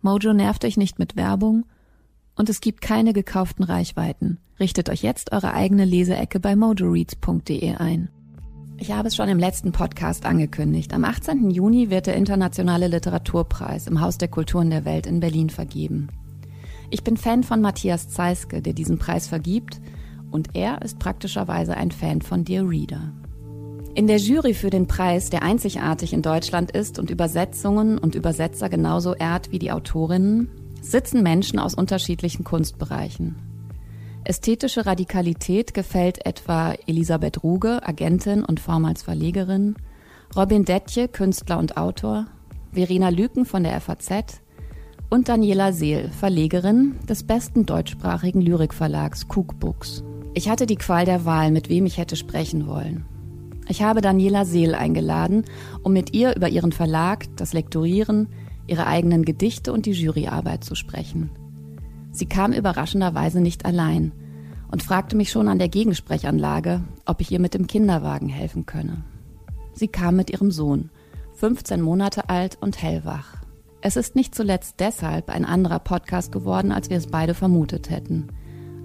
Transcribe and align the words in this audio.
Mojo 0.00 0.32
nervt 0.32 0.64
euch 0.64 0.76
nicht 0.76 0.98
mit 0.98 1.16
Werbung 1.16 1.64
und 2.36 2.48
es 2.48 2.60
gibt 2.60 2.80
keine 2.80 3.12
gekauften 3.12 3.64
Reichweiten. 3.64 4.38
Richtet 4.60 4.88
euch 4.88 5.02
jetzt 5.02 5.32
eure 5.32 5.52
eigene 5.54 5.84
Leseecke 5.84 6.40
bei 6.40 6.56
mojoreads.de 6.56 7.74
ein. 7.76 8.08
Ich 8.78 8.92
habe 8.92 9.08
es 9.08 9.16
schon 9.16 9.28
im 9.28 9.38
letzten 9.38 9.72
Podcast 9.72 10.26
angekündigt. 10.26 10.92
Am 10.92 11.04
18. 11.04 11.50
Juni 11.50 11.88
wird 11.88 12.06
der 12.06 12.16
Internationale 12.16 12.88
Literaturpreis 12.88 13.86
im 13.86 14.00
Haus 14.02 14.18
der 14.18 14.28
Kulturen 14.28 14.68
der 14.70 14.84
Welt 14.84 15.06
in 15.06 15.20
Berlin 15.20 15.48
vergeben. 15.48 16.08
Ich 16.90 17.02
bin 17.02 17.16
Fan 17.16 17.42
von 17.42 17.62
Matthias 17.62 18.08
Zeiske, 18.08 18.60
der 18.60 18.74
diesen 18.74 18.98
Preis 18.98 19.28
vergibt, 19.28 19.80
und 20.30 20.54
er 20.54 20.82
ist 20.82 20.98
praktischerweise 20.98 21.76
ein 21.76 21.90
Fan 21.90 22.20
von 22.20 22.44
Dear 22.44 22.68
Reader. 22.68 23.12
In 23.96 24.08
der 24.08 24.18
Jury 24.18 24.52
für 24.52 24.68
den 24.68 24.86
Preis, 24.86 25.30
der 25.30 25.42
einzigartig 25.42 26.12
in 26.12 26.20
Deutschland 26.20 26.70
ist 26.70 26.98
und 26.98 27.08
Übersetzungen 27.08 27.96
und 27.96 28.14
Übersetzer 28.14 28.68
genauso 28.68 29.14
ehrt 29.14 29.52
wie 29.52 29.58
die 29.58 29.72
Autorinnen, 29.72 30.50
sitzen 30.82 31.22
Menschen 31.22 31.58
aus 31.58 31.72
unterschiedlichen 31.72 32.44
Kunstbereichen. 32.44 33.36
Ästhetische 34.22 34.84
Radikalität 34.84 35.72
gefällt 35.72 36.26
etwa 36.26 36.74
Elisabeth 36.86 37.42
Ruge, 37.42 37.88
Agentin 37.88 38.44
und 38.44 38.60
vormals 38.60 39.02
Verlegerin, 39.02 39.76
Robin 40.36 40.66
Detje, 40.66 41.08
Künstler 41.08 41.58
und 41.58 41.78
Autor, 41.78 42.26
Verena 42.72 43.08
Lüken 43.08 43.46
von 43.46 43.64
der 43.64 43.80
FAZ 43.80 44.42
und 45.08 45.30
Daniela 45.30 45.72
Seel, 45.72 46.10
Verlegerin 46.10 46.96
des 47.08 47.22
besten 47.22 47.64
deutschsprachigen 47.64 48.42
Lyrikverlags 48.42 49.26
Cookbooks. 49.34 50.04
Ich 50.34 50.50
hatte 50.50 50.66
die 50.66 50.76
Qual 50.76 51.06
der 51.06 51.24
Wahl, 51.24 51.50
mit 51.50 51.70
wem 51.70 51.86
ich 51.86 51.96
hätte 51.96 52.16
sprechen 52.16 52.66
wollen. 52.66 53.06
Ich 53.68 53.82
habe 53.82 54.00
Daniela 54.00 54.44
Seel 54.44 54.74
eingeladen, 54.74 55.44
um 55.82 55.92
mit 55.92 56.14
ihr 56.14 56.36
über 56.36 56.48
ihren 56.48 56.72
Verlag, 56.72 57.26
das 57.36 57.52
Lektorieren, 57.52 58.28
ihre 58.66 58.86
eigenen 58.86 59.24
Gedichte 59.24 59.72
und 59.72 59.86
die 59.86 59.92
Juryarbeit 59.92 60.62
zu 60.64 60.74
sprechen. 60.74 61.30
Sie 62.12 62.26
kam 62.26 62.52
überraschenderweise 62.52 63.40
nicht 63.40 63.64
allein 63.64 64.12
und 64.70 64.82
fragte 64.82 65.16
mich 65.16 65.30
schon 65.30 65.48
an 65.48 65.58
der 65.58 65.68
Gegensprechanlage, 65.68 66.82
ob 67.04 67.20
ich 67.20 67.30
ihr 67.30 67.40
mit 67.40 67.54
dem 67.54 67.66
Kinderwagen 67.66 68.28
helfen 68.28 68.66
könne. 68.66 69.04
Sie 69.74 69.88
kam 69.88 70.16
mit 70.16 70.30
ihrem 70.30 70.50
Sohn, 70.50 70.90
15 71.34 71.80
Monate 71.80 72.28
alt 72.28 72.58
und 72.60 72.80
hellwach. 72.80 73.36
Es 73.82 73.96
ist 73.96 74.16
nicht 74.16 74.34
zuletzt 74.34 74.76
deshalb 74.78 75.28
ein 75.28 75.44
anderer 75.44 75.78
Podcast 75.78 76.32
geworden, 76.32 76.72
als 76.72 76.88
wir 76.88 76.96
es 76.96 77.08
beide 77.08 77.34
vermutet 77.34 77.90
hätten. 77.90 78.28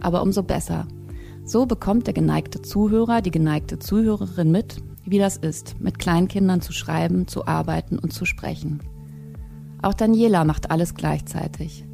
Aber 0.02 0.22
umso 0.22 0.44
besser– 0.44 0.88
so 1.44 1.66
bekommt 1.66 2.08
der 2.08 2.14
geneigte 2.14 2.62
Zuhörer, 2.62 3.22
die 3.22 3.32
geneigte 3.32 3.80
Zuhörerin 3.80 4.52
mit, 4.52 4.78
wie 5.06 5.20
das 5.20 5.38
ist, 5.38 5.80
mit 5.80 6.00
Kleinkindern 6.00 6.62
zu 6.62 6.74
schreiben, 6.74 7.28
zu 7.28 7.48
arbeiten 7.48 7.98
und 7.98 8.14
zu 8.14 8.26
sprechen. 8.26 8.82
Auch 9.82 9.94
Daniela 9.94 10.46
macht 10.46 10.70
alles 10.70 10.94
gleichzeitig. 10.94 11.86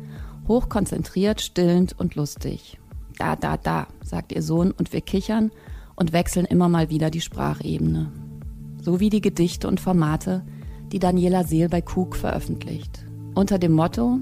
Hochkonzentriert, 0.47 1.41
stillend 1.41 1.97
und 1.97 2.15
lustig. 2.15 2.79
Da, 3.17 3.35
da, 3.35 3.57
da, 3.57 3.87
sagt 4.03 4.31
ihr 4.31 4.41
Sohn 4.41 4.71
und 4.71 4.93
wir 4.93 5.01
kichern 5.01 5.51
und 5.95 6.13
wechseln 6.13 6.45
immer 6.45 6.69
mal 6.69 6.89
wieder 6.89 7.09
die 7.09 7.21
Sprachebene. 7.21 8.11
So 8.81 8.99
wie 8.99 9.09
die 9.09 9.21
Gedichte 9.21 9.67
und 9.67 9.79
Formate, 9.79 10.45
die 10.91 10.99
Daniela 10.99 11.43
Seel 11.43 11.69
bei 11.69 11.81
Cook 11.81 12.15
veröffentlicht. 12.15 13.03
Unter 13.35 13.57
dem 13.57 13.73
Motto 13.73 14.19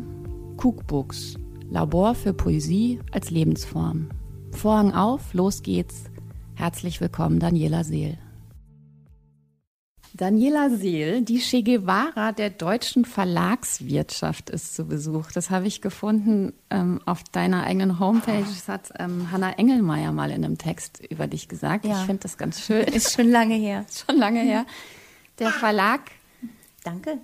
Cookbooks, 0.57 1.35
Labor 1.69 2.15
für 2.15 2.33
Poesie 2.33 2.99
als 3.11 3.29
Lebensform. 3.29 4.09
Vorhang 4.55 4.93
auf, 4.93 5.33
los 5.33 5.63
geht's. 5.63 6.05
Herzlich 6.55 7.01
willkommen, 7.01 7.39
Daniela 7.39 7.83
Seel. 7.83 8.17
Daniela 10.13 10.69
Seel, 10.69 11.21
die 11.23 11.39
Che 11.39 11.61
Guevara 11.61 12.31
der 12.31 12.51
deutschen 12.51 13.03
Verlagswirtschaft 13.03 14.49
ist 14.49 14.73
zu 14.73 14.85
Besuch. 14.85 15.31
Das 15.33 15.49
habe 15.49 15.67
ich 15.67 15.81
gefunden 15.81 16.53
ähm, 16.69 17.01
auf 17.05 17.23
deiner 17.25 17.63
eigenen 17.63 17.99
Homepage. 17.99 18.45
Das 18.45 18.69
hat 18.69 18.93
ähm, 18.97 19.29
Hanna 19.31 19.51
Engelmeier 19.51 20.13
mal 20.13 20.31
in 20.31 20.45
einem 20.45 20.57
Text 20.57 21.05
über 21.09 21.27
dich 21.27 21.49
gesagt. 21.49 21.85
Ja. 21.85 21.99
Ich 21.99 22.05
finde 22.05 22.22
das 22.23 22.37
ganz 22.37 22.61
schön. 22.61 22.85
Ist 22.85 23.13
schon 23.13 23.29
lange 23.29 23.55
her. 23.55 23.85
schon 24.07 24.17
lange 24.17 24.39
her. 24.39 24.66
Der 25.37 25.49
Verlag 25.49 25.99
Danke. 26.85 27.19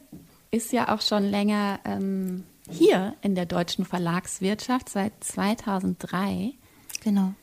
ist 0.51 0.73
ja 0.73 0.93
auch 0.93 1.01
schon 1.01 1.23
länger 1.23 1.79
ähm, 1.85 2.43
hier 2.69 3.15
in 3.21 3.35
der 3.35 3.45
deutschen 3.45 3.85
Verlagswirtschaft 3.85 4.89
seit 4.89 5.23
2003. 5.23 6.55
Genau. 7.01 7.33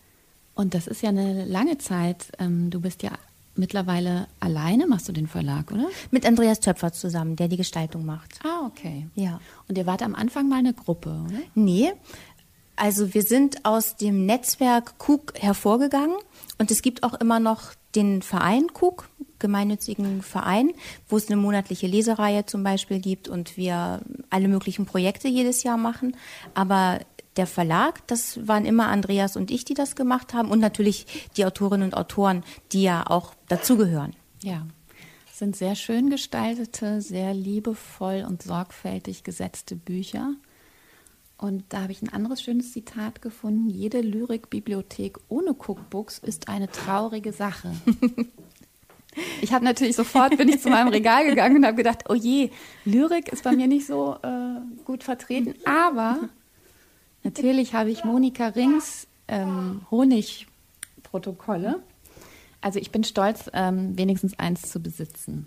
Und 0.54 0.74
das 0.74 0.86
ist 0.86 1.02
ja 1.02 1.10
eine 1.10 1.44
lange 1.44 1.78
Zeit. 1.78 2.32
Ähm, 2.38 2.70
du 2.70 2.80
bist 2.80 3.02
ja 3.02 3.12
mittlerweile 3.54 4.28
alleine, 4.41 4.86
machst 4.86 5.08
du 5.08 5.12
den 5.12 5.26
Verlag, 5.26 5.70
oder? 5.70 5.88
Mit 6.10 6.24
Andreas 6.24 6.60
Töpfer 6.60 6.92
zusammen, 6.92 7.36
der 7.36 7.48
die 7.48 7.56
Gestaltung 7.56 8.04
macht. 8.04 8.41
Ah, 8.44 8.66
okay. 8.66 9.06
Ja. 9.14 9.41
Und 9.69 9.76
ihr 9.76 9.86
wart 9.86 10.02
am 10.02 10.14
Anfang 10.14 10.48
mal 10.48 10.60
eine 10.60 10.72
Gruppe, 10.72 11.10
oder? 11.10 11.38
Nee. 11.54 11.92
Also 12.76 13.12
wir 13.12 13.22
sind 13.22 13.64
aus 13.64 13.96
dem 13.96 14.24
Netzwerk 14.24 14.94
Cook 14.98 15.34
hervorgegangen 15.36 16.16
und 16.58 16.70
es 16.70 16.82
gibt 16.82 17.02
auch 17.02 17.14
immer 17.14 17.40
noch 17.40 17.75
den 17.96 18.22
Verein 18.22 18.66
Cook, 18.72 19.08
gemeinnützigen 19.40 20.22
Verein, 20.22 20.70
wo 21.08 21.16
es 21.16 21.28
eine 21.28 21.36
monatliche 21.36 21.86
Lesereihe 21.88 22.46
zum 22.46 22.62
Beispiel 22.62 23.00
gibt 23.00 23.28
und 23.28 23.56
wir 23.56 24.00
alle 24.30 24.48
möglichen 24.48 24.86
Projekte 24.86 25.26
jedes 25.26 25.62
Jahr 25.64 25.76
machen. 25.76 26.16
Aber 26.54 27.00
der 27.38 27.47
Verlag, 27.47 28.06
das 28.06 28.47
waren 28.47 28.65
immer 28.65 28.88
Andreas 28.88 29.37
und 29.37 29.50
ich, 29.50 29.65
die 29.65 29.75
das 29.75 29.97
gemacht 29.97 30.34
haben 30.34 30.50
und 30.50 30.59
natürlich 30.59 31.06
die 31.37 31.47
Autorinnen 31.47 31.88
und 31.88 31.97
Autoren, 31.97 32.44
die 32.72 32.82
ja 32.82 33.06
auch 33.06 33.32
dazugehören. 33.49 34.15
Ja, 34.43 34.66
sind 35.32 35.56
sehr 35.56 35.76
schön 35.76 36.10
gestaltete, 36.10 37.00
sehr 37.00 37.32
liebevoll 37.32 38.25
und 38.28 38.43
sorgfältig 38.43 39.22
gesetzte 39.22 39.76
Bücher. 39.76 40.34
Und 41.37 41.65
da 41.69 41.82
habe 41.82 41.93
ich 41.93 42.03
ein 42.03 42.12
anderes 42.12 42.43
schönes 42.43 42.72
Zitat 42.72 43.22
gefunden. 43.22 43.70
Jede 43.70 44.00
Lyrikbibliothek 44.00 45.19
ohne 45.28 45.50
Cookbooks 45.50 46.19
ist 46.19 46.49
eine 46.49 46.69
traurige 46.69 47.32
Sache. 47.32 47.72
Ich 49.41 49.53
habe 49.53 49.65
natürlich 49.65 49.97
sofort 49.97 50.37
bin 50.37 50.49
ich 50.49 50.60
zu 50.60 50.69
meinem 50.69 50.88
Regal 50.88 51.25
gegangen 51.25 51.56
und 51.56 51.66
habe 51.66 51.76
gedacht, 51.76 52.05
oh 52.09 52.15
je, 52.15 52.50
Lyrik 52.84 53.28
ist 53.28 53.43
bei 53.43 53.52
mir 53.52 53.67
nicht 53.67 53.87
so 53.87 54.17
äh, 54.23 54.61
gut 54.85 55.02
vertreten, 55.02 55.55
aber 55.64 56.29
Natürlich 57.23 57.75
habe 57.75 57.91
ich 57.91 58.05
Monika 58.05 58.49
Rings 58.49 59.06
ähm, 59.29 59.82
Honigprotokolle. 59.91 61.82
Also 62.61 62.79
ich 62.79 62.91
bin 62.91 63.05
stolz, 63.05 63.50
ähm, 63.53 63.97
wenigstens 63.97 64.38
eins 64.38 64.70
zu 64.70 64.81
besitzen. 64.81 65.47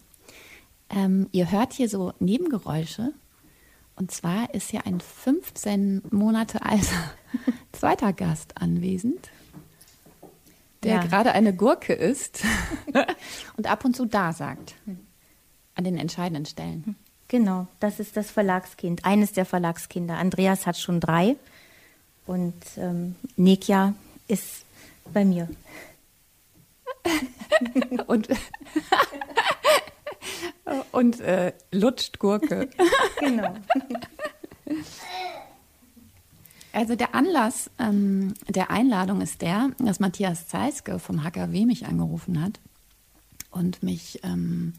Ähm, 0.90 1.28
ihr 1.32 1.52
hört 1.52 1.74
hier 1.74 1.90
so 1.90 2.14
Nebengeräusche. 2.20 3.14
Und 3.96 4.12
zwar 4.12 4.54
ist 4.54 4.70
hier 4.70 4.86
ein 4.86 5.00
15 5.00 6.04
Monate 6.12 6.64
alter 6.64 7.12
zweiter 7.72 8.14
Gast 8.14 8.58
anwesend, 8.58 9.30
der 10.84 10.96
ja. 10.96 11.02
gerade 11.02 11.34
eine 11.34 11.54
Gurke 11.54 11.94
isst 11.94 12.44
und 13.58 13.68
ab 13.68 13.86
und 13.86 13.96
zu 13.96 14.06
da 14.06 14.34
sagt. 14.34 14.76
An 15.76 15.84
den 15.84 15.98
entscheidenden 15.98 16.46
Stellen. 16.46 16.96
Genau, 17.28 17.68
das 17.80 18.00
ist 18.00 18.18
das 18.18 18.30
Verlagskind, 18.30 19.06
eines 19.06 19.32
der 19.32 19.46
Verlagskinder. 19.46 20.18
Andreas 20.18 20.66
hat 20.68 20.78
schon 20.78 21.00
drei. 21.00 21.38
Und 22.26 22.56
ähm, 22.78 23.16
Nekia 23.36 23.94
ist 24.28 24.66
bei 25.14 25.26
mir. 25.26 25.50
und 28.08 28.28
und 30.92 31.20
äh, 31.22 31.54
lutscht 31.72 32.20
Gurke. 32.20 32.70
genau. 33.20 33.56
Also 36.74 36.96
der 36.96 37.14
Anlass 37.16 37.70
ähm, 37.80 38.34
der 38.48 38.72
Einladung 38.72 39.22
ist 39.22 39.42
der, 39.42 39.72
dass 39.80 40.00
Matthias 40.00 40.48
Zeiske 40.48 41.00
vom 41.00 41.24
HKW 41.24 41.66
mich 41.66 41.86
angerufen 41.86 42.42
hat 42.42 42.60
und 43.52 43.84
mich 43.84 44.22
ähm, 44.24 44.74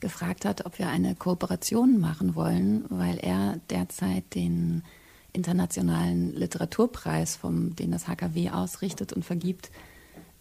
gefragt 0.00 0.44
hat, 0.44 0.66
ob 0.66 0.78
wir 0.78 0.88
eine 0.88 1.14
Kooperation 1.14 1.98
machen 1.98 2.34
wollen, 2.34 2.84
weil 2.90 3.18
er 3.18 3.58
derzeit 3.70 4.34
den 4.34 4.82
internationalen 5.32 6.34
Literaturpreis, 6.34 7.36
vom, 7.36 7.74
den 7.76 7.92
das 7.92 8.08
HKW 8.08 8.50
ausrichtet 8.50 9.12
und 9.12 9.24
vergibt, 9.24 9.70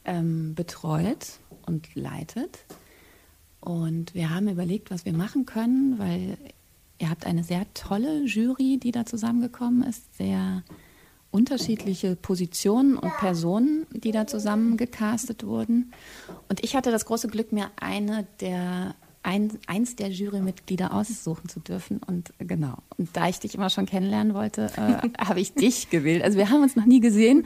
ähm, 0.05 0.55
betreut 0.55 1.39
und 1.65 1.93
leitet. 1.95 2.59
Und 3.59 4.13
wir 4.13 4.29
haben 4.29 4.47
überlegt, 4.47 4.91
was 4.91 5.05
wir 5.05 5.13
machen 5.13 5.45
können, 5.45 5.99
weil 5.99 6.37
ihr 6.97 7.09
habt 7.09 7.25
eine 7.25 7.43
sehr 7.43 7.65
tolle 7.73 8.23
Jury, 8.25 8.77
die 8.81 8.91
da 8.91 9.05
zusammengekommen 9.05 9.83
ist, 9.83 10.15
sehr 10.17 10.63
unterschiedliche 11.31 12.15
Positionen 12.15 12.97
und 12.97 13.15
Personen, 13.17 13.85
die 13.91 14.11
da 14.11 14.25
zusammengecastet 14.25 15.45
wurden. 15.45 15.91
Und 16.47 16.63
ich 16.63 16.75
hatte 16.75 16.91
das 16.91 17.05
große 17.05 17.27
Glück, 17.27 17.51
mir 17.51 17.69
eine 17.79 18.25
der 18.39 18.95
ein, 19.23 19.57
eins 19.67 19.95
der 19.95 20.09
Jurymitglieder 20.09 20.93
aussuchen 20.93 21.49
zu 21.49 21.59
dürfen. 21.59 21.99
Und 22.05 22.33
genau. 22.39 22.77
Und 22.97 23.09
da 23.13 23.27
ich 23.27 23.39
dich 23.39 23.55
immer 23.55 23.69
schon 23.69 23.85
kennenlernen 23.85 24.33
wollte, 24.33 24.71
äh, 24.77 25.09
habe 25.25 25.39
ich 25.39 25.53
dich 25.53 25.89
gewählt. 25.89 26.23
Also 26.23 26.37
wir 26.37 26.49
haben 26.49 26.61
uns 26.63 26.75
noch 26.75 26.85
nie 26.85 26.99
gesehen, 26.99 27.45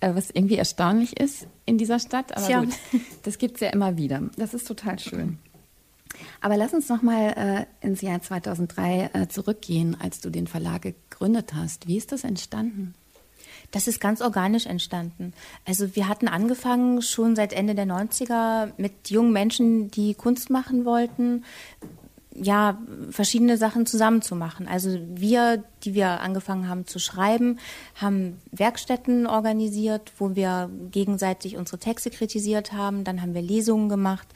äh, 0.00 0.14
was 0.14 0.30
irgendwie 0.30 0.56
erstaunlich 0.56 1.18
ist 1.18 1.46
in 1.66 1.78
dieser 1.78 1.98
Stadt. 1.98 2.36
Aber 2.36 2.46
Tja. 2.46 2.60
gut, 2.60 2.74
das 3.22 3.38
gibt 3.38 3.56
es 3.56 3.60
ja 3.60 3.70
immer 3.70 3.96
wieder. 3.96 4.22
Das 4.36 4.54
ist 4.54 4.66
total 4.66 4.98
schön. 4.98 5.38
Aber 6.40 6.56
lass 6.56 6.74
uns 6.74 6.88
noch 6.88 7.02
mal 7.02 7.66
äh, 7.82 7.86
ins 7.86 8.00
Jahr 8.00 8.20
2003 8.20 9.10
äh, 9.12 9.28
zurückgehen, 9.28 9.96
als 10.00 10.20
du 10.20 10.30
den 10.30 10.46
Verlag 10.46 10.82
gegründet 10.82 11.54
hast. 11.54 11.86
Wie 11.86 11.96
ist 11.96 12.12
das 12.12 12.24
entstanden? 12.24 12.94
Das 13.70 13.86
ist 13.86 14.00
ganz 14.00 14.22
organisch 14.22 14.66
entstanden. 14.66 15.34
Also 15.66 15.94
wir 15.94 16.08
hatten 16.08 16.28
angefangen 16.28 17.02
schon 17.02 17.36
seit 17.36 17.52
Ende 17.52 17.74
der 17.74 17.86
90er 17.86 18.72
mit 18.78 19.10
jungen 19.10 19.32
Menschen, 19.32 19.90
die 19.90 20.14
Kunst 20.14 20.48
machen 20.48 20.84
wollten, 20.84 21.44
ja, 22.40 22.78
verschiedene 23.10 23.56
Sachen 23.56 23.84
zusammenzumachen. 23.84 24.68
Also 24.68 24.98
wir, 25.08 25.64
die 25.82 25.94
wir 25.94 26.20
angefangen 26.20 26.68
haben 26.68 26.86
zu 26.86 26.98
schreiben, 26.98 27.58
haben 27.96 28.38
Werkstätten 28.52 29.26
organisiert, 29.26 30.12
wo 30.18 30.36
wir 30.36 30.70
gegenseitig 30.90 31.56
unsere 31.56 31.78
Texte 31.78 32.10
kritisiert 32.10 32.72
haben. 32.72 33.04
Dann 33.04 33.20
haben 33.22 33.34
wir 33.34 33.42
Lesungen 33.42 33.88
gemacht 33.88 34.28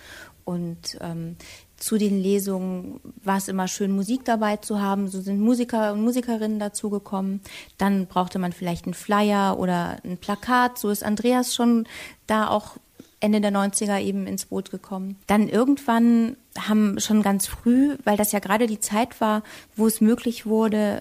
und 0.45 0.99
ähm, 1.01 1.37
zu 1.83 1.99
den 1.99 2.23
Lesungen 2.23 3.01
war 3.25 3.39
es 3.39 3.49
immer 3.49 3.67
schön, 3.67 3.91
Musik 3.91 4.25
dabei 4.25 4.57
zu 4.59 4.81
haben. 4.81 5.09
So 5.09 5.21
sind 5.21 5.41
Musiker 5.41 5.93
und 5.93 6.03
Musikerinnen 6.03 6.61
dazugekommen. 6.61 7.41
Dann 7.77 8.07
brauchte 8.07 8.39
man 8.39 8.53
vielleicht 8.53 8.85
einen 8.85 8.95
Flyer 8.95 9.59
oder 9.59 9.99
ein 10.05 10.17
Plakat. 10.17 10.79
So 10.79 10.91
ist 10.91 11.03
Andreas 11.03 11.57
schon 11.57 11.89
da 12.29 12.47
auch 12.47 12.77
Ende 13.19 13.41
der 13.41 13.51
90er 13.51 14.01
eben 14.01 14.29
ins 14.29 14.47
Boot 14.47 14.71
gekommen. 14.71 15.17
Dann 15.27 15.49
irgendwann 15.49 16.37
haben 16.57 17.01
schon 17.01 17.21
ganz 17.21 17.49
früh, 17.49 17.97
weil 18.05 18.17
das 18.17 18.31
ja 18.31 18.39
gerade 18.39 18.69
die 18.69 18.79
Zeit 18.81 19.21
war, 19.21 19.43
wo 19.75 19.89
es 19.89 20.01
möglich 20.01 20.47
wurde, 20.47 21.01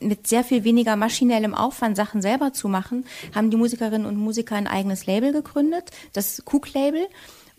mit 0.00 0.26
sehr 0.26 0.44
viel 0.44 0.64
weniger 0.64 0.96
maschinellem 0.96 1.54
Aufwand 1.54 1.96
Sachen 1.96 2.20
selber 2.20 2.52
zu 2.52 2.68
machen, 2.68 3.06
haben 3.34 3.50
die 3.50 3.56
Musikerinnen 3.56 4.06
und 4.06 4.16
Musiker 4.16 4.54
ein 4.54 4.66
eigenes 4.66 5.06
Label 5.06 5.32
gegründet, 5.32 5.90
das 6.12 6.42
Cook-Label. 6.44 7.06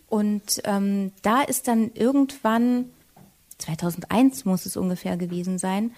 Und 0.10 0.62
ähm, 0.64 1.12
da 1.22 1.44
ist 1.44 1.68
dann 1.68 1.92
irgendwann, 1.94 2.86
2001 3.60 4.46
muss 4.46 4.66
es 4.66 4.76
ungefähr 4.76 5.18
gewesen 5.18 5.58
sein, 5.60 5.92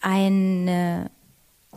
eine 0.00 1.10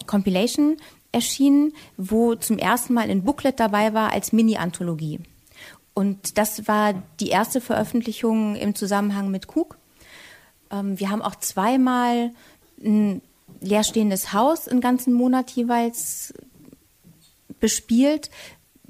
Compilation 0.06 0.78
erschienen, 1.12 1.74
wo 1.98 2.36
zum 2.36 2.58
ersten 2.58 2.94
Mal 2.94 3.10
ein 3.10 3.24
Booklet 3.24 3.60
dabei 3.60 3.94
war 3.94 4.12
als 4.12 4.32
Mini-Anthologie. 4.34 5.20
Und 5.94 6.38
das 6.38 6.68
war 6.68 6.94
die 7.20 7.30
erste 7.30 7.60
Veröffentlichung 7.60 8.56
im 8.56 8.76
Zusammenhang 8.76 9.30
mit 9.30 9.48
Cook. 9.56 9.78
Ähm, 10.72 11.00
wir 11.00 11.10
haben 11.10 11.22
auch 11.22 11.36
zweimal 11.36 12.32
ein 12.84 13.22
leerstehendes 13.60 14.34
Haus 14.34 14.68
einen 14.68 14.82
ganzen 14.82 15.14
Monat 15.14 15.52
jeweils 15.52 16.34
bespielt, 17.60 18.30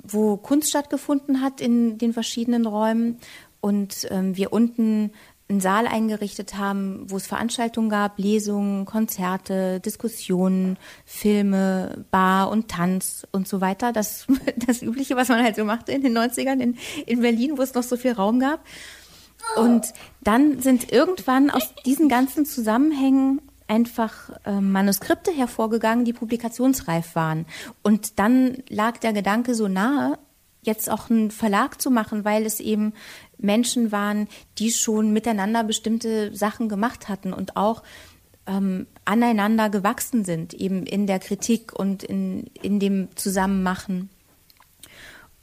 wo 0.03 0.37
Kunst 0.37 0.69
stattgefunden 0.69 1.41
hat 1.41 1.61
in 1.61 1.97
den 1.97 2.13
verschiedenen 2.13 2.65
Räumen 2.65 3.17
und 3.59 4.07
ähm, 4.09 4.35
wir 4.35 4.53
unten 4.53 5.11
einen 5.51 5.59
Saal 5.59 5.85
eingerichtet 5.85 6.57
haben, 6.57 7.05
wo 7.09 7.17
es 7.17 7.27
Veranstaltungen 7.27 7.89
gab, 7.89 8.17
Lesungen, 8.17 8.85
Konzerte, 8.85 9.79
Diskussionen, 9.81 10.77
Filme, 11.05 12.05
Bar 12.09 12.49
und 12.49 12.69
Tanz 12.69 13.27
und 13.31 13.47
so 13.47 13.61
weiter. 13.61 13.91
Das, 13.91 14.27
das 14.55 14.81
Übliche, 14.81 15.15
was 15.15 15.27
man 15.27 15.43
halt 15.43 15.57
so 15.57 15.65
machte 15.65 15.91
in 15.91 16.01
den 16.01 16.17
90ern 16.17 16.59
in, 16.59 16.77
in 17.05 17.21
Berlin, 17.21 17.57
wo 17.57 17.61
es 17.61 17.73
noch 17.73 17.83
so 17.83 17.97
viel 17.97 18.13
Raum 18.13 18.39
gab. 18.39 18.61
Und 19.57 19.93
dann 20.21 20.61
sind 20.61 20.91
irgendwann 20.91 21.49
aus 21.49 21.73
diesen 21.85 22.09
ganzen 22.09 22.45
Zusammenhängen 22.45 23.41
einfach 23.71 24.29
äh, 24.43 24.59
Manuskripte 24.59 25.31
hervorgegangen, 25.31 26.03
die 26.03 26.11
publikationsreif 26.11 27.15
waren. 27.15 27.45
Und 27.81 28.19
dann 28.19 28.57
lag 28.67 28.97
der 28.97 29.13
Gedanke 29.13 29.55
so 29.55 29.69
nahe, 29.69 30.19
jetzt 30.61 30.91
auch 30.91 31.09
einen 31.09 31.31
Verlag 31.31 31.81
zu 31.81 31.89
machen, 31.89 32.25
weil 32.25 32.45
es 32.45 32.59
eben 32.59 32.93
Menschen 33.37 33.93
waren, 33.93 34.27
die 34.57 34.71
schon 34.71 35.13
miteinander 35.13 35.63
bestimmte 35.63 36.35
Sachen 36.35 36.67
gemacht 36.67 37.07
hatten 37.07 37.31
und 37.31 37.55
auch 37.55 37.81
ähm, 38.45 38.87
aneinander 39.05 39.69
gewachsen 39.69 40.25
sind, 40.25 40.53
eben 40.53 40.85
in 40.85 41.07
der 41.07 41.19
Kritik 41.19 41.71
und 41.73 42.03
in, 42.03 42.47
in 42.61 42.81
dem 42.81 43.15
Zusammenmachen. 43.15 44.09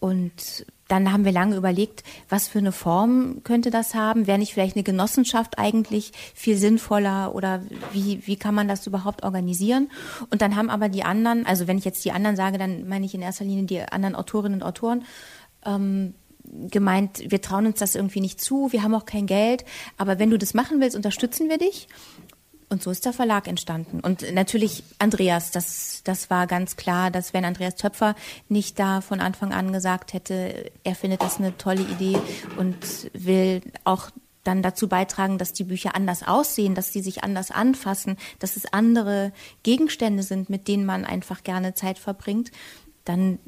Und 0.00 0.66
dann 0.88 1.12
haben 1.12 1.24
wir 1.24 1.32
lange 1.32 1.56
überlegt, 1.56 2.02
was 2.28 2.48
für 2.48 2.58
eine 2.58 2.72
Form 2.72 3.42
könnte 3.44 3.70
das 3.70 3.94
haben? 3.94 4.26
Wäre 4.26 4.38
nicht 4.38 4.54
vielleicht 4.54 4.76
eine 4.76 4.82
Genossenschaft 4.82 5.58
eigentlich 5.58 6.12
viel 6.34 6.56
sinnvoller 6.56 7.34
oder 7.34 7.62
wie, 7.92 8.26
wie 8.26 8.36
kann 8.36 8.54
man 8.54 8.68
das 8.68 8.86
überhaupt 8.86 9.22
organisieren? 9.22 9.90
Und 10.30 10.42
dann 10.42 10.56
haben 10.56 10.70
aber 10.70 10.88
die 10.88 11.04
anderen, 11.04 11.46
also 11.46 11.68
wenn 11.68 11.78
ich 11.78 11.84
jetzt 11.84 12.04
die 12.04 12.12
anderen 12.12 12.36
sage, 12.36 12.58
dann 12.58 12.88
meine 12.88 13.04
ich 13.04 13.14
in 13.14 13.22
erster 13.22 13.44
Linie 13.44 13.64
die 13.64 13.80
anderen 13.82 14.14
Autorinnen 14.14 14.62
und 14.62 14.66
Autoren, 14.66 15.04
ähm, 15.64 16.14
gemeint, 16.70 17.30
wir 17.30 17.42
trauen 17.42 17.66
uns 17.66 17.78
das 17.78 17.94
irgendwie 17.94 18.20
nicht 18.20 18.40
zu, 18.40 18.72
wir 18.72 18.82
haben 18.82 18.94
auch 18.94 19.04
kein 19.04 19.26
Geld, 19.26 19.64
aber 19.98 20.18
wenn 20.18 20.30
du 20.30 20.38
das 20.38 20.54
machen 20.54 20.80
willst, 20.80 20.96
unterstützen 20.96 21.48
wir 21.48 21.58
dich. 21.58 21.88
Und 22.70 22.82
so 22.82 22.90
ist 22.90 23.06
der 23.06 23.14
Verlag 23.14 23.48
entstanden. 23.48 24.00
Und 24.00 24.34
natürlich 24.34 24.84
Andreas, 24.98 25.50
das, 25.50 26.02
das 26.04 26.28
war 26.28 26.46
ganz 26.46 26.76
klar, 26.76 27.10
dass 27.10 27.32
wenn 27.32 27.46
Andreas 27.46 27.76
Töpfer 27.76 28.14
nicht 28.48 28.78
da 28.78 29.00
von 29.00 29.20
Anfang 29.20 29.52
an 29.54 29.72
gesagt 29.72 30.12
hätte, 30.12 30.70
er 30.84 30.94
findet 30.94 31.22
das 31.22 31.38
eine 31.38 31.56
tolle 31.56 31.82
Idee 31.82 32.18
und 32.58 32.76
will 33.14 33.62
auch 33.84 34.10
dann 34.44 34.62
dazu 34.62 34.88
beitragen, 34.88 35.38
dass 35.38 35.52
die 35.52 35.64
Bücher 35.64 35.94
anders 35.94 36.26
aussehen, 36.26 36.74
dass 36.74 36.92
sie 36.92 37.00
sich 37.00 37.24
anders 37.24 37.50
anfassen, 37.50 38.16
dass 38.38 38.56
es 38.56 38.72
andere 38.72 39.32
Gegenstände 39.62 40.22
sind, 40.22 40.50
mit 40.50 40.68
denen 40.68 40.86
man 40.86 41.04
einfach 41.04 41.42
gerne 41.42 41.74
Zeit 41.74 41.98
verbringt, 41.98 42.50
dann 43.04 43.38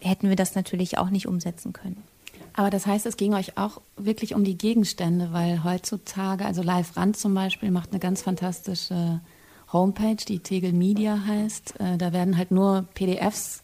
hätten 0.00 0.28
wir 0.28 0.36
das 0.36 0.54
natürlich 0.54 0.98
auch 0.98 1.10
nicht 1.10 1.26
umsetzen 1.26 1.72
können. 1.72 2.02
Aber 2.54 2.70
das 2.70 2.86
heißt, 2.86 3.06
es 3.06 3.16
ging 3.16 3.34
euch 3.34 3.56
auch 3.56 3.80
wirklich 3.96 4.34
um 4.34 4.44
die 4.44 4.58
Gegenstände, 4.58 5.32
weil 5.32 5.64
heutzutage, 5.64 6.44
also 6.44 6.62
Live 6.62 6.96
Rand 6.96 7.16
zum 7.16 7.34
Beispiel 7.34 7.70
macht 7.70 7.90
eine 7.90 8.00
ganz 8.00 8.22
fantastische 8.22 9.20
Homepage, 9.72 10.16
die 10.16 10.40
Tegel 10.40 10.72
Media 10.72 11.18
heißt. 11.26 11.80
Äh, 11.80 11.96
da 11.96 12.12
werden 12.12 12.36
halt 12.36 12.50
nur 12.50 12.86
PDFs 12.94 13.62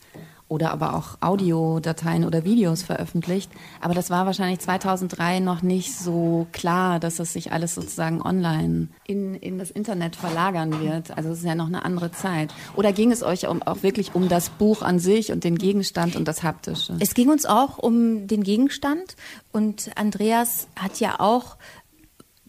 oder 0.48 0.72
aber 0.72 0.94
auch 0.94 1.18
Audiodateien 1.20 2.24
oder 2.24 2.44
Videos 2.44 2.82
veröffentlicht. 2.82 3.50
Aber 3.80 3.94
das 3.94 4.10
war 4.10 4.26
wahrscheinlich 4.26 4.60
2003 4.60 5.40
noch 5.40 5.62
nicht 5.62 5.94
so 5.96 6.46
klar, 6.52 6.98
dass 6.98 7.18
es 7.18 7.32
sich 7.34 7.52
alles 7.52 7.74
sozusagen 7.74 8.22
online 8.22 8.88
in, 9.06 9.34
in 9.34 9.58
das 9.58 9.70
Internet 9.70 10.16
verlagern 10.16 10.80
wird. 10.80 11.16
Also 11.16 11.30
es 11.30 11.40
ist 11.40 11.44
ja 11.44 11.54
noch 11.54 11.66
eine 11.66 11.84
andere 11.84 12.10
Zeit. 12.12 12.52
Oder 12.76 12.92
ging 12.92 13.12
es 13.12 13.22
euch 13.22 13.46
um, 13.46 13.62
auch 13.62 13.82
wirklich 13.82 14.14
um 14.14 14.28
das 14.28 14.48
Buch 14.48 14.82
an 14.82 14.98
sich 14.98 15.32
und 15.32 15.44
den 15.44 15.58
Gegenstand 15.58 16.16
und 16.16 16.26
das 16.26 16.42
Haptische? 16.42 16.96
Es 16.98 17.14
ging 17.14 17.28
uns 17.28 17.44
auch 17.44 17.78
um 17.78 18.26
den 18.26 18.42
Gegenstand 18.42 19.16
und 19.52 19.90
Andreas 19.96 20.68
hat 20.76 20.98
ja 20.98 21.20
auch 21.20 21.56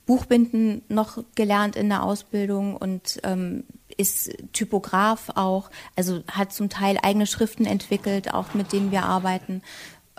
Buchbinden 0.05 0.81
noch 0.87 1.23
gelernt 1.35 1.75
in 1.75 1.89
der 1.89 2.01
Ausbildung 2.01 2.75
und 2.75 3.19
ähm, 3.23 3.63
ist 3.99 4.31
Typograf 4.53 5.29
auch, 5.35 5.69
also 5.95 6.23
hat 6.31 6.53
zum 6.53 6.69
Teil 6.69 6.97
eigene 7.01 7.27
Schriften 7.27 7.65
entwickelt, 7.65 8.33
auch 8.33 8.53
mit 8.53 8.71
denen 8.71 8.91
wir 8.91 9.03
arbeiten. 9.03 9.61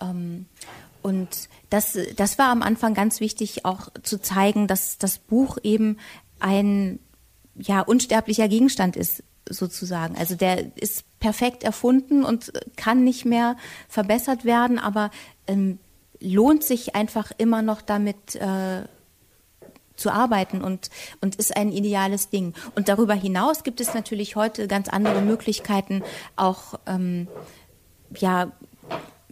Ähm, 0.00 0.46
und 1.02 1.48
das, 1.70 1.98
das 2.16 2.38
war 2.38 2.50
am 2.50 2.62
Anfang 2.62 2.94
ganz 2.94 3.20
wichtig, 3.20 3.64
auch 3.64 3.88
zu 4.02 4.20
zeigen, 4.20 4.66
dass 4.66 4.98
das 4.98 5.18
Buch 5.18 5.56
eben 5.62 5.96
ein 6.40 6.98
ja, 7.54 7.80
unsterblicher 7.80 8.48
Gegenstand 8.48 8.96
ist, 8.96 9.22
sozusagen. 9.48 10.16
Also 10.16 10.34
der 10.34 10.76
ist 10.76 11.04
perfekt 11.18 11.64
erfunden 11.64 12.22
und 12.24 12.52
kann 12.76 13.02
nicht 13.02 13.24
mehr 13.24 13.56
verbessert 13.88 14.44
werden, 14.44 14.78
aber 14.78 15.10
ähm, 15.46 15.78
lohnt 16.20 16.64
sich 16.64 16.94
einfach 16.94 17.32
immer 17.38 17.62
noch 17.62 17.80
damit 17.80 18.36
äh, 18.36 18.82
zu 20.00 20.10
arbeiten 20.10 20.62
und, 20.62 20.90
und 21.20 21.36
ist 21.36 21.56
ein 21.56 21.72
ideales 21.72 22.30
Ding. 22.30 22.54
Und 22.74 22.88
darüber 22.88 23.14
hinaus 23.14 23.62
gibt 23.62 23.80
es 23.80 23.94
natürlich 23.94 24.36
heute 24.36 24.66
ganz 24.66 24.88
andere 24.88 25.20
Möglichkeiten, 25.20 26.02
auch 26.36 26.78
ähm, 26.86 27.28
ja 28.16 28.50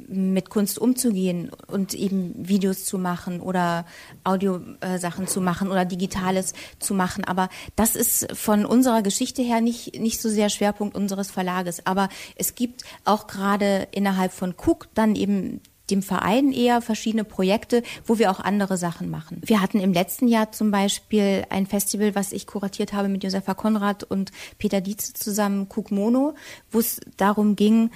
mit 0.07 0.49
Kunst 0.49 0.79
umzugehen 0.79 1.51
und 1.67 1.95
eben 1.95 2.35
Videos 2.37 2.85
zu 2.85 2.99
machen 2.99 3.41
oder 3.41 3.85
Audiosachen 4.25 5.27
zu 5.27 5.41
machen 5.41 5.71
oder 5.71 5.85
Digitales 5.85 6.55
zu 6.79 6.95
machen. 6.95 7.25
Aber 7.25 7.49
das 7.77 7.97
ist 7.97 8.29
von 8.37 8.65
unserer 8.65 9.03
Geschichte 9.03 9.43
her 9.43 9.61
nicht, 9.61 9.99
nicht 9.99 10.21
so 10.21 10.29
sehr 10.29 10.49
Schwerpunkt 10.51 10.97
unseres 10.97 11.31
Verlages. 11.31 11.85
Aber 11.87 12.09
es 12.37 12.55
gibt 12.55 12.85
auch 13.05 13.27
gerade 13.27 13.89
innerhalb 13.91 14.33
von 14.33 14.55
Cook 14.57 14.89
dann 14.95 15.17
eben 15.17 15.61
dem 15.91 16.03
Verein 16.03 16.53
eher 16.53 16.81
verschiedene 16.81 17.25
Projekte, 17.25 17.83
wo 18.07 18.19
wir 18.19 18.31
auch 18.31 18.41
andere 18.41 18.77
Sachen 18.77 19.11
machen. 19.11 19.41
Wir 19.45 19.61
hatten 19.61 19.81
im 19.81 19.93
letzten 19.93 20.29
Jahr 20.29 20.53
zum 20.53 20.71
Beispiel 20.71 21.45
ein 21.51 21.67
Festival, 21.67 22.15
was 22.15 22.33
ich 22.33 22.47
kuratiert 22.47 22.93
habe 22.93 23.09
mit 23.09 23.25
Josefa 23.25 23.55
Konrad 23.55 24.05
und 24.05 24.33
Peter 24.59 24.81
Dietze 24.81 25.13
zusammen, 25.13 25.69
Cook 25.69 25.91
Mono, 25.91 26.35
wo 26.71 26.81
es 26.81 27.01
darum 27.17 27.57
ging, 27.57 27.91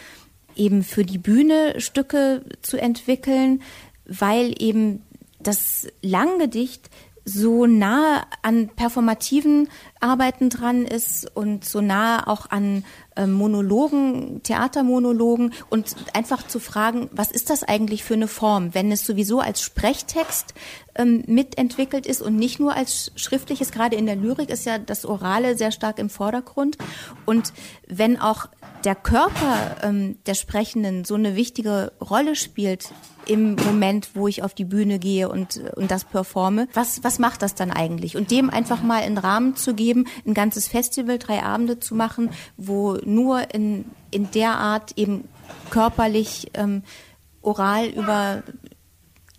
eben 0.56 0.82
für 0.82 1.04
die 1.04 1.18
Bühne 1.18 1.80
Stücke 1.80 2.44
zu 2.62 2.76
entwickeln, 2.80 3.62
weil 4.06 4.54
eben 4.58 5.02
das 5.40 5.88
Langgedicht 6.02 6.90
so 7.24 7.66
nah 7.66 8.26
an 8.42 8.68
performativen 8.68 9.68
Arbeiten 10.00 10.50
dran 10.50 10.84
ist 10.84 11.30
und 11.36 11.64
so 11.64 11.80
nah 11.80 12.26
auch 12.26 12.50
an 12.50 12.84
äh, 13.14 13.26
Monologen, 13.26 14.42
Theatermonologen 14.42 15.52
und 15.70 15.94
einfach 16.14 16.46
zu 16.46 16.58
fragen, 16.58 17.08
was 17.12 17.30
ist 17.30 17.50
das 17.50 17.62
eigentlich 17.62 18.02
für 18.02 18.14
eine 18.14 18.28
Form, 18.28 18.74
wenn 18.74 18.90
es 18.90 19.04
sowieso 19.06 19.40
als 19.40 19.62
Sprechtext 19.62 20.54
ähm, 20.96 21.22
mitentwickelt 21.26 22.06
ist 22.06 22.22
und 22.22 22.36
nicht 22.36 22.58
nur 22.58 22.74
als 22.74 23.12
schriftliches, 23.14 23.70
gerade 23.70 23.96
in 23.96 24.06
der 24.06 24.16
Lyrik 24.16 24.50
ist 24.50 24.66
ja 24.66 24.78
das 24.78 25.04
Orale 25.04 25.56
sehr 25.56 25.70
stark 25.70 25.98
im 25.98 26.10
Vordergrund. 26.10 26.76
Und 27.24 27.52
wenn 27.86 28.18
auch 28.18 28.46
der 28.84 28.94
Körper 28.94 29.76
ähm, 29.82 30.18
der 30.26 30.34
Sprechenden 30.34 31.04
so 31.04 31.14
eine 31.14 31.36
wichtige 31.36 31.92
Rolle 32.00 32.34
spielt 32.34 32.90
im 33.26 33.54
Moment, 33.56 34.10
wo 34.14 34.28
ich 34.28 34.42
auf 34.42 34.54
die 34.54 34.64
Bühne 34.64 34.98
gehe 34.98 35.28
und, 35.28 35.60
und 35.76 35.90
das 35.90 36.04
performe. 36.04 36.68
Was, 36.74 37.04
was 37.04 37.18
macht 37.18 37.42
das 37.42 37.54
dann 37.54 37.70
eigentlich? 37.70 38.16
Und 38.16 38.30
dem 38.30 38.50
einfach 38.50 38.82
mal 38.82 39.02
einen 39.02 39.18
Rahmen 39.18 39.56
zu 39.56 39.74
geben, 39.74 40.06
ein 40.26 40.34
ganzes 40.34 40.68
Festival, 40.68 41.18
drei 41.18 41.42
Abende 41.42 41.80
zu 41.80 41.94
machen, 41.94 42.30
wo 42.56 42.98
nur 43.04 43.54
in, 43.54 43.84
in 44.10 44.30
der 44.30 44.56
Art 44.58 44.96
eben 44.96 45.28
körperlich, 45.70 46.50
ähm, 46.54 46.82
oral 47.42 47.86
über 47.88 48.42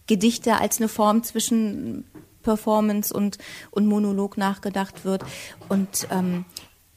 Gedichte 0.07 0.59
als 0.59 0.77
eine 0.79 0.89
Form 0.89 1.23
zwischen 1.23 2.05
Performance 2.43 3.13
und, 3.13 3.37
und 3.71 3.87
Monolog 3.87 4.37
nachgedacht 4.37 5.05
wird. 5.05 5.23
Und 5.69 6.07
ähm, 6.11 6.45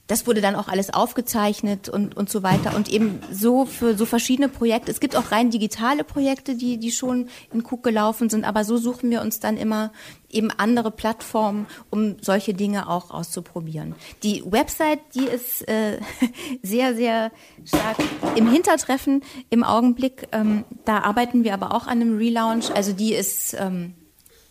das 0.07 0.27
wurde 0.27 0.41
dann 0.41 0.55
auch 0.55 0.69
alles 0.69 0.93
aufgezeichnet 0.93 1.89
und, 1.89 2.17
und 2.17 2.31
so 2.31 2.43
weiter. 2.43 2.77
Und 2.77 2.89
eben 2.89 3.21
so 3.31 3.67
für 3.67 3.97
so 3.97 4.07
verschiedene 4.07 4.49
Projekte. 4.49 4.91
Es 4.91 5.01
gibt 5.01 5.17
auch 5.17 5.33
rein 5.33 5.51
digitale 5.51 6.05
Projekte, 6.05 6.55
die, 6.55 6.79
die 6.79 6.93
schon 6.93 7.29
in 7.53 7.65
Cook 7.65 7.83
gelaufen 7.83 8.31
sind, 8.31 8.45
aber 8.45 8.65
so 8.65 8.77
suchen 8.77 9.11
wir 9.11 9.21
uns 9.21 9.41
dann 9.41 9.57
immer 9.57 9.93
eben 10.31 10.51
andere 10.51 10.91
Plattformen, 10.91 11.67
um 11.91 12.17
solche 12.21 12.55
Dinge 12.55 12.89
auch 12.89 13.11
auszuprobieren. 13.11 13.95
Die 14.23 14.43
Website, 14.45 15.01
die 15.15 15.25
ist 15.25 15.67
äh, 15.69 15.99
sehr, 16.63 16.95
sehr 16.95 17.33
stark 17.65 17.97
im 18.37 18.51
Hintertreffen 18.51 19.23
im 19.51 19.65
Augenblick. 19.65 20.29
Ähm, 20.33 20.65
da 20.85 20.99
arbeiten 21.01 21.45
wir 21.45 21.55
aber 21.55 21.75
auch 21.75 21.87
an 21.87 22.01
einem 22.01 22.17
Relaunch. 22.17 22.71
Also 22.75 22.93
die 22.93 23.15
ist 23.15 23.57
ähm, 23.59 23.95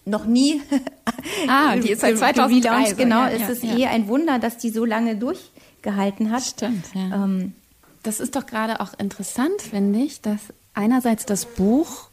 noch 0.05 0.25
nie. 0.25 0.61
Ah, 1.47 1.75
die 1.75 1.91
ist 1.91 2.01
seit 2.01 2.17
2003. 2.17 2.89
So, 2.89 2.95
genau, 2.95 3.21
ja, 3.21 3.29
es 3.29 3.49
ist 3.49 3.63
ja. 3.63 3.77
eh 3.77 3.85
ein 3.87 4.07
Wunder, 4.07 4.39
dass 4.39 4.57
die 4.57 4.69
so 4.69 4.85
lange 4.85 5.15
durchgehalten 5.15 6.31
hat. 6.31 6.43
Stimmt, 6.43 6.85
ja. 6.93 7.23
Ähm, 7.23 7.53
das 8.03 8.19
ist 8.19 8.35
doch 8.35 8.45
gerade 8.45 8.79
auch 8.79 8.93
interessant, 8.97 9.61
finde 9.61 9.99
ich, 9.99 10.21
dass 10.21 10.39
einerseits 10.73 11.25
das 11.25 11.45
Buch 11.45 12.09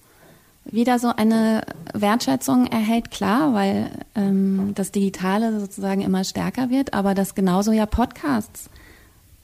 wieder 0.65 0.99
so 0.99 1.09
eine 1.15 1.63
Wertschätzung 1.93 2.67
erhält, 2.67 3.11
klar, 3.11 3.55
weil 3.55 3.91
ähm, 4.15 4.73
das 4.75 4.93
Digitale 4.93 5.59
sozusagen 5.61 6.01
immer 6.01 6.25
stärker 6.25 6.71
wird, 6.71 6.95
aber 6.95 7.15
dass 7.15 7.35
genauso 7.35 7.73
ja 7.73 7.87
Podcasts 7.87 8.71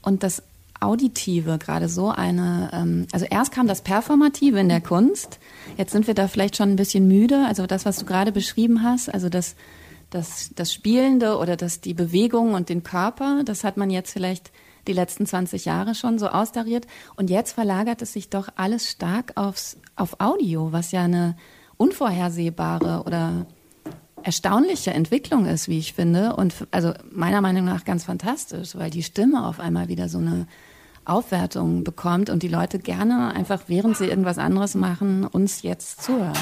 und 0.01 0.23
das 0.23 0.43
Auditive 0.79 1.57
gerade 1.57 1.89
so 1.89 2.09
eine, 2.09 2.69
ähm, 2.73 3.07
also 3.11 3.25
erst 3.25 3.51
kam 3.51 3.67
das 3.67 3.81
Performative 3.81 4.59
in 4.59 4.69
der 4.69 4.81
Kunst, 4.81 5.39
jetzt 5.77 5.91
sind 5.91 6.07
wir 6.07 6.13
da 6.13 6.27
vielleicht 6.27 6.55
schon 6.55 6.69
ein 6.69 6.75
bisschen 6.75 7.07
müde, 7.07 7.45
also 7.47 7.67
das, 7.67 7.85
was 7.85 7.97
du 7.97 8.05
gerade 8.05 8.31
beschrieben 8.31 8.83
hast, 8.83 9.13
also 9.13 9.29
das, 9.29 9.55
das, 10.09 10.51
das 10.55 10.73
Spielende 10.73 11.37
oder 11.37 11.55
das, 11.55 11.81
die 11.81 11.93
Bewegung 11.93 12.53
und 12.53 12.69
den 12.69 12.83
Körper, 12.83 13.43
das 13.43 13.63
hat 13.63 13.77
man 13.77 13.89
jetzt 13.89 14.11
vielleicht 14.11 14.51
die 14.87 14.93
letzten 14.93 15.25
20 15.25 15.65
Jahre 15.65 15.93
schon 15.93 16.17
so 16.17 16.29
austariert. 16.29 16.87
Und 17.15 17.29
jetzt 17.29 17.51
verlagert 17.51 18.01
es 18.01 18.13
sich 18.13 18.29
doch 18.29 18.49
alles 18.55 18.89
stark 18.89 19.33
aufs, 19.35 19.77
auf 19.95 20.19
Audio, 20.19 20.71
was 20.71 20.91
ja 20.91 21.03
eine 21.03 21.35
unvorhersehbare 21.77 23.03
oder 23.05 23.45
erstaunliche 24.23 24.91
Entwicklung 24.91 25.45
ist, 25.45 25.67
wie 25.67 25.77
ich 25.77 25.93
finde. 25.93 26.35
Und 26.35 26.67
also 26.71 26.93
meiner 27.11 27.41
Meinung 27.41 27.65
nach 27.65 27.85
ganz 27.85 28.03
fantastisch, 28.03 28.75
weil 28.75 28.89
die 28.89 29.03
Stimme 29.03 29.45
auf 29.45 29.59
einmal 29.59 29.87
wieder 29.87 30.09
so 30.09 30.17
eine 30.17 30.47
Aufwertung 31.09 31.83
bekommt 31.83 32.29
und 32.29 32.43
die 32.43 32.47
Leute 32.47 32.79
gerne 32.79 33.33
einfach, 33.33 33.63
während 33.67 33.97
sie 33.97 34.05
irgendwas 34.05 34.37
anderes 34.37 34.75
machen, 34.75 35.25
uns 35.25 35.61
jetzt 35.61 36.03
zuhören. 36.03 36.37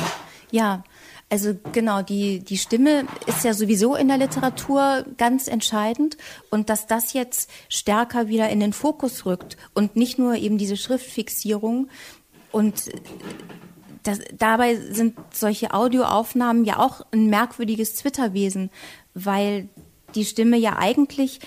Ja, 0.52 0.84
also 1.30 1.56
genau, 1.74 2.02
die, 2.02 2.40
die 2.40 2.58
Stimme 2.58 3.06
ist 3.26 3.44
ja 3.44 3.54
sowieso 3.54 3.96
in 3.96 4.08
der 4.08 4.18
Literatur 4.18 5.06
ganz 5.18 5.48
entscheidend 5.48 6.18
und 6.52 6.70
dass 6.70 6.88
das 6.88 7.12
jetzt 7.12 7.50
stärker 7.68 8.30
wieder 8.30 8.50
in 8.50 8.62
den 8.62 8.72
Fokus 8.72 9.26
rückt 9.26 9.58
und 9.74 9.98
nicht 9.98 10.18
nur 10.18 10.36
eben 10.36 10.58
diese 10.58 10.78
Schriftfixierung 10.78 11.90
und 12.52 12.92
das, 14.04 14.20
dabei 14.38 14.76
sind 14.78 15.18
solche 15.34 15.74
Audioaufnahmen 15.74 16.64
ja 16.64 16.80
auch 16.80 17.06
ein 17.12 17.28
merkwürdiges 17.28 17.96
Zwitterwesen, 17.96 18.70
weil 19.14 19.68
die 20.16 20.24
Stimme 20.24 20.56
ja 20.56 20.78
eigentlich 20.78 21.42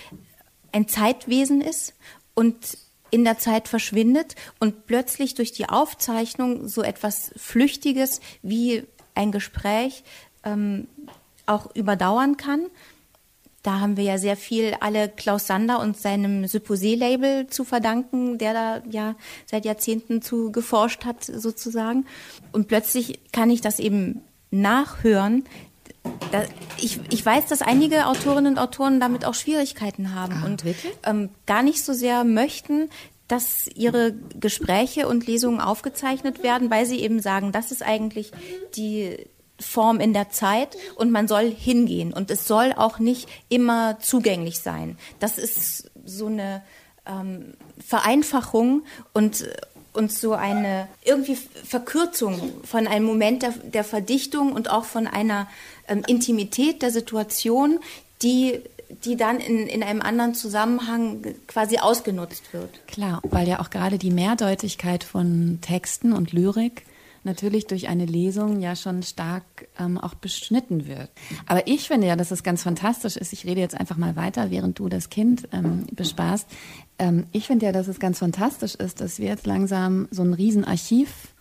ein 0.73 0.89
Zeitwesen 0.89 1.62
ist 1.62 1.95
und 2.35 2.77
in 3.11 3.25
der 3.25 3.38
Zeit 3.38 3.69
verschwindet 3.69 4.35
und 4.59 4.87
plötzlich 4.87 5.35
durch 5.35 5.52
die 5.52 5.69
Aufzeichnung 5.69 6.69
so 6.69 6.83
etwas 6.83 7.33
Flüchtiges 7.37 8.21
wie 8.43 8.85
ein 9.14 9.33
Gespräch 9.33 10.05
ähm, 10.45 10.87
auch 11.47 11.75
überdauern 11.75 12.37
kann. 12.37 12.67
Da 13.62 13.81
haben 13.81 13.99
wir 13.99 14.05
ja 14.05 14.17
sehr 14.17 14.37
viel 14.37 14.75
alle 14.81 15.11
Klaus 15.11 15.47
Sander 15.47 15.81
und 15.81 15.99
seinem 15.99 16.45
Supposé-Label 16.45 17.49
zu 17.49 17.64
verdanken, 17.64 18.38
der 18.38 18.55
da 18.55 18.83
ja 18.90 19.17
seit 19.45 19.67
Jahrzehnten 19.67 20.23
zu 20.23 20.50
geforscht 20.50 21.05
hat, 21.05 21.25
sozusagen. 21.25 22.07
Und 22.52 22.69
plötzlich 22.69 23.21
kann 23.33 23.50
ich 23.50 23.61
das 23.61 23.79
eben 23.79 24.23
nachhören. 24.50 25.45
Da, 26.33 26.45
ich, 26.78 27.00
ich 27.11 27.25
weiß, 27.25 27.47
dass 27.47 27.61
einige 27.61 28.07
Autorinnen 28.07 28.54
und 28.54 28.59
Autoren 28.59 29.00
damit 29.00 29.25
auch 29.25 29.35
Schwierigkeiten 29.35 30.14
haben 30.14 30.42
ah, 30.42 30.47
und 30.47 30.64
ähm, 31.04 31.30
gar 31.47 31.62
nicht 31.62 31.85
so 31.85 31.92
sehr 31.92 32.25
möchten, 32.25 32.88
dass 33.28 33.69
ihre 33.75 34.12
Gespräche 34.38 35.07
und 35.07 35.26
Lesungen 35.26 35.61
aufgezeichnet 35.61 36.42
werden, 36.42 36.71
weil 36.71 36.87
sie 36.87 37.00
eben 37.00 37.21
sagen, 37.21 37.52
das 37.52 37.71
ist 37.71 37.83
eigentlich 37.83 38.33
die 38.75 39.26
Form 39.61 40.00
in 40.00 40.12
der 40.12 40.30
Zeit 40.30 40.76
und 40.97 41.11
man 41.11 41.28
soll 41.28 41.50
hingehen 41.50 42.12
und 42.12 42.30
es 42.30 42.49
soll 42.49 42.73
auch 42.76 42.99
nicht 42.99 43.28
immer 43.49 43.99
zugänglich 44.00 44.61
sein. 44.61 44.99
Das 45.19 45.38
ist 45.38 45.90
so 46.04 46.26
eine 46.26 46.62
ähm, 47.07 47.54
Vereinfachung 47.78 48.83
und 49.12 49.49
und 49.92 50.12
so 50.12 50.35
eine 50.35 50.88
irgendwie 51.04 51.37
Verkürzung 51.37 52.52
von 52.64 52.87
einem 52.87 53.04
Moment 53.04 53.42
der, 53.42 53.50
der 53.50 53.85
Verdichtung 53.85 54.52
und 54.52 54.70
auch 54.70 54.85
von 54.85 55.06
einer 55.06 55.49
ähm, 55.88 56.02
Intimität 56.06 56.82
der 56.82 56.90
Situation, 56.90 57.80
die 58.23 58.61
die 59.04 59.16
dann 59.16 59.38
in, 59.38 59.66
in 59.68 59.82
einem 59.82 60.02
anderen 60.02 60.35
Zusammenhang 60.35 61.25
quasi 61.47 61.78
ausgenutzt 61.78 62.52
wird. 62.52 62.87
Klar, 62.88 63.20
weil 63.23 63.47
ja 63.47 63.61
auch 63.61 63.70
gerade 63.70 63.99
die 63.99 64.11
Mehrdeutigkeit 64.11 65.04
von 65.04 65.59
Texten 65.61 66.12
und 66.12 66.32
Lyrik 66.32 66.85
natürlich 67.25 67.67
durch 67.67 67.89
eine 67.89 68.07
Lesung 68.07 68.61
ja 68.61 68.77
schon 68.77 69.03
stark 69.03 69.69
ähm, 69.79 69.99
auch 69.99 70.15
beschnitten 70.15 70.87
wird. 70.87 71.11
Aber 71.47 71.67
ich 71.67 71.89
finde 71.89 72.07
ja, 72.07 72.17
dass 72.17 72.31
es 72.31 72.43
ganz 72.43 72.62
fantastisch 72.62 73.17
ist. 73.17 73.33
Ich 73.33 73.47
rede 73.47 73.61
jetzt 73.61 73.79
einfach 73.79 73.97
mal 73.97 74.17
weiter, 74.17 74.50
während 74.50 74.79
du 74.79 74.89
das 74.89 75.11
Kind 75.11 75.49
ähm, 75.53 75.87
bespaßt. 75.93 76.49
Ähm, 76.99 77.27
ich 77.33 77.47
finde 77.47 77.67
ja, 77.67 77.73
dass 77.73 77.89
es 77.89 78.00
ganz 78.00 78.19
fantastisch 78.19 78.75
ist, 78.75 79.00
dass 79.00 79.19
wir 79.19 79.29
jetzt 79.29 79.47
langsam 79.47 80.09
so 80.11 80.23
ein 80.23 80.35
Riesenarchiv 80.35 81.35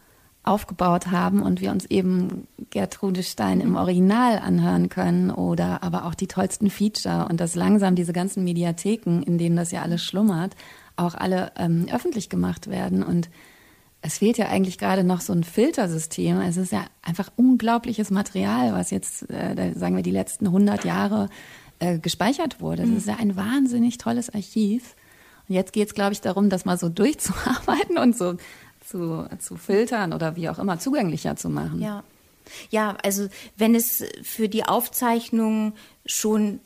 aufgebaut 0.43 1.07
haben 1.07 1.41
und 1.41 1.61
wir 1.61 1.71
uns 1.71 1.85
eben 1.85 2.47
Gertrude 2.69 3.23
Stein 3.23 3.59
im 3.59 3.75
Original 3.75 4.39
anhören 4.39 4.89
können 4.89 5.31
oder 5.31 5.83
aber 5.83 6.05
auch 6.05 6.15
die 6.15 6.27
tollsten 6.27 6.69
Feature 6.69 7.27
und 7.29 7.39
dass 7.39 7.55
langsam 7.55 7.95
diese 7.95 8.13
ganzen 8.13 8.43
Mediatheken, 8.43 9.21
in 9.21 9.37
denen 9.37 9.57
das 9.57 9.71
ja 9.71 9.81
alles 9.81 10.03
schlummert, 10.03 10.55
auch 10.95 11.13
alle 11.13 11.51
ähm, 11.57 11.87
öffentlich 11.91 12.29
gemacht 12.29 12.69
werden 12.69 13.03
und 13.03 13.29
es 14.01 14.19
fehlt 14.19 14.37
ja 14.37 14.47
eigentlich 14.47 14.77
gerade 14.77 15.03
noch 15.03 15.21
so 15.21 15.33
ein 15.33 15.43
Filtersystem. 15.43 16.39
Es 16.41 16.57
ist 16.57 16.71
ja 16.71 16.85
einfach 17.01 17.31
unglaubliches 17.35 18.11
Material, 18.11 18.73
was 18.73 18.91
jetzt, 18.91 19.29
äh, 19.29 19.73
sagen 19.75 19.95
wir, 19.95 20.03
die 20.03 20.11
letzten 20.11 20.47
100 20.47 20.85
Jahre 20.85 21.29
äh, 21.79 21.99
gespeichert 21.99 22.61
wurde. 22.61 22.83
Das 22.83 22.91
mhm. 22.91 22.97
ist 22.97 23.07
ja 23.07 23.17
ein 23.17 23.35
wahnsinnig 23.35 23.97
tolles 23.97 24.29
Archiv. 24.33 24.95
Und 25.47 25.55
jetzt 25.55 25.73
geht 25.73 25.87
es, 25.87 25.93
glaube 25.93 26.13
ich, 26.13 26.21
darum, 26.21 26.49
das 26.49 26.65
mal 26.65 26.77
so 26.77 26.87
durchzuarbeiten 26.89 27.97
und 27.97 28.17
so 28.17 28.35
zu, 28.85 29.27
zu 29.39 29.57
filtern 29.57 30.13
oder 30.13 30.35
wie 30.35 30.49
auch 30.49 30.59
immer 30.59 30.79
zugänglicher 30.79 31.35
zu 31.35 31.49
machen. 31.49 31.81
Ja. 31.81 32.03
Ja, 32.71 32.97
also 33.03 33.27
wenn 33.57 33.75
es 33.75 34.03
für 34.23 34.49
die 34.49 34.63
Aufzeichnung 34.63 35.73
schon 36.05 36.61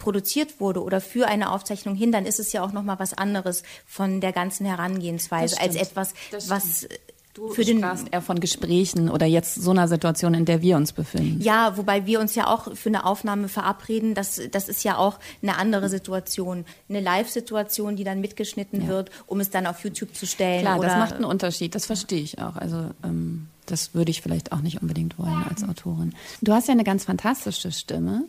produziert 0.00 0.58
wurde 0.58 0.82
oder 0.82 1.00
für 1.00 1.28
eine 1.28 1.52
Aufzeichnung 1.52 1.94
hin, 1.94 2.10
dann 2.10 2.26
ist 2.26 2.40
es 2.40 2.52
ja 2.52 2.64
auch 2.64 2.72
noch 2.72 2.82
mal 2.82 2.98
was 2.98 3.14
anderes 3.14 3.62
von 3.86 4.20
der 4.20 4.32
ganzen 4.32 4.66
Herangehensweise 4.66 5.60
als 5.60 5.76
etwas, 5.76 6.14
was 6.48 6.88
Du 7.32 7.48
für 7.50 7.64
den 7.64 7.84
eher 8.10 8.22
von 8.22 8.40
Gesprächen 8.40 9.08
oder 9.08 9.24
jetzt 9.24 9.54
so 9.54 9.70
einer 9.70 9.86
Situation, 9.86 10.34
in 10.34 10.46
der 10.46 10.62
wir 10.62 10.76
uns 10.76 10.92
befinden. 10.92 11.40
Ja, 11.40 11.76
wobei 11.76 12.04
wir 12.04 12.18
uns 12.18 12.34
ja 12.34 12.48
auch 12.48 12.74
für 12.74 12.88
eine 12.88 13.06
Aufnahme 13.06 13.46
verabreden. 13.46 14.14
Das, 14.14 14.40
das 14.50 14.68
ist 14.68 14.82
ja 14.82 14.96
auch 14.96 15.20
eine 15.40 15.56
andere 15.56 15.88
Situation. 15.88 16.64
Eine 16.88 16.98
Live-Situation, 16.98 17.94
die 17.94 18.02
dann 18.02 18.20
mitgeschnitten 18.20 18.82
ja. 18.82 18.88
wird, 18.88 19.10
um 19.28 19.38
es 19.38 19.48
dann 19.48 19.68
auf 19.68 19.84
YouTube 19.84 20.12
zu 20.16 20.26
stellen. 20.26 20.62
Klar, 20.62 20.80
das 20.80 20.96
macht 20.96 21.14
einen 21.14 21.24
Unterschied. 21.24 21.76
Das 21.76 21.86
verstehe 21.86 22.20
ich 22.20 22.40
auch. 22.40 22.56
Also 22.56 22.90
ähm, 23.04 23.46
das 23.66 23.94
würde 23.94 24.10
ich 24.10 24.22
vielleicht 24.22 24.50
auch 24.50 24.60
nicht 24.60 24.82
unbedingt 24.82 25.16
wollen 25.16 25.44
als 25.48 25.62
Autorin. 25.62 26.14
Du 26.42 26.52
hast 26.52 26.66
ja 26.66 26.72
eine 26.72 26.84
ganz 26.84 27.04
fantastische 27.04 27.70
Stimme. 27.70 28.24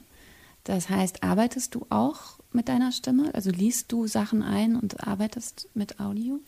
Das 0.63 0.89
heißt, 0.89 1.23
arbeitest 1.23 1.75
du 1.75 1.85
auch 1.89 2.39
mit 2.51 2.69
deiner 2.69 2.91
Stimme? 2.91 3.33
Also 3.33 3.49
liest 3.49 3.91
du 3.91 4.07
Sachen 4.07 4.43
ein 4.43 4.75
und 4.75 5.07
arbeitest 5.07 5.69
mit 5.73 5.99
Audio? 5.99 6.39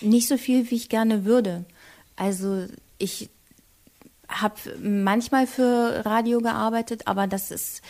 Nicht 0.00 0.28
so 0.28 0.36
viel, 0.36 0.70
wie 0.70 0.76
ich 0.76 0.88
gerne 0.88 1.24
würde. 1.24 1.64
Also 2.16 2.66
ich 2.98 3.30
habe 4.28 4.54
manchmal 4.82 5.46
für 5.46 6.04
Radio 6.04 6.40
gearbeitet, 6.40 7.06
aber 7.06 7.26
das 7.26 7.50
ist 7.50 7.82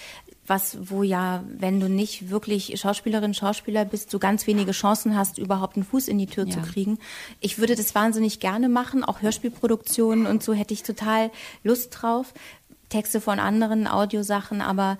was, 0.47 0.91
wo 0.91 1.03
ja, 1.05 1.45
wenn 1.47 1.79
du 1.79 1.89
nicht 1.89 2.29
wirklich 2.29 2.79
Schauspielerin, 2.79 3.35
Schauspieler 3.35 3.85
bist, 3.85 4.13
du 4.13 4.19
ganz 4.19 4.47
wenige 4.49 4.73
Chancen 4.73 5.17
hast, 5.17 5.39
überhaupt 5.39 5.77
einen 5.77 5.85
Fuß 5.85 6.09
in 6.09 6.19
die 6.19 6.27
Tür 6.27 6.45
ja. 6.45 6.51
zu 6.53 6.61
kriegen. 6.61 6.99
Ich 7.41 7.59
würde 7.59 7.77
das 7.77 7.95
wahnsinnig 7.95 8.41
gerne 8.41 8.69
machen, 8.69 9.05
auch 9.05 9.23
Hörspielproduktionen 9.23 10.27
und 10.27 10.43
so 10.43 10.53
hätte 10.53 10.75
ich 10.75 10.83
total 10.83 11.31
Lust 11.63 11.97
drauf. 12.01 12.35
Texte 12.89 13.21
von 13.21 13.39
anderen, 13.39 13.87
Audiosachen, 13.87 14.61
aber 14.61 14.99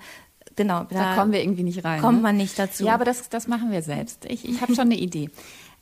genau. 0.55 0.85
Da, 0.89 0.95
da 0.95 1.15
kommen 1.15 1.31
wir 1.31 1.41
irgendwie 1.41 1.63
nicht 1.63 1.83
rein. 1.83 2.01
Kommt 2.01 2.17
ne? 2.17 2.23
man 2.23 2.37
nicht 2.37 2.57
dazu. 2.57 2.85
Ja, 2.85 2.93
aber 2.93 3.05
das, 3.05 3.29
das 3.29 3.47
machen 3.47 3.71
wir 3.71 3.81
selbst. 3.81 4.25
Ich, 4.25 4.47
ich 4.47 4.61
habe 4.61 4.73
schon 4.75 4.85
eine 4.85 4.97
Idee. 4.97 5.29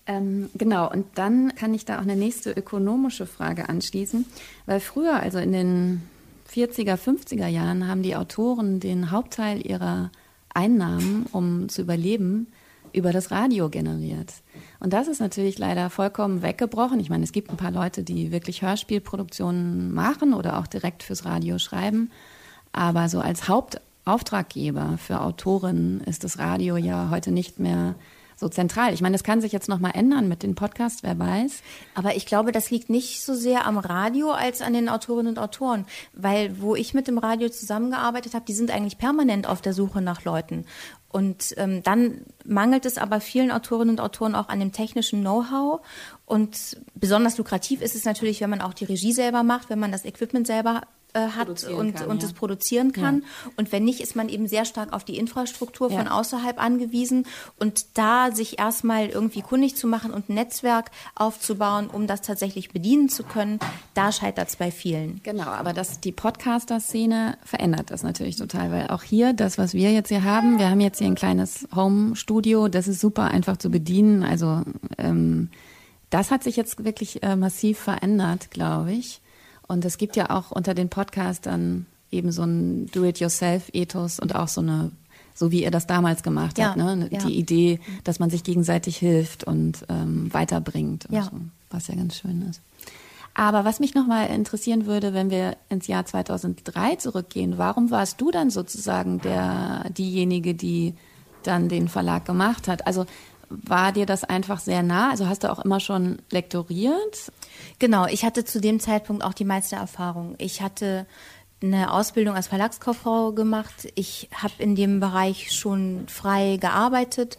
Ähm, 0.10 0.50
genau, 0.56 0.90
und 0.90 1.06
dann 1.14 1.54
kann 1.54 1.72
ich 1.76 1.86
da 1.86 1.98
auch 1.98 2.02
eine 2.02 2.16
nächste 2.16 2.52
ökonomische 2.52 3.28
Frage 3.28 3.70
anschließen, 3.70 4.26
weil 4.66 4.80
früher, 4.80 5.20
also 5.20 5.38
in 5.38 5.52
den 5.52 6.02
40er, 6.52 6.96
50er 6.96 7.46
Jahren, 7.46 7.88
haben 7.88 8.02
die 8.02 8.16
Autoren 8.16 8.80
den 8.80 9.12
Hauptteil 9.12 9.64
ihrer 9.64 10.10
Einnahmen, 10.52 11.28
um 11.32 11.70
zu 11.70 11.84
überleben, 11.84 12.48
über 12.92 13.12
das 13.12 13.30
Radio 13.30 13.70
generiert. 13.70 14.34
Und 14.80 14.94
das 14.94 15.08
ist 15.08 15.20
natürlich 15.20 15.60
leider 15.60 15.92
vollkommen 15.92 16.42
weggebrochen. 16.42 17.00
Ich 17.00 17.12
meine, 17.12 17.24
es 17.24 17.32
gibt 17.32 17.52
ein 17.52 17.58
paar 17.58 17.70
Leute, 17.70 18.02
die 18.02 18.32
wirklich 18.32 18.64
Hörspielproduktionen 18.64 19.94
machen 19.94 20.34
oder 20.34 20.58
auch 20.58 20.66
direkt 20.66 21.04
fürs 21.04 21.24
Radio 21.24 21.60
schreiben. 21.60 22.10
Aber 22.72 23.10
so 23.10 23.20
als 23.20 23.48
Hauptauftraggeber 24.10 24.98
für 24.98 25.22
Autorinnen 25.22 26.02
ist 26.02 26.24
das 26.24 26.40
Radio 26.40 26.78
ja 26.78 27.10
heute 27.12 27.32
nicht 27.32 27.60
mehr 27.60 27.94
so 28.36 28.50
zentral. 28.50 28.92
Ich 28.92 29.02
meine, 29.02 29.14
das 29.14 29.24
kann 29.24 29.40
sich 29.40 29.52
jetzt 29.52 29.70
noch 29.70 29.80
mal 29.80 29.92
ändern 29.92 30.28
mit 30.28 30.42
den 30.42 30.56
Podcasts, 30.56 31.04
wer 31.04 31.20
weiß. 31.20 31.62
Aber 31.94 32.16
ich 32.16 32.26
glaube, 32.26 32.52
das 32.52 32.72
liegt 32.72 32.90
nicht 32.90 33.22
so 33.22 33.36
sehr 33.36 33.68
am 33.68 33.78
Radio 33.78 34.32
als 34.32 34.64
an 34.64 34.74
den 34.74 34.90
Autorinnen 34.90 35.34
und 35.34 35.40
Autoren, 35.40 35.86
weil 36.14 36.60
wo 36.60 36.76
ich 36.76 36.96
mit 36.96 37.08
dem 37.08 37.20
Radio 37.20 37.50
zusammengearbeitet 37.50 38.34
habe, 38.34 38.46
die 38.46 38.54
sind 38.54 38.72
eigentlich 38.72 38.98
permanent 38.98 39.48
auf 39.48 39.62
der 39.62 39.74
Suche 39.74 40.02
nach 40.02 40.24
Leuten. 40.24 40.66
Und 41.10 41.54
ähm, 41.58 41.84
dann 41.84 42.22
mangelt 42.46 42.88
es 42.88 42.98
aber 42.98 43.22
vielen 43.22 43.52
Autorinnen 43.52 43.92
und 43.92 44.02
Autoren 44.02 44.34
auch 44.34 44.50
an 44.50 44.60
dem 44.60 44.72
technischen 44.72 45.22
Know-how. 45.22 45.82
Und 46.26 46.78
besonders 46.96 47.38
lukrativ 47.38 47.82
ist 47.82 47.94
es 47.94 48.06
natürlich, 48.06 48.42
wenn 48.42 48.50
man 48.50 48.62
auch 48.62 48.74
die 48.74 48.86
Regie 48.86 49.14
selber 49.14 49.44
macht, 49.44 49.70
wenn 49.70 49.80
man 49.80 49.92
das 49.92 50.06
Equipment 50.06 50.48
selber 50.48 50.82
hat 51.14 51.50
und, 51.50 51.96
kann, 51.96 52.08
und 52.08 52.22
ja. 52.22 52.28
es 52.28 52.34
produzieren 52.34 52.92
kann. 52.92 53.20
Ja. 53.22 53.52
Und 53.58 53.72
wenn 53.72 53.84
nicht, 53.84 54.00
ist 54.00 54.16
man 54.16 54.30
eben 54.30 54.48
sehr 54.48 54.66
stark 54.66 54.94
auf 54.94 55.04
die 55.04 55.18
Infrastruktur 55.18 55.90
von 55.90 56.08
außerhalb 56.08 56.62
angewiesen. 56.62 57.26
Und 57.58 57.98
da 57.98 58.32
sich 58.32 58.60
erstmal 58.60 59.08
irgendwie 59.08 59.42
kundig 59.42 59.76
zu 59.76 59.88
machen 59.88 60.12
und 60.12 60.30
ein 60.30 60.36
Netzwerk 60.36 60.92
aufzubauen, 61.16 61.88
um 61.88 62.08
das 62.08 62.22
tatsächlich 62.22 62.70
bedienen 62.70 63.10
zu 63.10 63.24
können, 63.24 63.60
da 63.94 64.12
scheitert 64.12 64.50
es 64.50 64.56
bei 64.56 64.72
vielen. 64.72 65.22
Genau, 65.24 65.48
aber 65.48 65.74
das, 65.74 66.00
die 66.00 66.12
Podcaster-Szene 66.12 67.38
verändert 67.44 67.92
das 67.92 68.04
natürlich 68.04 68.36
total, 68.36 68.72
weil 68.72 68.88
auch 68.90 69.04
hier, 69.04 69.34
das, 69.34 69.58
was 69.58 69.74
wir 69.74 69.92
jetzt 69.92 70.10
hier 70.10 70.24
haben, 70.24 70.60
wir 70.60 70.70
haben 70.70 70.82
jetzt 70.82 71.00
hier 71.00 71.08
ein 71.08 71.16
kleines 71.16 71.68
Home-Studio, 71.76 72.68
das 72.68 72.88
ist 72.88 73.02
super 73.02 73.26
einfach 73.26 73.58
zu 73.58 73.70
bedienen. 73.70 74.24
Also 74.24 74.62
ähm, 74.98 75.50
das 76.10 76.32
hat 76.32 76.44
sich 76.44 76.56
jetzt 76.56 76.84
wirklich 76.84 77.24
äh, 77.24 77.36
massiv 77.36 77.80
verändert, 77.80 78.52
glaube 78.52 78.92
ich. 78.92 79.22
Und 79.70 79.86
es 79.86 79.98
gibt 79.98 80.16
ja 80.16 80.32
auch 80.32 80.50
unter 80.50 80.74
den 80.74 80.90
Podcastern 80.90 81.86
eben 82.12 82.32
so 82.32 82.42
ein 82.42 82.88
Do-it-yourself-Ethos 82.88 84.20
und 84.20 84.34
auch 84.34 84.48
so 84.48 84.62
eine, 84.62 84.92
so 85.36 85.52
wie 85.52 85.64
ihr 85.64 85.70
das 85.70 85.86
damals 85.86 86.24
gemacht 86.24 86.58
ja, 86.58 86.70
habt, 86.70 86.78
ne? 86.78 87.08
Ja. 87.12 87.20
die 87.20 87.38
Idee, 87.38 87.80
dass 88.04 88.20
man 88.20 88.32
sich 88.32 88.44
gegenseitig 88.44 88.98
hilft 88.98 89.44
und 89.44 89.86
ähm, 89.88 90.34
weiterbringt, 90.34 91.06
und 91.06 91.16
ja. 91.16 91.24
so, 91.26 91.32
was 91.70 91.88
ja 91.88 91.94
ganz 91.94 92.18
schön 92.18 92.42
ist. 92.50 92.62
Aber 93.36 93.64
was 93.64 93.80
mich 93.80 93.94
nochmal 93.94 94.32
interessieren 94.32 94.88
würde, 94.88 95.14
wenn 95.14 95.30
wir 95.30 95.56
ins 95.70 95.86
Jahr 95.86 96.04
2003 96.04 96.96
zurückgehen, 96.96 97.60
warum 97.60 97.92
warst 97.92 98.20
du 98.20 98.32
dann 98.32 98.50
sozusagen 98.50 99.22
der, 99.22 99.86
diejenige, 99.92 100.56
die 100.56 100.96
dann 101.44 101.70
den 101.70 101.90
Verlag 101.90 102.26
gemacht 102.26 102.68
hat? 102.68 102.88
Also 102.88 103.06
war 103.50 103.92
dir 103.92 104.06
das 104.06 104.24
einfach 104.24 104.60
sehr 104.60 104.84
nah? 104.84 105.10
Also 105.10 105.28
hast 105.28 105.44
du 105.44 105.52
auch 105.52 105.60
immer 105.60 105.80
schon 105.80 106.20
lektoriert? 106.32 107.32
Genau, 107.80 108.06
ich 108.06 108.24
hatte 108.24 108.46
zu 108.46 108.62
dem 108.62 108.80
Zeitpunkt 108.80 109.24
auch 109.24 109.34
die 109.34 109.46
meiste 109.46 109.76
Erfahrung. 109.76 110.36
Ich 110.38 110.62
hatte 110.62 111.06
eine 111.62 111.92
Ausbildung 111.92 112.36
als 112.36 112.48
Verlagskauffrau 112.48 113.34
gemacht. 113.34 113.90
Ich 113.96 114.30
habe 114.34 114.54
in 114.60 114.76
dem 114.76 115.00
Bereich 115.00 115.52
schon 115.52 116.08
frei 116.08 116.58
gearbeitet 116.58 117.38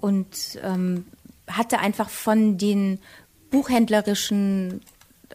und 0.00 0.58
ähm, 0.62 1.06
hatte 1.48 1.78
einfach 1.78 2.08
von 2.08 2.56
den 2.56 2.98
buchhändlerischen 3.50 4.80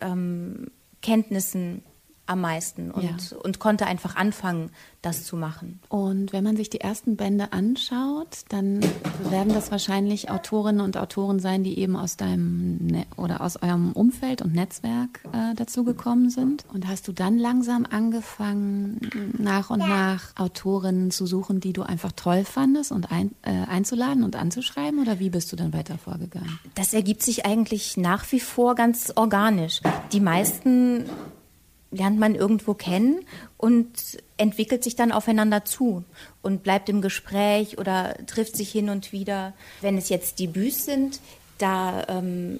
ähm, 0.01 0.71
Kenntnissen 1.01 1.83
am 2.25 2.41
meisten 2.41 2.91
und, 2.91 3.03
ja. 3.03 3.37
und 3.43 3.59
konnte 3.59 3.85
einfach 3.85 4.15
anfangen, 4.15 4.71
das 5.01 5.25
zu 5.25 5.35
machen. 5.35 5.81
Und 5.89 6.31
wenn 6.31 6.43
man 6.43 6.55
sich 6.55 6.69
die 6.69 6.79
ersten 6.79 7.17
Bände 7.17 7.51
anschaut, 7.51 8.45
dann 8.47 8.79
werden 9.29 9.53
das 9.53 9.71
wahrscheinlich 9.71 10.31
Autorinnen 10.31 10.79
und 10.79 10.95
Autoren 10.95 11.39
sein, 11.39 11.65
die 11.65 11.77
eben 11.77 11.97
aus 11.97 12.15
deinem 12.15 12.77
ne 12.77 13.05
oder 13.17 13.41
aus 13.41 13.61
eurem 13.61 13.91
Umfeld 13.91 14.41
und 14.41 14.53
Netzwerk 14.53 15.19
äh, 15.33 15.53
dazugekommen 15.55 16.29
sind. 16.29 16.63
Und 16.73 16.87
hast 16.87 17.09
du 17.09 17.11
dann 17.11 17.37
langsam 17.37 17.85
angefangen, 17.89 19.01
nach 19.37 19.69
und 19.69 19.79
nach 19.79 20.33
Autorinnen 20.37 21.11
zu 21.11 21.25
suchen, 21.25 21.59
die 21.59 21.73
du 21.73 21.83
einfach 21.83 22.13
toll 22.13 22.45
fandest 22.45 22.93
und 22.93 23.11
ein, 23.11 23.31
äh, 23.41 23.51
einzuladen 23.51 24.23
und 24.23 24.37
anzuschreiben? 24.37 25.01
Oder 25.01 25.19
wie 25.19 25.29
bist 25.29 25.51
du 25.51 25.57
dann 25.57 25.73
weiter 25.73 25.97
vorgegangen? 25.97 26.59
Das 26.75 26.93
ergibt 26.93 27.23
sich 27.23 27.45
eigentlich 27.45 27.97
nach 27.97 28.31
wie 28.31 28.39
vor 28.39 28.75
ganz 28.75 29.11
organisch. 29.13 29.81
Die 30.13 30.21
meisten 30.21 31.03
lernt 31.93 32.19
man 32.19 32.35
irgendwo 32.35 32.73
kennen 32.73 33.19
und 33.57 33.89
entwickelt 34.37 34.83
sich 34.83 34.95
dann 34.95 35.11
aufeinander 35.11 35.63
zu 35.63 36.03
und 36.41 36.63
bleibt 36.63 36.89
im 36.89 37.01
Gespräch 37.01 37.77
oder 37.77 38.15
trifft 38.27 38.57
sich 38.57 38.71
hin 38.71 38.89
und 38.89 39.11
wieder. 39.11 39.53
Wenn 39.81 39.97
es 39.97 40.09
jetzt 40.09 40.39
Debüts 40.39 40.85
sind, 40.85 41.19
da 41.57 42.05
ähm, 42.09 42.59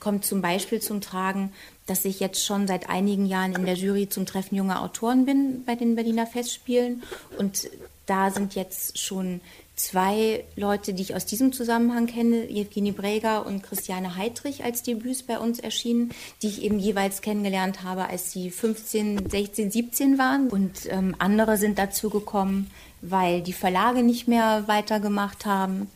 kommt 0.00 0.24
zum 0.24 0.40
Beispiel 0.40 0.80
zum 0.80 1.00
Tragen, 1.00 1.52
dass 1.86 2.04
ich 2.04 2.20
jetzt 2.20 2.44
schon 2.44 2.66
seit 2.66 2.88
einigen 2.88 3.26
Jahren 3.26 3.54
in 3.54 3.66
der 3.66 3.74
Jury 3.74 4.08
zum 4.08 4.26
Treffen 4.26 4.54
junger 4.54 4.82
Autoren 4.82 5.26
bin 5.26 5.64
bei 5.64 5.74
den 5.74 5.96
Berliner 5.96 6.26
Festspielen 6.26 7.02
und 7.38 7.68
da 8.12 8.30
sind 8.30 8.54
jetzt 8.54 8.98
schon 8.98 9.40
zwei 9.74 10.44
Leute, 10.54 10.92
die 10.92 11.00
ich 11.00 11.14
aus 11.14 11.24
diesem 11.24 11.54
Zusammenhang 11.54 12.06
kenne, 12.06 12.46
Evgenie 12.46 12.92
Breger 12.92 13.46
und 13.46 13.62
Christiane 13.62 14.16
Heidrich 14.16 14.64
als 14.64 14.82
Debüts 14.82 15.22
bei 15.22 15.38
uns 15.38 15.58
erschienen, 15.58 16.10
die 16.42 16.48
ich 16.48 16.60
eben 16.62 16.78
jeweils 16.78 17.22
kennengelernt 17.22 17.84
habe, 17.84 18.10
als 18.10 18.30
sie 18.30 18.50
15, 18.50 19.30
16, 19.30 19.70
17 19.70 20.18
waren. 20.18 20.50
Und 20.50 20.72
ähm, 20.90 21.16
andere 21.20 21.56
sind 21.56 21.78
dazu 21.78 22.10
gekommen, 22.10 22.70
weil 23.00 23.40
die 23.40 23.54
Verlage 23.54 24.02
nicht 24.02 24.28
mehr 24.28 24.64
weitergemacht 24.68 25.46
haben. 25.46 25.90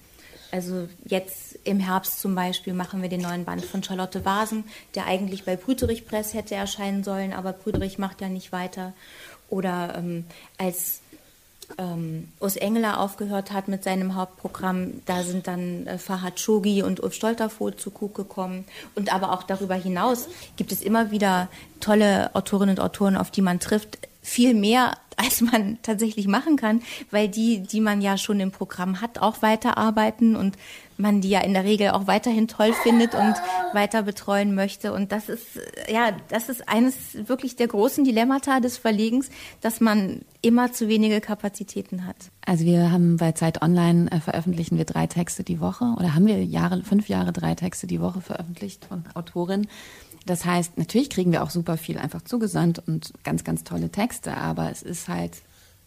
Also 0.51 0.89
jetzt 1.05 1.59
im 1.65 1.81
Herbst 1.81 2.19
zum 2.21 2.35
Beispiel 2.35 2.73
machen 2.73 3.03
wir 3.03 3.11
den 3.11 3.21
neuen 3.21 3.45
Band 3.45 3.63
von 3.63 3.83
Charlotte 3.83 4.25
Vasen, 4.25 4.65
der 4.95 5.07
eigentlich 5.07 5.45
bei 5.45 5.57
Brüterich 5.57 6.07
Press 6.07 6.33
hätte 6.33 6.55
erscheinen 6.55 7.05
sollen, 7.05 7.35
aber 7.35 7.53
Brüterich 7.53 7.99
macht 7.99 8.23
ja 8.23 8.31
nicht 8.31 8.53
weiter. 8.53 8.95
Oder 9.51 9.97
ähm, 9.99 10.25
als 10.57 11.01
ähm, 11.79 12.29
Urs 12.41 12.57
Engeler 12.57 13.01
aufgehört 13.01 13.53
hat 13.53 13.69
mit 13.69 13.85
seinem 13.85 14.15
Hauptprogramm, 14.15 15.03
da 15.07 15.23
sind 15.23 15.47
dann 15.47 15.87
äh, 15.87 15.99
Fahad 15.99 16.41
Shogi 16.41 16.83
und 16.83 17.01
Ulf 17.01 17.15
Stolterfoth 17.15 17.81
zu 17.81 17.91
Kuk 17.91 18.15
gekommen. 18.15 18.65
Und 18.95 19.13
aber 19.13 19.33
auch 19.33 19.43
darüber 19.43 19.75
hinaus 19.75 20.29
gibt 20.57 20.73
es 20.73 20.83
immer 20.83 21.11
wieder 21.11 21.49
tolle 21.81 22.35
Autorinnen 22.35 22.77
und 22.77 22.81
Autoren, 22.81 23.17
auf 23.17 23.31
die 23.31 23.43
man 23.43 23.61
trifft. 23.61 23.99
Viel 24.23 24.55
mehr 24.55 24.97
als 25.17 25.41
man 25.41 25.79
tatsächlich 25.83 26.27
machen 26.27 26.57
kann, 26.57 26.83
weil 27.11 27.29
die, 27.29 27.61
die 27.61 27.81
man 27.81 28.03
ja 28.03 28.19
schon 28.19 28.39
im 28.39 28.51
Programm 28.51 29.01
hat, 29.01 29.19
auch 29.19 29.41
weiterarbeiten 29.41 30.37
und 30.37 30.57
man 30.99 31.21
die 31.21 31.31
ja 31.31 31.41
in 31.41 31.55
der 31.55 31.65
Regel 31.65 31.91
auch 31.91 32.07
weiterhin 32.07 32.49
toll 32.49 32.73
findet 32.83 33.15
und 33.15 33.35
weiter 33.73 34.03
betreuen 34.03 34.55
möchte. 34.55 34.93
Und 34.93 35.13
das 35.13 35.29
ist, 35.29 35.59
ja, 35.89 36.13
das 36.29 36.49
ist 36.49 36.69
eines 36.69 36.95
wirklich 37.29 37.57
der 37.57 37.69
großen 37.69 38.05
Dilemmata 38.05 38.61
des 38.61 38.79
Verlegens, 38.79 39.29
dass 39.61 39.81
man 39.81 40.23
immer 40.43 40.73
zu 40.73 40.89
wenige 40.89 41.21
Kapazitäten 41.21 42.07
hat. 42.07 42.17
Also 42.45 42.65
wir 42.65 42.91
haben 42.91 43.17
bei 43.17 43.33
Zeit 43.33 43.63
Online 43.63 44.11
äh, 44.11 44.21
veröffentlichen 44.21 44.79
wir 44.79 44.85
drei 44.85 45.07
Texte 45.07 45.45
die 45.45 45.61
Woche 45.61 45.95
oder 45.99 46.15
haben 46.15 46.27
wir 46.27 46.45
Jahre, 46.45 46.83
fünf 46.83 47.09
Jahre 47.09 47.33
drei 47.33 47.55
Texte 47.55 47.87
die 47.87 48.01
Woche 48.01 48.21
veröffentlicht 48.21 48.85
von 48.85 49.05
Autorinnen. 49.15 49.69
Das 50.27 50.45
heißt, 50.45 50.77
natürlich 50.77 51.09
kriegen 51.09 51.31
wir 51.33 51.43
auch 51.43 51.51
super 51.51 51.77
viel 51.77 51.99
einfach 51.99 52.23
zugesandt 52.23 52.83
und 52.87 53.13
ganz, 53.23 53.45
ganz 53.45 53.63
tolle 53.63 53.91
Texte, 53.91 54.37
aber 54.37 54.71
es 54.71 54.83
ist 54.83 55.09
halt 55.09 55.33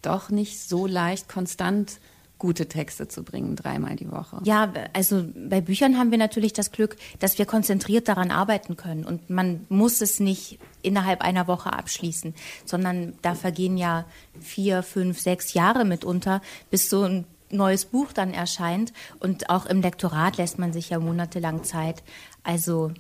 doch 0.01 0.29
nicht 0.29 0.61
so 0.61 0.87
leicht 0.87 1.27
konstant 1.27 1.99
gute 2.39 2.67
Texte 2.67 3.07
zu 3.07 3.23
bringen, 3.23 3.55
dreimal 3.55 3.97
die 3.97 4.09
Woche. 4.11 4.39
Ja, 4.45 4.71
also 4.93 5.25
bei 5.35 5.61
Büchern 5.61 5.97
haben 5.97 6.09
wir 6.09 6.17
natürlich 6.17 6.53
das 6.53 6.71
Glück, 6.71 6.95
dass 7.19 7.37
wir 7.37 7.45
konzentriert 7.45 8.07
daran 8.07 8.31
arbeiten 8.31 8.77
können 8.77 9.03
und 9.03 9.29
man 9.29 9.65
muss 9.69 10.01
es 10.01 10.19
nicht 10.19 10.57
innerhalb 10.81 11.21
einer 11.21 11.47
Woche 11.47 11.73
abschließen, 11.73 12.33
sondern 12.65 13.13
da 13.21 13.35
vergehen 13.35 13.77
ja 13.77 14.05
vier, 14.39 14.83
fünf, 14.83 15.19
sechs 15.19 15.53
Jahre 15.53 15.83
mitunter, 15.83 16.41
bis 16.71 16.89
so 16.89 17.03
ein 17.03 17.25
neues 17.51 17.85
Buch 17.85 18.13
dann 18.13 18.33
erscheint 18.33 18.93
und 19.19 19.49
auch 19.49 19.65
im 19.65 19.81
Lektorat 19.81 20.37
lässt 20.37 20.59
man 20.59 20.71
sich 20.71 20.89
ja 20.89 20.99
monatelang 20.99 21.63
Zeit. 21.63 22.03
Also 22.43 22.91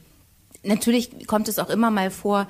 natürlich 0.63 1.27
kommt 1.27 1.47
es 1.47 1.59
auch 1.59 1.69
immer 1.69 1.91
mal 1.91 2.11
vor, 2.11 2.47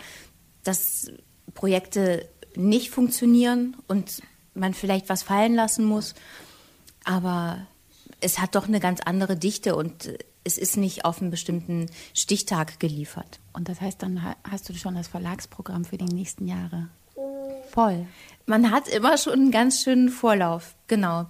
dass 0.64 1.12
Projekte 1.54 2.28
nicht 2.56 2.90
funktionieren 2.90 3.76
und 3.88 4.22
man 4.56 4.74
vielleicht 4.74 5.10
was 5.10 5.24
fallen 5.24 5.54
lassen 5.54 5.86
muss. 5.86 6.16
Aber 7.10 7.66
es 8.22 8.38
hat 8.38 8.54
doch 8.54 8.68
eine 8.68 8.80
ganz 8.80 9.00
andere 9.02 9.36
Dichte 9.36 9.76
und 9.76 10.14
es 10.44 10.60
ist 10.60 10.78
nicht 10.78 11.06
auf 11.06 11.22
einen 11.22 11.32
bestimmten 11.32 11.88
Stichtag 12.14 12.80
geliefert. 12.80 13.40
Und 13.52 13.68
das 13.68 13.82
heißt, 13.82 14.04
dann 14.04 14.36
hast 14.44 14.70
du 14.70 14.76
schon 14.76 14.94
das 14.94 15.08
Verlagsprogramm 15.08 15.86
für 15.86 15.98
die 15.98 16.06
nächsten 16.06 16.48
Jahre 16.48 16.88
voll. 17.72 18.06
Man 18.46 18.70
hat 18.70 18.88
immer 18.88 19.18
schon 19.18 19.34
einen 19.34 19.52
ganz 19.52 19.82
schönen 19.82 20.10
Vorlauf, 20.10 20.76
genau 20.88 21.26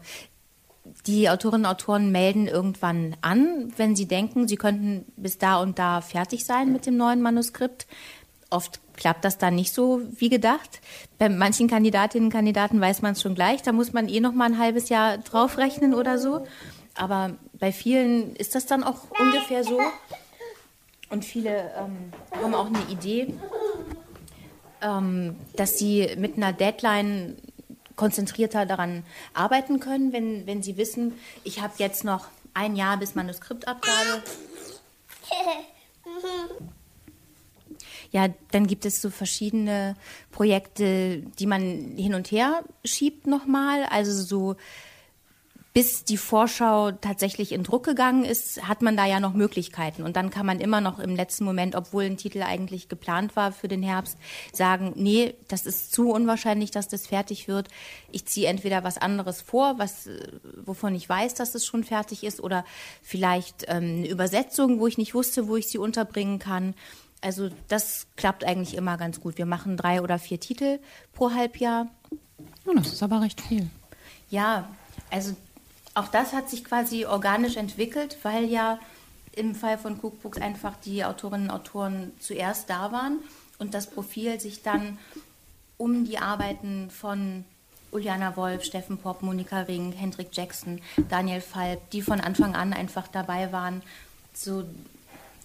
die 1.05 1.29
Autorinnen 1.29 1.65
und 1.65 1.71
Autoren 1.71 2.11
melden 2.11 2.47
irgendwann 2.47 3.15
an, 3.21 3.71
wenn 3.77 3.95
sie 3.95 4.07
denken, 4.07 4.47
sie 4.47 4.55
könnten 4.55 5.05
bis 5.15 5.37
da 5.37 5.61
und 5.61 5.79
da 5.79 6.01
fertig 6.01 6.45
sein 6.45 6.71
mit 6.71 6.85
dem 6.85 6.97
neuen 6.97 7.21
Manuskript. 7.21 7.87
Oft 8.49 8.79
klappt 8.95 9.25
das 9.25 9.38
dann 9.38 9.55
nicht 9.55 9.73
so 9.73 10.01
wie 10.12 10.29
gedacht. 10.29 10.81
Bei 11.19 11.29
manchen 11.29 11.67
Kandidatinnen 11.67 12.27
und 12.27 12.33
Kandidaten 12.33 12.81
weiß 12.81 13.01
man 13.01 13.13
es 13.13 13.21
schon 13.21 13.35
gleich. 13.35 13.62
Da 13.62 13.71
muss 13.71 13.93
man 13.93 14.09
eh 14.09 14.19
noch 14.19 14.33
mal 14.33 14.45
ein 14.45 14.57
halbes 14.57 14.89
Jahr 14.89 15.19
draufrechnen 15.19 15.93
oder 15.93 16.17
so. 16.17 16.47
Aber 16.95 17.35
bei 17.53 17.71
vielen 17.71 18.35
ist 18.35 18.55
das 18.55 18.65
dann 18.65 18.83
auch 18.83 19.12
ungefähr 19.19 19.63
so. 19.63 19.79
Und 21.09 21.25
viele 21.25 21.71
ähm, 21.77 22.12
haben 22.31 22.55
auch 22.55 22.67
eine 22.67 22.81
Idee, 22.89 23.33
ähm, 24.81 25.35
dass 25.55 25.77
sie 25.77 26.15
mit 26.17 26.38
einer 26.38 26.53
Deadline 26.53 27.38
konzentrierter 27.95 28.65
daran 28.65 29.03
arbeiten 29.33 29.79
können, 29.79 30.13
wenn, 30.13 30.47
wenn 30.47 30.63
sie 30.63 30.77
wissen, 30.77 31.13
ich 31.43 31.62
habe 31.62 31.73
jetzt 31.77 32.03
noch 32.03 32.27
ein 32.53 32.75
Jahr 32.75 32.97
bis 32.97 33.13
Manuskriptabgabe. 33.15 34.23
Ja, 38.11 38.27
dann 38.51 38.67
gibt 38.67 38.85
es 38.85 39.01
so 39.01 39.09
verschiedene 39.09 39.95
Projekte, 40.31 41.23
die 41.37 41.45
man 41.45 41.61
hin 41.95 42.15
und 42.15 42.31
her 42.31 42.63
schiebt 42.83 43.27
nochmal. 43.27 43.83
Also 43.83 44.11
so 44.11 44.55
bis 45.71 46.03
die 46.03 46.17
Vorschau 46.17 46.91
tatsächlich 46.91 47.51
in 47.51 47.63
Druck 47.63 47.85
gegangen 47.85 48.25
ist, 48.25 48.67
hat 48.67 48.81
man 48.81 48.97
da 48.97 49.05
ja 49.05 49.19
noch 49.19 49.33
Möglichkeiten. 49.33 50.01
Und 50.01 50.15
dann 50.15 50.31
kann 50.31 50.45
man 50.45 50.59
immer 50.59 50.81
noch 50.81 50.97
im 50.97 51.15
letzten 51.15 51.45
Moment, 51.45 51.75
obwohl 51.75 52.05
ein 52.05 52.17
Titel 52.17 52.41
eigentlich 52.41 52.89
geplant 52.89 53.35
war 53.35 53.51
für 53.51 53.67
den 53.67 53.83
Herbst, 53.83 54.17
sagen, 54.51 54.93
nee, 54.95 55.35
das 55.47 55.67
ist 55.67 55.93
zu 55.93 56.09
unwahrscheinlich, 56.09 56.71
dass 56.71 56.87
das 56.87 57.05
fertig 57.05 57.47
wird. 57.47 57.67
Ich 58.11 58.25
ziehe 58.25 58.47
entweder 58.47 58.83
was 58.83 58.97
anderes 58.97 59.41
vor, 59.41 59.77
was, 59.77 60.07
äh, 60.07 60.19
wovon 60.65 60.95
ich 60.95 61.07
weiß, 61.07 61.35
dass 61.35 61.53
es 61.53 61.65
schon 61.67 61.83
fertig 61.83 62.23
ist, 62.23 62.41
oder 62.41 62.65
vielleicht 63.03 63.65
ähm, 63.67 63.99
eine 63.99 64.09
Übersetzung, 64.09 64.79
wo 64.79 64.87
ich 64.87 64.97
nicht 64.97 65.13
wusste, 65.13 65.47
wo 65.47 65.55
ich 65.55 65.67
sie 65.67 65.77
unterbringen 65.77 66.39
kann. 66.39 66.73
Also 67.21 67.49
das 67.67 68.08
klappt 68.15 68.43
eigentlich 68.43 68.75
immer 68.75 68.97
ganz 68.97 69.19
gut. 69.19 69.38
Wir 69.38 69.45
machen 69.45 69.77
drei 69.77 70.01
oder 70.01 70.19
vier 70.19 70.39
Titel 70.39 70.79
pro 71.13 71.32
Halbjahr. 71.32 71.88
Oh, 72.65 72.73
das 72.73 72.93
ist 72.93 73.03
aber 73.03 73.21
recht 73.21 73.41
viel. 73.41 73.69
Ja, 74.29 74.69
also 75.12 75.36
auch 75.95 76.08
das 76.08 76.34
hat 76.34 76.49
sich 76.49 76.63
quasi 76.63 77.05
organisch 77.05 77.58
entwickelt, 77.58 78.17
weil 78.23 78.45
ja 78.45 78.79
im 79.34 79.55
Fall 79.55 79.77
von 79.77 79.99
Cookbooks 80.01 80.39
einfach 80.39 80.75
die 80.77 81.03
Autorinnen 81.03 81.49
und 81.49 81.55
Autoren 81.55 82.12
zuerst 82.19 82.69
da 82.69 82.91
waren 82.91 83.19
und 83.58 83.73
das 83.73 83.89
Profil 83.89 84.39
sich 84.39 84.63
dann 84.63 84.97
um 85.77 86.05
die 86.05 86.17
Arbeiten 86.17 86.89
von 86.89 87.45
Uliana 87.91 88.36
Wolf, 88.36 88.63
Steffen 88.63 88.97
Popp, 88.97 89.21
Monika 89.21 89.62
Ring, 89.62 89.91
Hendrik 89.91 90.29
Jackson, 90.32 90.82
Daniel 91.10 91.41
Falb, 91.41 91.89
die 91.91 92.01
von 92.01 92.21
Anfang 92.21 92.55
an 92.55 92.73
einfach 92.73 93.08
dabei 93.08 93.51
waren, 93.51 93.82
so 94.34 94.63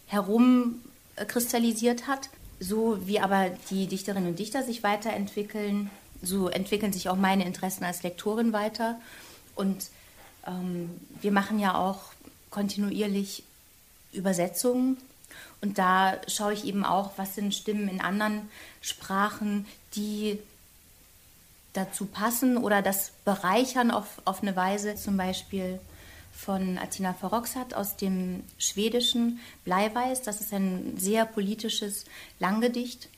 herum 0.07 0.81
kristallisiert 1.27 2.07
hat. 2.07 2.29
So 2.61 2.99
wie 3.07 3.21
aber 3.21 3.51
die 3.71 3.87
Dichterinnen 3.87 4.31
und 4.31 4.39
Dichter 4.39 4.63
sich 4.63 4.83
weiterentwickeln, 4.83 5.91
so 6.23 6.49
entwickeln 6.49 6.93
sich 6.93 7.09
auch 7.09 7.17
meine 7.17 7.45
Interessen 7.45 7.85
als 7.85 8.03
Lektorin 8.03 8.53
weiter. 8.53 9.01
Und 9.55 9.91
ähm, 10.47 10.91
wir 11.21 11.33
machen 11.33 11.59
ja 11.59 11.75
auch 11.75 12.01
kontinuierlich 12.51 13.43
Übersetzungen 14.13 14.99
und 15.65 15.79
da 15.79 16.21
schaue 16.27 16.53
ich 16.53 16.67
eben 16.67 16.85
auch, 16.85 17.13
was 17.17 17.35
sind 17.35 17.55
Stimmen 17.55 17.89
in 17.89 18.03
anderen 18.03 18.51
Sprachen, 18.83 19.67
die 19.95 20.39
dazu 21.73 22.05
passen 22.05 22.59
oder 22.59 22.83
das 22.83 23.13
bereichern 23.25 23.91
auf, 23.91 24.21
auf 24.27 24.43
eine 24.43 24.55
Weise, 24.57 24.95
zum 24.95 25.17
Beispiel 25.17 25.81
von 26.35 26.79
Atina 26.79 27.15
Farroxat 27.15 27.75
aus 27.75 27.97
dem 27.97 28.43
Schwedischen 28.59 29.41
Bleiweiß. 29.65 30.23
Das 30.23 30.41
ist 30.41 30.53
ein 30.53 30.97
sehr 30.99 31.25
politisches 31.25 32.05
Langgedicht 32.39 33.09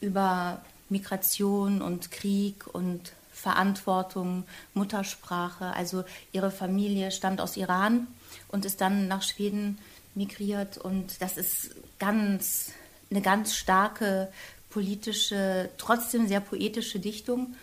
über 0.00 0.62
Migration 0.88 1.82
und 1.82 2.10
Krieg 2.10 2.66
und 2.72 3.12
Verantwortung, 3.32 4.44
Muttersprache. 4.74 5.72
Also 5.74 6.04
ihre 6.32 6.50
Familie 6.50 7.10
stammt 7.10 7.40
aus 7.40 7.56
Iran 7.56 8.06
und 8.48 8.64
ist 8.64 8.80
dann 8.80 9.08
nach 9.08 9.22
Schweden 9.22 9.78
migriert. 10.14 10.78
Und 10.78 11.20
das 11.20 11.36
ist 11.36 11.70
ganz, 11.98 12.72
eine 13.10 13.22
ganz 13.22 13.54
starke 13.54 14.32
politische, 14.70 15.70
trotzdem 15.78 16.28
sehr 16.28 16.40
poetische 16.40 17.00
Dichtung. 17.00 17.54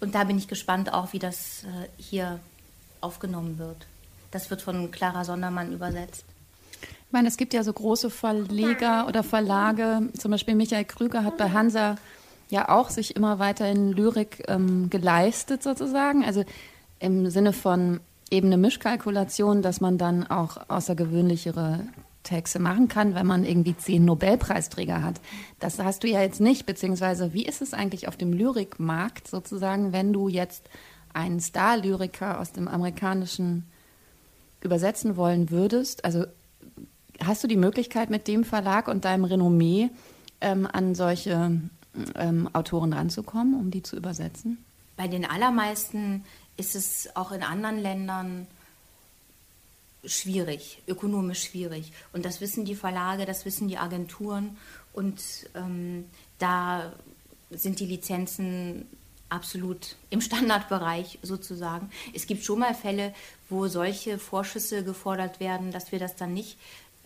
Und 0.00 0.14
da 0.14 0.24
bin 0.24 0.38
ich 0.38 0.48
gespannt 0.48 0.92
auch, 0.92 1.12
wie 1.12 1.18
das 1.18 1.64
äh, 1.64 1.88
hier 2.02 2.40
aufgenommen 3.00 3.58
wird. 3.58 3.86
Das 4.34 4.50
wird 4.50 4.62
von 4.62 4.90
Clara 4.90 5.22
Sondermann 5.24 5.72
übersetzt. 5.72 6.24
Ich 6.82 7.12
meine, 7.12 7.28
es 7.28 7.36
gibt 7.36 7.54
ja 7.54 7.62
so 7.62 7.72
große 7.72 8.10
Verleger 8.10 9.06
oder 9.06 9.22
Verlage, 9.22 10.08
zum 10.18 10.32
Beispiel 10.32 10.56
Michael 10.56 10.86
Krüger 10.86 11.22
hat 11.22 11.36
bei 11.36 11.50
Hansa 11.50 11.94
ja 12.50 12.68
auch 12.68 12.90
sich 12.90 13.14
immer 13.14 13.38
weiter 13.38 13.70
in 13.70 13.92
Lyrik 13.92 14.42
ähm, 14.48 14.90
geleistet 14.90 15.62
sozusagen. 15.62 16.24
Also 16.24 16.42
im 16.98 17.30
Sinne 17.30 17.52
von 17.52 18.00
eben 18.28 18.48
eine 18.48 18.56
Mischkalkulation, 18.56 19.62
dass 19.62 19.80
man 19.80 19.98
dann 19.98 20.26
auch 20.26 20.68
außergewöhnlichere 20.68 21.86
Texte 22.24 22.58
machen 22.58 22.88
kann, 22.88 23.14
wenn 23.14 23.28
man 23.28 23.44
irgendwie 23.44 23.76
zehn 23.76 24.04
Nobelpreisträger 24.04 25.00
hat. 25.00 25.20
Das 25.60 25.78
hast 25.78 26.02
du 26.02 26.08
ja 26.08 26.20
jetzt 26.22 26.40
nicht, 26.40 26.66
beziehungsweise 26.66 27.34
wie 27.34 27.46
ist 27.46 27.62
es 27.62 27.72
eigentlich 27.72 28.08
auf 28.08 28.16
dem 28.16 28.32
Lyrikmarkt 28.32 29.28
sozusagen, 29.28 29.92
wenn 29.92 30.12
du 30.12 30.26
jetzt 30.26 30.68
einen 31.12 31.38
Star-Lyriker 31.38 32.40
aus 32.40 32.50
dem 32.50 32.66
amerikanischen 32.66 33.70
übersetzen 34.64 35.16
wollen 35.16 35.50
würdest? 35.50 36.04
Also 36.04 36.24
hast 37.20 37.44
du 37.44 37.48
die 37.48 37.56
Möglichkeit 37.56 38.10
mit 38.10 38.26
dem 38.26 38.44
Verlag 38.44 38.88
und 38.88 39.04
deinem 39.04 39.24
Renommee 39.24 39.90
ähm, 40.40 40.66
an 40.70 40.94
solche 40.94 41.60
ähm, 42.16 42.50
Autoren 42.52 42.92
ranzukommen, 42.92 43.54
um 43.54 43.70
die 43.70 43.82
zu 43.82 43.96
übersetzen? 43.96 44.64
Bei 44.96 45.08
den 45.08 45.24
allermeisten 45.24 46.24
ist 46.56 46.74
es 46.74 47.08
auch 47.14 47.32
in 47.32 47.42
anderen 47.42 47.78
Ländern 47.78 48.46
schwierig, 50.04 50.82
ökonomisch 50.86 51.44
schwierig. 51.44 51.92
Und 52.12 52.24
das 52.24 52.40
wissen 52.40 52.64
die 52.64 52.74
Verlage, 52.74 53.24
das 53.24 53.44
wissen 53.44 53.68
die 53.68 53.78
Agenturen. 53.78 54.56
Und 54.92 55.20
ähm, 55.54 56.04
da 56.38 56.92
sind 57.50 57.80
die 57.80 57.86
Lizenzen 57.86 58.86
absolut 59.34 59.96
im 60.10 60.20
Standardbereich 60.20 61.18
sozusagen. 61.22 61.90
Es 62.14 62.26
gibt 62.26 62.44
schon 62.44 62.60
mal 62.60 62.74
Fälle, 62.74 63.12
wo 63.50 63.66
solche 63.66 64.18
Vorschüsse 64.18 64.84
gefordert 64.84 65.40
werden, 65.40 65.72
dass 65.72 65.92
wir 65.92 65.98
das 65.98 66.16
dann 66.16 66.32
nicht 66.32 66.58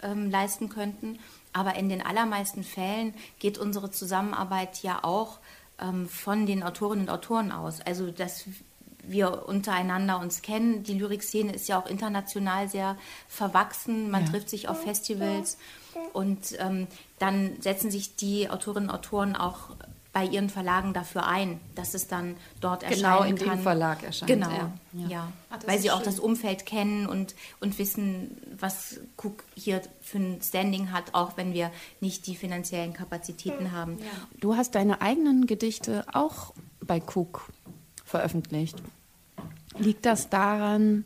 ähm, 0.02 0.30
leisten 0.30 0.68
könnten. 0.68 1.18
Aber 1.52 1.74
in 1.76 1.88
den 1.88 2.02
allermeisten 2.02 2.62
Fällen 2.62 3.14
geht 3.38 3.58
unsere 3.58 3.90
Zusammenarbeit 3.90 4.82
ja 4.82 5.02
auch 5.02 5.38
ähm, 5.80 6.08
von 6.08 6.46
den 6.46 6.62
Autorinnen 6.62 7.06
und 7.06 7.10
Autoren 7.10 7.50
aus. 7.50 7.80
Also 7.80 8.10
dass 8.10 8.44
wir 9.02 9.48
untereinander 9.48 10.20
uns 10.20 10.42
kennen. 10.42 10.82
Die 10.82 10.92
Lyrikszene 10.92 11.52
ist 11.52 11.66
ja 11.66 11.80
auch 11.80 11.86
international 11.86 12.68
sehr 12.68 12.96
verwachsen. 13.26 14.10
Man 14.10 14.26
ja. 14.26 14.30
trifft 14.30 14.50
sich 14.50 14.68
auf 14.68 14.82
Festivals 14.82 15.56
und 16.12 16.56
ähm, 16.58 16.86
dann 17.18 17.60
setzen 17.60 17.90
sich 17.90 18.16
die 18.16 18.50
Autorinnen 18.50 18.90
und 18.90 18.94
Autoren 18.94 19.34
auch 19.34 19.70
bei 20.18 20.24
ihren 20.24 20.50
Verlagen 20.50 20.94
dafür 20.94 21.28
ein, 21.28 21.60
dass 21.76 21.94
es 21.94 22.08
dann 22.08 22.34
dort 22.60 22.82
erscheinen 22.82 23.02
genau 23.02 23.22
in 23.22 23.36
kann. 23.36 23.58
dem 23.58 23.62
Verlag 23.62 24.02
erscheint. 24.02 24.28
Genau, 24.28 24.50
ja, 24.50 24.72
ja. 24.94 25.08
ja. 25.08 25.32
Ach, 25.48 25.58
weil 25.64 25.78
sie 25.78 25.92
auch 25.92 26.02
das 26.02 26.18
Umfeld 26.18 26.66
kennen 26.66 27.06
und, 27.06 27.36
und 27.60 27.78
wissen, 27.78 28.36
was 28.58 28.98
Cook 29.16 29.44
hier 29.54 29.80
für 30.00 30.18
ein 30.18 30.42
Standing 30.42 30.90
hat, 30.90 31.14
auch 31.14 31.36
wenn 31.36 31.54
wir 31.54 31.70
nicht 32.00 32.26
die 32.26 32.34
finanziellen 32.34 32.94
Kapazitäten 32.94 33.70
haben. 33.70 33.98
Ja. 33.98 34.06
Du 34.40 34.56
hast 34.56 34.74
deine 34.74 35.02
eigenen 35.02 35.46
Gedichte 35.46 36.04
auch 36.12 36.52
bei 36.80 37.00
Cook 37.00 37.48
veröffentlicht. 38.04 38.76
Liegt 39.78 40.04
das 40.04 40.30
daran, 40.30 41.04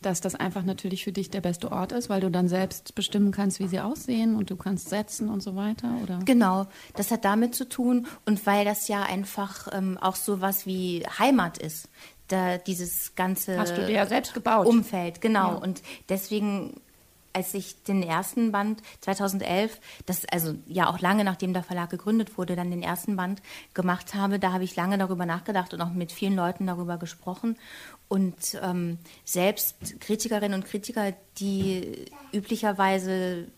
dass 0.00 0.20
das 0.20 0.34
einfach 0.34 0.62
natürlich 0.62 1.04
für 1.04 1.12
dich 1.12 1.30
der 1.30 1.40
beste 1.40 1.72
Ort 1.72 1.92
ist, 1.92 2.08
weil 2.08 2.20
du 2.20 2.30
dann 2.30 2.48
selbst 2.48 2.94
bestimmen 2.94 3.32
kannst, 3.32 3.58
wie 3.58 3.66
sie 3.66 3.80
aussehen 3.80 4.36
und 4.36 4.50
du 4.50 4.56
kannst 4.56 4.88
setzen 4.88 5.28
und 5.28 5.42
so 5.42 5.56
weiter, 5.56 5.90
oder? 6.02 6.20
Genau, 6.24 6.66
das 6.94 7.10
hat 7.10 7.24
damit 7.24 7.54
zu 7.54 7.68
tun 7.68 8.06
und 8.24 8.46
weil 8.46 8.64
das 8.64 8.88
ja 8.88 9.02
einfach 9.02 9.68
ähm, 9.72 9.98
auch 10.00 10.16
so 10.16 10.40
was 10.40 10.66
wie 10.66 11.04
Heimat 11.18 11.58
ist. 11.58 11.88
Da 12.28 12.58
dieses 12.58 13.14
ganze 13.14 13.58
Hast 13.58 13.76
du 13.76 13.86
dir 13.86 13.94
ja 13.94 14.06
selbst 14.06 14.34
gebaut. 14.34 14.66
Umfeld, 14.66 15.20
genau. 15.20 15.52
Ja. 15.52 15.58
Und 15.58 15.82
deswegen 16.10 16.80
als 17.32 17.54
ich 17.54 17.82
den 17.82 18.02
ersten 18.02 18.52
Band 18.52 18.82
2011, 19.00 19.80
das 20.06 20.24
also 20.26 20.54
ja 20.66 20.88
auch 20.88 21.00
lange 21.00 21.24
nachdem 21.24 21.52
der 21.52 21.62
Verlag 21.62 21.90
gegründet 21.90 22.38
wurde, 22.38 22.56
dann 22.56 22.70
den 22.70 22.82
ersten 22.82 23.16
Band 23.16 23.42
gemacht 23.74 24.14
habe, 24.14 24.38
da 24.38 24.52
habe 24.52 24.64
ich 24.64 24.76
lange 24.76 24.98
darüber 24.98 25.26
nachgedacht 25.26 25.74
und 25.74 25.80
auch 25.80 25.90
mit 25.90 26.12
vielen 26.12 26.36
Leuten 26.36 26.66
darüber 26.66 26.96
gesprochen. 26.96 27.56
Und 28.08 28.58
ähm, 28.62 28.98
selbst 29.24 30.00
Kritikerinnen 30.00 30.60
und 30.60 30.66
Kritiker, 30.66 31.12
die 31.38 32.06
üblicherweise 32.32 33.48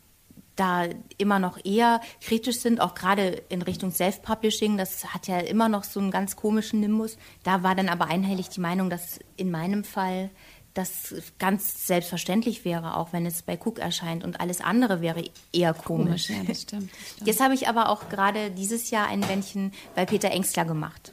da 0.60 0.84
immer 1.16 1.38
noch 1.38 1.64
eher 1.64 2.02
kritisch 2.20 2.58
sind, 2.58 2.80
auch 2.80 2.94
gerade 2.94 3.42
in 3.48 3.62
Richtung 3.62 3.92
Self-Publishing. 3.92 4.76
Das 4.76 5.14
hat 5.14 5.26
ja 5.26 5.38
immer 5.38 5.70
noch 5.70 5.84
so 5.84 6.00
einen 6.00 6.10
ganz 6.10 6.36
komischen 6.36 6.80
Nimbus. 6.80 7.16
Da 7.44 7.62
war 7.62 7.74
dann 7.74 7.88
aber 7.88 8.06
einhellig 8.06 8.50
die 8.50 8.60
Meinung, 8.60 8.90
dass 8.90 9.20
in 9.36 9.50
meinem 9.50 9.84
Fall 9.84 10.28
das 10.74 11.14
ganz 11.38 11.86
selbstverständlich 11.86 12.64
wäre, 12.64 12.96
auch 12.96 13.12
wenn 13.12 13.26
es 13.26 13.42
bei 13.42 13.58
Cook 13.58 13.78
erscheint 13.78 14.24
und 14.24 14.40
alles 14.40 14.60
andere 14.60 15.00
wäre 15.00 15.24
eher 15.52 15.74
komisch. 15.74 16.28
komisch 16.28 16.30
ja, 16.30 16.44
das 16.44 16.62
stimmt, 16.62 16.90
das 16.92 17.10
stimmt. 17.10 17.26
Jetzt 17.26 17.40
habe 17.40 17.54
ich 17.54 17.68
aber 17.68 17.88
auch 17.88 18.08
gerade 18.08 18.50
dieses 18.50 18.90
Jahr 18.90 19.08
ein 19.08 19.20
Bändchen 19.20 19.72
bei 19.94 20.06
Peter 20.06 20.30
Engstler 20.30 20.64
gemacht. 20.64 21.12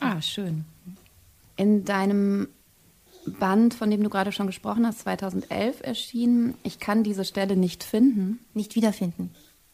Ah, 0.00 0.20
schön. 0.20 0.64
In 1.56 1.84
deinem 1.84 2.48
Band, 3.24 3.74
von 3.74 3.90
dem 3.90 4.02
du 4.02 4.10
gerade 4.10 4.32
schon 4.32 4.46
gesprochen 4.46 4.86
hast, 4.86 5.00
2011 5.00 5.80
erschienen, 5.82 6.54
ich 6.62 6.78
kann 6.78 7.04
diese 7.04 7.24
Stelle 7.24 7.56
nicht 7.56 7.84
finden. 7.84 8.40
Nicht 8.52 8.74
wiederfinden. 8.74 9.30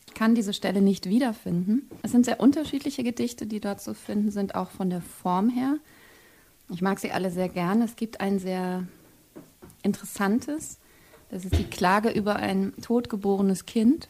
Ich 0.06 0.14
kann 0.14 0.34
diese 0.34 0.52
Stelle 0.52 0.80
nicht 0.80 1.08
wiederfinden. 1.08 1.88
Es 2.02 2.12
sind 2.12 2.24
sehr 2.24 2.40
unterschiedliche 2.40 3.02
Gedichte, 3.02 3.46
die 3.46 3.60
dort 3.60 3.80
zu 3.80 3.94
finden 3.94 4.30
sind, 4.30 4.54
auch 4.54 4.70
von 4.70 4.90
der 4.90 5.00
Form 5.00 5.48
her. 5.48 5.76
Ich 6.70 6.82
mag 6.82 6.98
sie 6.98 7.12
alle 7.12 7.30
sehr 7.30 7.48
gerne. 7.48 7.84
Es 7.84 7.96
gibt 7.96 8.20
ein 8.20 8.38
sehr 8.38 8.86
Interessantes. 9.82 10.78
Das 11.30 11.44
ist 11.44 11.58
die 11.58 11.64
Klage 11.64 12.10
über 12.10 12.36
ein 12.36 12.72
totgeborenes 12.80 13.66
Kind. 13.66 14.08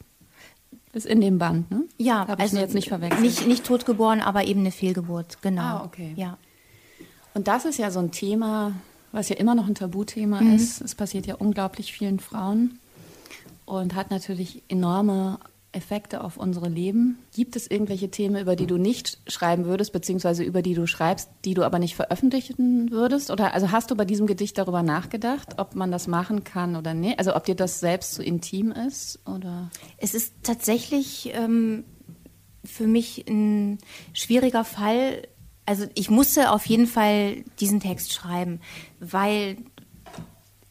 Das 0.92 1.04
ist 1.04 1.10
in 1.10 1.20
dem 1.20 1.38
Band, 1.38 1.70
ne? 1.70 1.84
Ja, 1.98 2.26
Hab 2.26 2.40
also 2.40 2.58
jetzt 2.58 2.74
nicht 2.74 2.88
verwechselt. 2.88 3.20
Nicht, 3.20 3.46
nicht 3.46 3.64
totgeboren, 3.64 4.20
aber 4.20 4.44
eben 4.44 4.60
eine 4.60 4.70
Fehlgeburt, 4.70 5.42
genau. 5.42 5.62
Ah, 5.62 5.84
okay. 5.84 6.12
Ja. 6.16 6.38
Und 7.34 7.46
das 7.48 7.64
ist 7.64 7.78
ja 7.78 7.90
so 7.90 7.98
ein 7.98 8.10
Thema, 8.10 8.72
was 9.12 9.28
ja 9.28 9.36
immer 9.36 9.54
noch 9.54 9.66
ein 9.66 9.74
Tabuthema 9.74 10.40
mhm. 10.40 10.54
ist. 10.54 10.80
Es 10.80 10.94
passiert 10.94 11.26
ja 11.26 11.34
unglaublich 11.36 11.92
vielen 11.92 12.20
Frauen 12.20 12.78
und 13.64 13.94
hat 13.94 14.10
natürlich 14.10 14.62
enorme 14.68 15.38
Effekte 15.72 16.24
auf 16.24 16.36
unsere 16.36 16.68
Leben? 16.68 17.18
Gibt 17.34 17.54
es 17.54 17.70
irgendwelche 17.70 18.10
Themen, 18.10 18.40
über 18.40 18.56
die 18.56 18.66
du 18.66 18.78
nicht 18.78 19.18
schreiben 19.26 19.66
würdest, 19.66 19.92
beziehungsweise 19.92 20.42
über 20.42 20.62
die 20.62 20.74
du 20.74 20.86
schreibst, 20.86 21.30
die 21.44 21.54
du 21.54 21.62
aber 21.62 21.78
nicht 21.78 21.94
veröffentlichen 21.94 22.90
würdest? 22.90 23.30
Oder 23.30 23.52
also 23.52 23.70
hast 23.70 23.90
du 23.90 23.96
bei 23.96 24.04
diesem 24.04 24.26
Gedicht 24.26 24.56
darüber 24.56 24.82
nachgedacht, 24.82 25.58
ob 25.58 25.74
man 25.74 25.92
das 25.92 26.06
machen 26.06 26.44
kann 26.44 26.74
oder 26.76 26.94
nicht? 26.94 27.18
Also 27.18 27.36
ob 27.36 27.44
dir 27.44 27.54
das 27.54 27.80
selbst 27.80 28.14
so 28.14 28.22
intim 28.22 28.72
ist? 28.72 29.20
Oder? 29.26 29.70
Es 29.98 30.14
ist 30.14 30.34
tatsächlich 30.42 31.30
ähm, 31.34 31.84
für 32.64 32.86
mich 32.86 33.26
ein 33.28 33.78
schwieriger 34.14 34.64
Fall. 34.64 35.28
Also 35.66 35.86
ich 35.94 36.08
musste 36.08 36.50
auf 36.50 36.64
jeden 36.66 36.86
Fall 36.86 37.44
diesen 37.60 37.80
Text 37.80 38.12
schreiben, 38.12 38.60
weil 39.00 39.58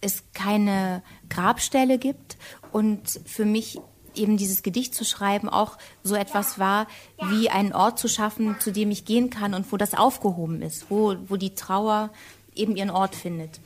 es 0.02 0.24
keine 0.34 1.04
Grabstelle 1.30 1.98
gibt 1.98 2.38
und 2.72 3.20
für 3.26 3.46
mich 3.46 3.80
eben 4.18 4.38
dieses 4.38 4.64
Gedicht 4.64 4.96
zu 4.96 5.06
schreiben 5.06 5.50
auch 5.50 5.78
so 6.04 6.16
etwas 6.16 6.60
war, 6.60 6.88
wie 7.30 7.50
einen 7.50 7.74
Ort 7.74 8.00
zu 8.00 8.08
schaffen, 8.08 8.56
zu 8.60 8.72
dem 8.72 8.92
ich 8.92 9.06
gehen 9.06 9.30
kann 9.30 9.54
und 9.54 9.72
wo 9.72 9.78
das 9.78 9.94
aufgehoben 9.94 10.62
ist, 10.62 10.90
wo, 10.90 11.16
wo 11.28 11.38
die 11.38 11.56
Trauer 11.56 12.10
eben 12.56 12.76
ihren 12.76 12.90
Ort 12.90 13.16
findet. 13.16 13.60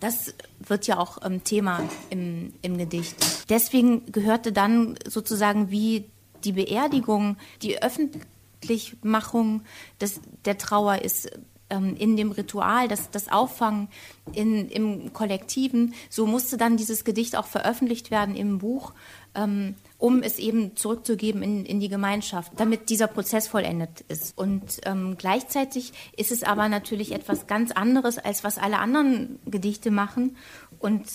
Das 0.00 0.34
wird 0.60 0.86
ja 0.86 0.98
auch 0.98 1.18
ähm, 1.24 1.42
Thema 1.44 1.82
im, 2.10 2.52
im 2.62 2.78
Gedicht. 2.78 3.16
Deswegen 3.48 4.10
gehörte 4.12 4.52
dann 4.52 4.96
sozusagen 5.06 5.70
wie 5.70 6.04
die 6.44 6.52
Beerdigung, 6.52 7.36
die 7.62 7.82
Öffentlichmachung 7.82 9.62
des, 10.00 10.20
der 10.44 10.56
Trauer 10.56 11.02
ist 11.02 11.30
ähm, 11.70 11.96
in 11.96 12.16
dem 12.16 12.30
Ritual, 12.30 12.88
das, 12.88 13.10
das 13.10 13.28
Auffangen 13.28 13.88
in, 14.32 14.68
im 14.68 15.12
Kollektiven. 15.12 15.94
So 16.10 16.26
musste 16.26 16.56
dann 16.56 16.76
dieses 16.76 17.04
Gedicht 17.04 17.36
auch 17.36 17.46
veröffentlicht 17.46 18.10
werden 18.10 18.36
im 18.36 18.58
Buch. 18.58 18.92
Ähm, 19.34 19.74
um 19.98 20.22
es 20.22 20.38
eben 20.38 20.76
zurückzugeben 20.76 21.42
in, 21.42 21.66
in 21.66 21.80
die 21.80 21.88
Gemeinschaft, 21.88 22.52
damit 22.56 22.88
dieser 22.88 23.08
Prozess 23.08 23.48
vollendet 23.48 24.02
ist. 24.02 24.38
Und 24.38 24.80
ähm, 24.84 25.16
gleichzeitig 25.18 25.92
ist 26.16 26.30
es 26.30 26.44
aber 26.44 26.68
natürlich 26.68 27.12
etwas 27.12 27.48
ganz 27.48 27.72
anderes, 27.72 28.16
als 28.18 28.44
was 28.44 28.58
alle 28.58 28.78
anderen 28.78 29.40
Gedichte 29.44 29.90
machen. 29.90 30.36
Und 30.78 31.06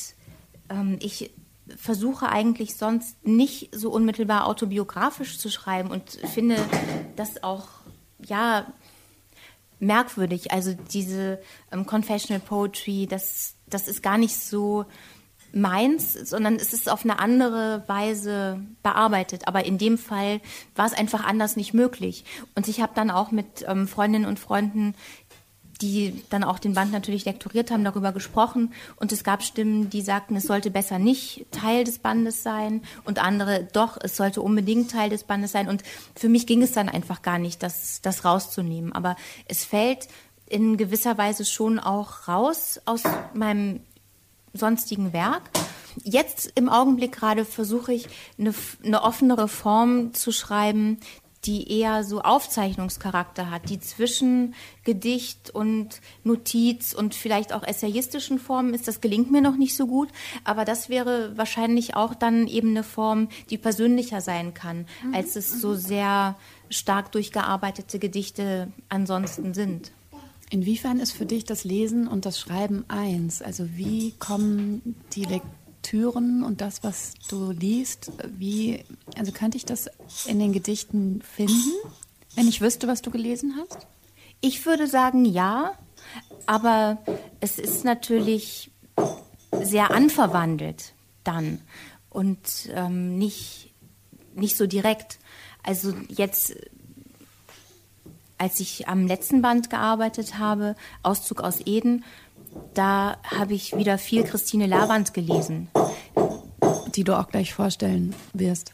ähm, 0.69 0.97
ich 0.99 1.31
versuche 1.77 2.27
eigentlich 2.27 2.75
sonst 2.75 3.25
nicht 3.25 3.73
so 3.73 3.89
unmittelbar 3.89 4.47
autobiografisch 4.47 5.39
zu 5.39 5.49
schreiben 5.49 5.89
und 5.89 6.09
finde 6.33 6.57
das 7.15 7.41
auch, 7.41 7.67
ja, 8.25 8.67
merkwürdig. 9.79 10.51
Also 10.51 10.73
diese 10.91 11.39
ähm, 11.71 11.85
Confessional 11.85 12.41
Poetry, 12.41 13.07
das, 13.07 13.55
das 13.67 13.87
ist 13.87 14.03
gar 14.03 14.17
nicht 14.17 14.35
so 14.35 14.85
meins, 15.53 16.13
sondern 16.13 16.55
es 16.55 16.73
ist 16.73 16.89
auf 16.89 17.03
eine 17.03 17.19
andere 17.19 17.83
Weise 17.87 18.59
bearbeitet. 18.81 19.47
Aber 19.47 19.65
in 19.65 19.77
dem 19.77 19.97
Fall 19.97 20.41
war 20.75 20.85
es 20.85 20.93
einfach 20.93 21.23
anders 21.23 21.55
nicht 21.55 21.73
möglich. 21.73 22.25
Und 22.55 22.67
ich 22.67 22.81
habe 22.81 22.93
dann 22.95 23.11
auch 23.11 23.31
mit 23.31 23.63
ähm, 23.67 23.87
Freundinnen 23.87 24.25
und 24.25 24.39
Freunden, 24.39 24.95
die 25.81 26.23
dann 26.29 26.43
auch 26.43 26.59
den 26.59 26.73
Band 26.73 26.91
natürlich 26.91 27.25
lektoriert 27.25 27.69
haben, 27.69 27.83
darüber 27.83 28.11
gesprochen. 28.11 28.73
Und 28.95 29.11
es 29.11 29.23
gab 29.23 29.43
Stimmen, 29.43 29.89
die 29.89 30.01
sagten, 30.01 30.35
es 30.35 30.45
sollte 30.45 30.71
besser 30.71 30.97
nicht 30.97 31.45
Teil 31.51 31.83
des 31.83 31.99
Bandes 31.99 32.41
sein. 32.41 32.81
Und 33.05 33.19
andere, 33.19 33.67
doch, 33.73 33.97
es 34.01 34.17
sollte 34.17 34.41
unbedingt 34.41 34.91
Teil 34.91 35.09
des 35.09 35.23
Bandes 35.23 35.51
sein. 35.51 35.67
Und 35.67 35.83
für 36.15 36.29
mich 36.29 36.47
ging 36.47 36.61
es 36.61 36.71
dann 36.71 36.89
einfach 36.89 37.21
gar 37.21 37.37
nicht, 37.37 37.61
das, 37.61 38.01
das 38.01 38.25
rauszunehmen. 38.25 38.93
Aber 38.93 39.15
es 39.47 39.65
fällt 39.65 40.07
in 40.47 40.77
gewisser 40.77 41.17
Weise 41.17 41.45
schon 41.45 41.79
auch 41.79 42.27
raus 42.27 42.79
aus 42.85 43.03
meinem 43.33 43.81
sonstigen 44.53 45.13
Werk. 45.13 45.43
Jetzt 46.03 46.51
im 46.55 46.69
Augenblick 46.69 47.11
gerade 47.13 47.45
versuche 47.45 47.93
ich 47.93 48.07
eine, 48.39 48.53
eine 48.83 49.03
offenere 49.03 49.47
Form 49.47 50.13
zu 50.13 50.31
schreiben, 50.31 50.99
die 51.45 51.69
eher 51.69 52.03
so 52.03 52.21
Aufzeichnungscharakter 52.21 53.51
hat, 53.51 53.69
die 53.69 53.79
zwischen 53.79 54.55
Gedicht 54.83 55.49
und 55.49 55.99
Notiz 56.23 56.93
und 56.93 57.15
vielleicht 57.15 57.53
auch 57.53 57.63
essayistischen 57.63 58.39
Formen 58.39 58.73
ist. 58.73 58.87
Das 58.87 59.01
gelingt 59.01 59.31
mir 59.31 59.41
noch 59.41 59.57
nicht 59.57 59.75
so 59.75 59.87
gut, 59.87 60.09
aber 60.43 60.63
das 60.65 60.89
wäre 60.89 61.37
wahrscheinlich 61.37 61.95
auch 61.95 62.15
dann 62.15 62.47
eben 62.47 62.69
eine 62.69 62.83
Form, 62.83 63.27
die 63.49 63.57
persönlicher 63.57 64.21
sein 64.21 64.53
kann, 64.53 64.85
mhm. 65.03 65.15
als 65.15 65.35
es 65.35 65.59
so 65.59 65.75
sehr 65.75 66.35
stark 66.69 67.11
durchgearbeitete 67.11 67.99
Gedichte 67.99 68.71
ansonsten 68.89 69.53
sind. 69.53 69.91
Inwiefern 70.49 70.99
ist 70.99 71.13
für 71.13 71.25
dich 71.25 71.45
das 71.45 71.63
Lesen 71.63 72.07
und 72.07 72.25
das 72.25 72.39
Schreiben 72.39 72.85
eins? 72.87 73.41
Also 73.41 73.75
wie 73.75 74.11
kommen 74.19 74.95
die 75.13 75.25
Lektüren 75.25 76.43
und 76.43 76.61
das, 76.61 76.83
was 76.83 77.13
du 77.29 77.51
liest, 77.51 78.11
wie, 78.37 78.83
also 79.17 79.31
könnte 79.31 79.57
ich 79.57 79.65
das 79.65 79.89
in 80.25 80.39
den 80.39 80.53
Gedichten 80.53 81.21
finden, 81.21 81.71
wenn 82.35 82.47
ich 82.47 82.61
wüsste, 82.61 82.87
was 82.87 83.01
du 83.01 83.11
gelesen 83.11 83.55
hast? 83.57 83.87
Ich 84.41 84.65
würde 84.65 84.87
sagen 84.87 85.25
ja, 85.25 85.73
aber 86.45 86.99
es 87.39 87.59
ist 87.59 87.85
natürlich 87.85 88.71
sehr 89.61 89.91
anverwandelt 89.91 90.93
dann 91.23 91.61
und 92.09 92.69
ähm, 92.73 93.17
nicht, 93.17 93.73
nicht 94.35 94.57
so 94.57 94.67
direkt. 94.67 95.19
Also 95.63 95.93
jetzt, 96.09 96.55
als 98.37 98.59
ich 98.59 98.87
am 98.87 99.07
letzten 99.07 99.41
Band 99.41 99.69
gearbeitet 99.69 100.37
habe, 100.37 100.75
Auszug 101.01 101.41
aus 101.41 101.59
Eden, 101.65 102.03
da 102.73 103.17
habe 103.23 103.53
ich 103.53 103.75
wieder 103.75 103.97
viel 103.97 104.23
Christine 104.23 104.67
Lavand 104.67 105.13
gelesen. 105.13 105.69
Die 106.95 107.03
du 107.03 107.17
auch 107.17 107.29
gleich 107.29 107.55
vorstellen 107.55 108.13
wirst. 108.33 108.71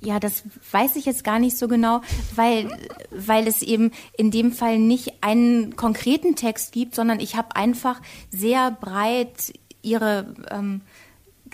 Ja, 0.00 0.20
das 0.20 0.44
weiß 0.70 0.94
ich 0.96 1.04
jetzt 1.04 1.24
gar 1.24 1.40
nicht 1.40 1.58
so 1.58 1.66
genau, 1.66 2.00
weil, 2.36 2.70
weil 3.10 3.48
es 3.48 3.62
eben 3.62 3.90
in 4.16 4.30
dem 4.30 4.52
Fall 4.52 4.78
nicht 4.78 5.24
einen 5.24 5.74
konkreten 5.74 6.36
Text 6.36 6.70
gibt, 6.70 6.94
sondern 6.94 7.18
ich 7.18 7.34
habe 7.34 7.56
einfach 7.56 8.00
sehr 8.30 8.70
breit 8.70 9.52
ihre 9.82 10.34
ähm, 10.50 10.82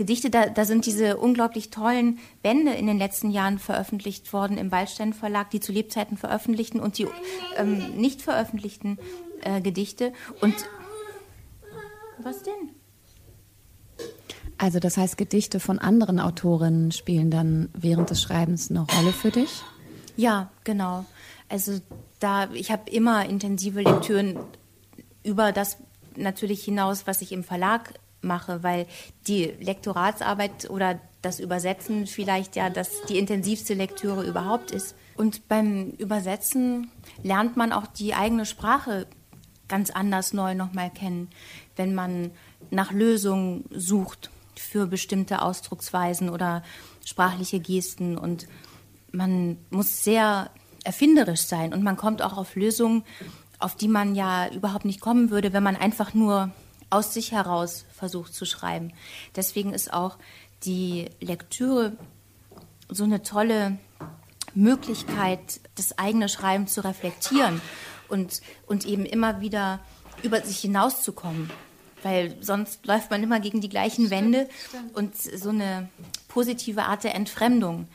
Gedichte, 0.03 0.31
da, 0.31 0.47
da 0.47 0.65
sind 0.65 0.85
diese 0.85 1.17
unglaublich 1.17 1.71
tollen 1.71 2.19
Bände 2.43 2.73
in 2.73 2.88
den 2.88 2.99
letzten 2.99 3.31
Jahren 3.31 3.61
veröffentlicht 3.61 4.33
worden 4.33 4.59
im 4.59 4.73
Waldstein 4.73 5.12
Verlag, 5.12 5.51
die 5.51 5.61
zu 5.61 5.71
Lebzeiten 5.71 6.17
veröffentlichten 6.17 6.81
und 6.81 6.99
die 6.99 7.07
ähm, 7.57 7.93
nicht 7.97 8.21
veröffentlichten 8.21 8.99
äh, 9.43 9.61
Gedichte. 9.61 10.12
Und 10.41 10.55
was 12.19 12.43
denn? 12.43 12.71
Also 14.59 14.81
das 14.81 14.97
heißt, 14.97 15.17
Gedichte 15.17 15.61
von 15.61 15.79
anderen 15.79 16.19
Autorinnen 16.19 16.91
spielen 16.91 17.31
dann 17.31 17.69
während 17.75 18.11
des 18.11 18.21
Schreibens 18.21 18.71
eine 18.71 18.81
Rolle 18.81 19.12
für 19.12 19.31
dich? 19.31 19.62
Ja, 20.17 20.51
genau. 20.65 21.05
Also 21.49 21.79
da, 22.19 22.51
ich 22.53 22.73
habe 22.73 22.91
immer 22.91 23.25
intensive 23.29 23.83
Lektüren 23.83 24.37
über 25.23 25.53
das 25.53 25.77
natürlich 26.17 26.65
hinaus, 26.65 27.07
was 27.07 27.23
ich 27.23 27.31
im 27.31 27.45
Verlag 27.45 27.95
mache, 28.23 28.63
weil 28.63 28.87
die 29.27 29.55
Lektoratsarbeit 29.61 30.71
oder 30.71 30.99
das 31.21 31.39
Übersetzen 31.39 32.07
vielleicht 32.07 32.57
ja 32.57 32.69
das 32.71 32.91
die 33.09 33.19
intensivste 33.19 33.75
Lektüre 33.75 34.25
überhaupt 34.25 34.71
ist. 34.71 34.95
Und 35.17 35.49
beim 35.49 35.91
Übersetzen 35.99 36.91
lernt 37.23 37.57
man 37.57 37.73
auch 37.73 37.87
die 37.87 38.15
eigene 38.15 38.47
Sprache 38.47 39.07
ganz 39.69 39.91
anders 39.91 40.33
neu 40.33 40.55
nochmal 40.55 40.91
kennen, 40.91 41.29
wenn 41.77 41.95
man 41.95 42.31
nach 42.71 42.93
Lösungen 42.93 43.65
sucht 43.71 44.31
für 44.57 44.87
bestimmte 44.87 45.43
Ausdrucksweisen 45.43 46.29
oder 46.29 46.63
sprachliche 47.05 47.61
Gesten. 47.61 48.19
Und 48.19 48.47
man 49.13 49.59
muss 49.71 50.05
sehr 50.05 50.51
erfinderisch 50.85 51.43
sein 51.43 51.73
und 51.73 51.83
man 51.83 51.97
kommt 51.97 52.23
auch 52.23 52.37
auf 52.37 52.57
Lösungen, 52.57 53.05
auf 53.59 53.77
die 53.77 53.89
man 53.89 54.15
ja 54.15 54.49
überhaupt 54.49 54.85
nicht 54.85 55.01
kommen 55.01 55.31
würde, 55.31 55.53
wenn 55.53 55.63
man 55.63 55.77
einfach 55.77 56.15
nur 56.15 56.51
aus 56.93 57.15
sich 57.15 57.33
heraus 57.33 57.85
versucht 57.93 58.35
zu 58.35 58.45
schreiben. 58.45 58.93
Deswegen 59.37 59.73
ist 59.73 59.93
auch 59.93 60.19
die 60.65 61.11
Lektüre 61.21 61.93
so 62.89 63.05
eine 63.05 63.23
tolle 63.23 63.79
Möglichkeit, 64.55 65.61
das 65.75 65.99
eigene 65.99 66.29
Schreiben 66.29 66.67
zu 66.67 66.85
reflektieren 66.85 67.61
und, 68.09 68.43
und 68.67 68.85
eben 68.85 69.07
immer 69.07 69.41
wieder 69.41 69.81
über 70.23 70.43
sich 70.43 70.59
hinauszukommen 70.59 71.51
weil 72.03 72.37
sonst 72.41 72.85
läuft 72.87 73.11
man 73.11 73.23
immer 73.23 73.41
gegen 73.41 73.61
die 73.61 73.69
gleichen 73.69 74.11
Wände 74.11 74.49
und 74.95 75.17
so 75.17 75.51
eine 75.51 75.89
positive 76.29 76.85
Art 76.85 77.05
der 77.05 77.15
Entfremdung 77.15 77.89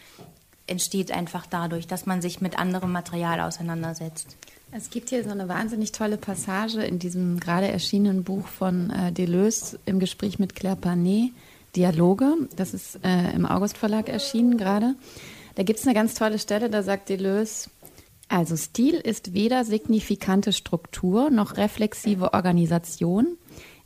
entsteht 0.66 1.12
einfach 1.12 1.46
dadurch, 1.46 1.88
dass 1.88 2.06
man 2.06 2.22
sich 2.22 2.42
mit 2.42 2.60
anderem 2.60 2.92
Material 2.92 3.40
auseinandersetzt. 3.42 4.36
Es 4.71 4.89
gibt 4.89 5.10
hier 5.10 5.23
so 5.23 5.30
eine 5.30 5.47
wahnsinnig 5.47 5.91
tolle 5.91 6.17
Passage 6.17 6.82
in 6.84 6.99
diesem 6.99 7.39
gerade 7.39 7.67
erschienenen 7.67 8.23
Buch 8.23 8.47
von 8.47 8.89
äh, 8.89 9.12
Deleuze 9.12 9.80
im 9.86 9.99
Gespräch 9.99 10.39
mit 10.39 10.56
Claire 10.56 10.75
Panet, 10.75 11.32
Dialoge. 11.75 12.34
Das 12.56 12.73
ist 12.73 12.99
äh, 13.03 13.34
im 13.34 13.45
August 13.45 13.77
Verlag 13.77 14.10
erschienen 14.10 14.58
gerade. 14.58 14.95
Da 15.56 15.63
gibt 15.63 15.80
es 15.80 15.86
eine 15.86 15.95
ganz 15.95 16.13
tolle 16.13 16.38
Stelle, 16.38 16.69
da 16.69 16.84
sagt 16.84 17.10
Deleuze, 17.10 17.69
also 18.30 18.58
Stil 18.58 18.95
ist 18.95 19.34
weder 19.34 19.63
signifikante 19.63 20.51
Struktur 20.51 21.30
noch 21.30 21.56
reflexive 21.58 22.34
Organisation, 22.34 23.38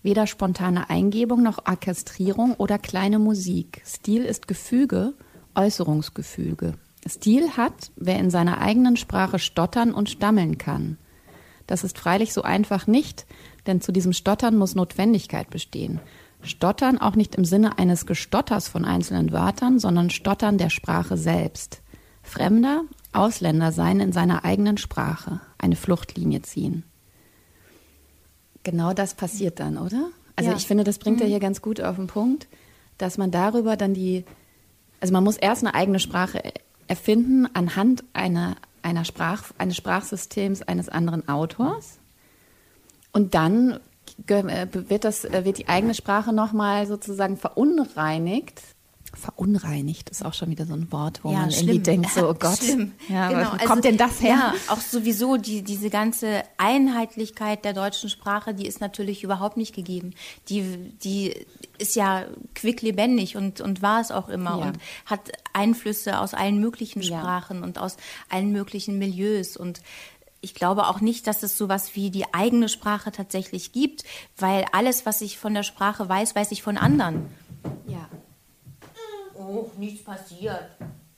Weder 0.03 0.25
spontane 0.25 0.89
Eingebung 0.89 1.43
noch 1.43 1.67
Orchestrierung 1.67 2.55
oder 2.55 2.79
kleine 2.79 3.19
Musik. 3.19 3.81
Stil 3.85 4.25
ist 4.25 4.47
Gefüge, 4.47 5.13
Äußerungsgefüge. 5.53 6.73
Stil 7.07 7.51
hat, 7.57 7.91
wer 7.95 8.19
in 8.19 8.29
seiner 8.29 8.59
eigenen 8.59 8.95
Sprache 8.95 9.39
stottern 9.39 9.93
und 9.93 10.09
stammeln 10.09 10.57
kann. 10.57 10.97
Das 11.67 11.83
ist 11.83 11.97
freilich 11.97 12.33
so 12.33 12.41
einfach 12.43 12.87
nicht, 12.87 13.25
denn 13.65 13.81
zu 13.81 13.91
diesem 13.91 14.13
Stottern 14.13 14.57
muss 14.57 14.75
Notwendigkeit 14.75 15.49
bestehen. 15.49 15.99
Stottern 16.43 16.99
auch 16.99 17.15
nicht 17.15 17.35
im 17.35 17.45
Sinne 17.45 17.77
eines 17.77 18.05
Gestotters 18.05 18.67
von 18.67 18.85
einzelnen 18.85 19.31
Wörtern, 19.31 19.79
sondern 19.79 20.09
Stottern 20.09 20.57
der 20.57 20.69
Sprache 20.69 21.17
selbst. 21.17 21.81
Fremder, 22.23 22.83
Ausländer 23.13 23.71
sein 23.71 23.99
in 23.99 24.11
seiner 24.11 24.45
eigenen 24.45 24.77
Sprache, 24.77 25.41
eine 25.57 25.75
Fluchtlinie 25.75 26.41
ziehen. 26.41 26.83
Genau 28.63 28.93
das 28.93 29.15
passiert 29.15 29.59
dann, 29.59 29.77
oder? 29.77 30.09
Also 30.35 30.51
ja. 30.51 30.57
ich 30.57 30.67
finde, 30.67 30.83
das 30.83 30.99
bringt 30.99 31.17
mhm. 31.17 31.23
er 31.23 31.29
hier 31.29 31.39
ganz 31.39 31.61
gut 31.61 31.81
auf 31.81 31.95
den 31.95 32.07
Punkt, 32.07 32.47
dass 32.97 33.17
man 33.17 33.31
darüber 33.31 33.75
dann 33.75 33.93
die, 33.93 34.23
also 34.99 35.13
man 35.13 35.23
muss 35.23 35.37
erst 35.37 35.63
eine 35.63 35.73
eigene 35.73 35.99
Sprache 35.99 36.41
erfinden 36.91 37.47
anhand 37.53 38.03
einer, 38.11 38.57
einer 38.81 39.05
Sprach, 39.05 39.51
eines 39.57 39.77
Sprachsystems 39.77 40.61
eines 40.61 40.89
anderen 40.89 41.29
Autors. 41.29 41.99
Und 43.13 43.33
dann 43.33 43.79
äh, 44.27 44.67
wird, 44.73 45.05
das, 45.05 45.23
äh, 45.23 45.45
wird 45.45 45.57
die 45.57 45.69
eigene 45.69 45.93
Sprache 45.93 46.33
nochmal 46.33 46.87
sozusagen 46.87 47.37
verunreinigt 47.37 48.61
verunreinigt 49.13 50.09
ist 50.09 50.25
auch 50.25 50.33
schon 50.33 50.49
wieder 50.49 50.65
so 50.65 50.73
ein 50.73 50.91
Wort, 50.91 51.23
wo 51.23 51.31
ja, 51.31 51.39
man 51.39 51.51
schlimm. 51.51 51.67
irgendwie 51.67 51.83
denkt, 51.83 52.11
so, 52.11 52.29
oh 52.29 52.33
Gott, 52.33 52.59
schlimm. 52.59 52.93
Ja, 53.09 53.29
genau. 53.29 53.49
wo 53.49 53.53
also, 53.53 53.65
kommt 53.65 53.83
denn 53.83 53.97
das 53.97 54.21
her? 54.21 54.35
Ja, 54.35 54.53
auch 54.69 54.79
sowieso 54.79 55.37
die, 55.37 55.63
diese 55.63 55.89
ganze 55.89 56.43
Einheitlichkeit 56.57 57.65
der 57.65 57.73
deutschen 57.73 58.09
Sprache, 58.09 58.53
die 58.53 58.65
ist 58.65 58.79
natürlich 58.79 59.23
überhaupt 59.23 59.57
nicht 59.57 59.75
gegeben. 59.75 60.13
Die, 60.47 60.93
die 61.03 61.45
ist 61.77 61.95
ja 61.95 62.25
quicklebendig 62.55 63.35
und, 63.35 63.59
und 63.59 63.81
war 63.81 63.99
es 63.99 64.11
auch 64.11 64.29
immer 64.29 64.59
ja. 64.59 64.67
und 64.67 64.77
hat 65.05 65.31
Einflüsse 65.51 66.19
aus 66.19 66.33
allen 66.33 66.59
möglichen 66.59 67.03
Sprachen 67.03 67.63
und 67.63 67.79
aus 67.79 67.97
allen 68.29 68.51
möglichen 68.51 68.97
Milieus 68.97 69.57
und 69.57 69.81
ich 70.43 70.55
glaube 70.55 70.87
auch 70.87 71.01
nicht, 71.01 71.27
dass 71.27 71.43
es 71.43 71.55
sowas 71.55 71.95
wie 71.95 72.09
die 72.09 72.33
eigene 72.33 72.67
Sprache 72.67 73.11
tatsächlich 73.11 73.73
gibt, 73.73 74.03
weil 74.37 74.65
alles, 74.71 75.05
was 75.05 75.21
ich 75.21 75.37
von 75.37 75.53
der 75.53 75.61
Sprache 75.61 76.09
weiß, 76.09 76.35
weiß 76.35 76.51
ich 76.51 76.63
von 76.63 76.77
anderen. 76.77 77.27
Ja 77.87 78.09
oh, 79.41 79.71
nichts 79.77 80.03
passiert. 80.03 80.69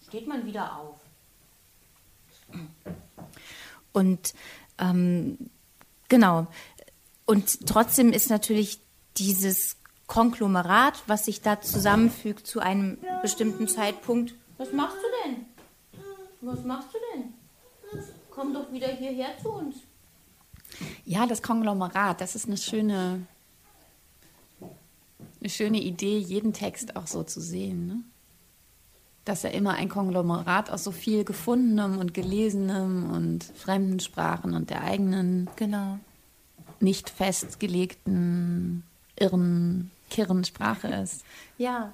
Steht 0.07 0.27
man 0.27 0.45
wieder 0.45 0.77
auf. 0.77 0.95
Und 3.91 4.33
ähm, 4.79 5.37
genau. 6.09 6.47
Und 7.25 7.67
trotzdem 7.67 8.11
ist 8.11 8.29
natürlich 8.29 8.79
dieses 9.17 9.77
Konglomerat, 10.07 11.03
was 11.07 11.25
sich 11.25 11.41
da 11.41 11.61
zusammenfügt 11.61 12.45
zu 12.45 12.59
einem 12.59 12.97
bestimmten 13.21 13.67
Zeitpunkt. 13.67 14.35
Was 14.57 14.71
machst 14.73 14.97
du 14.97 15.29
denn? 15.29 15.45
Was 16.41 16.63
machst 16.63 16.89
du 16.93 16.97
denn? 17.13 17.33
Komm 18.29 18.53
doch 18.53 18.71
wieder 18.71 18.89
hierher 18.89 19.37
zu 19.41 19.49
uns. 19.49 19.77
Ja, 21.05 21.25
das 21.25 21.41
Konglomerat, 21.41 22.19
das 22.19 22.35
ist 22.35 22.47
eine 22.47 22.57
schöne, 22.57 23.25
eine 25.39 25.49
schöne 25.49 25.79
Idee, 25.79 26.17
jeden 26.17 26.51
Text 26.51 26.95
auch 26.95 27.07
so 27.07 27.23
zu 27.23 27.39
sehen. 27.41 27.87
Ne? 27.87 28.03
Dass 29.25 29.43
er 29.43 29.53
immer 29.53 29.71
ein 29.75 29.89
Konglomerat 29.89 30.69
aus 30.69 30.83
so 30.83 30.91
viel 30.91 31.23
gefundenem 31.23 31.97
und 31.97 32.13
gelesenem 32.13 33.09
und 33.11 33.43
fremden 33.43 33.99
Sprachen 33.99 34.53
und 34.53 34.69
der 34.69 34.83
eigenen, 34.83 35.49
genau. 35.55 35.99
nicht 36.79 37.09
festgelegten, 37.09 38.83
irren, 39.17 39.91
kirren 40.09 40.43
Sprache 40.43 40.87
ist. 40.87 41.23
Ja. 41.57 41.93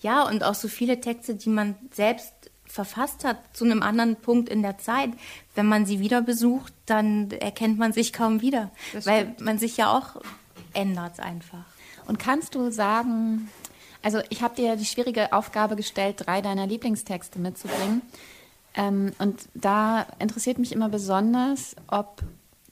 Ja, 0.00 0.22
und 0.22 0.44
auch 0.44 0.54
so 0.54 0.68
viele 0.68 1.00
Texte, 1.00 1.34
die 1.34 1.50
man 1.50 1.74
selbst 1.92 2.32
verfasst 2.66 3.24
hat 3.24 3.38
zu 3.56 3.64
einem 3.64 3.82
anderen 3.82 4.16
Punkt 4.16 4.48
in 4.48 4.62
der 4.62 4.78
Zeit. 4.78 5.10
Wenn 5.54 5.66
man 5.66 5.86
sie 5.86 6.00
wieder 6.00 6.22
besucht, 6.22 6.72
dann 6.86 7.30
erkennt 7.30 7.78
man 7.78 7.92
sich 7.92 8.12
kaum 8.12 8.40
wieder, 8.40 8.70
weil 9.04 9.34
man 9.40 9.58
sich 9.58 9.76
ja 9.76 9.96
auch 9.96 10.20
ändert 10.74 11.18
einfach. 11.20 11.64
Und 12.06 12.18
kannst 12.18 12.54
du 12.54 12.70
sagen, 12.70 13.48
also 14.02 14.20
ich 14.30 14.42
habe 14.42 14.54
dir 14.54 14.76
die 14.76 14.84
schwierige 14.84 15.32
Aufgabe 15.32 15.76
gestellt, 15.76 16.22
drei 16.26 16.40
deiner 16.40 16.66
Lieblingstexte 16.66 17.38
mitzubringen. 17.38 18.02
Ähm, 18.74 19.12
und 19.18 19.48
da 19.54 20.06
interessiert 20.18 20.58
mich 20.58 20.72
immer 20.72 20.88
besonders, 20.88 21.74
ob 21.88 22.22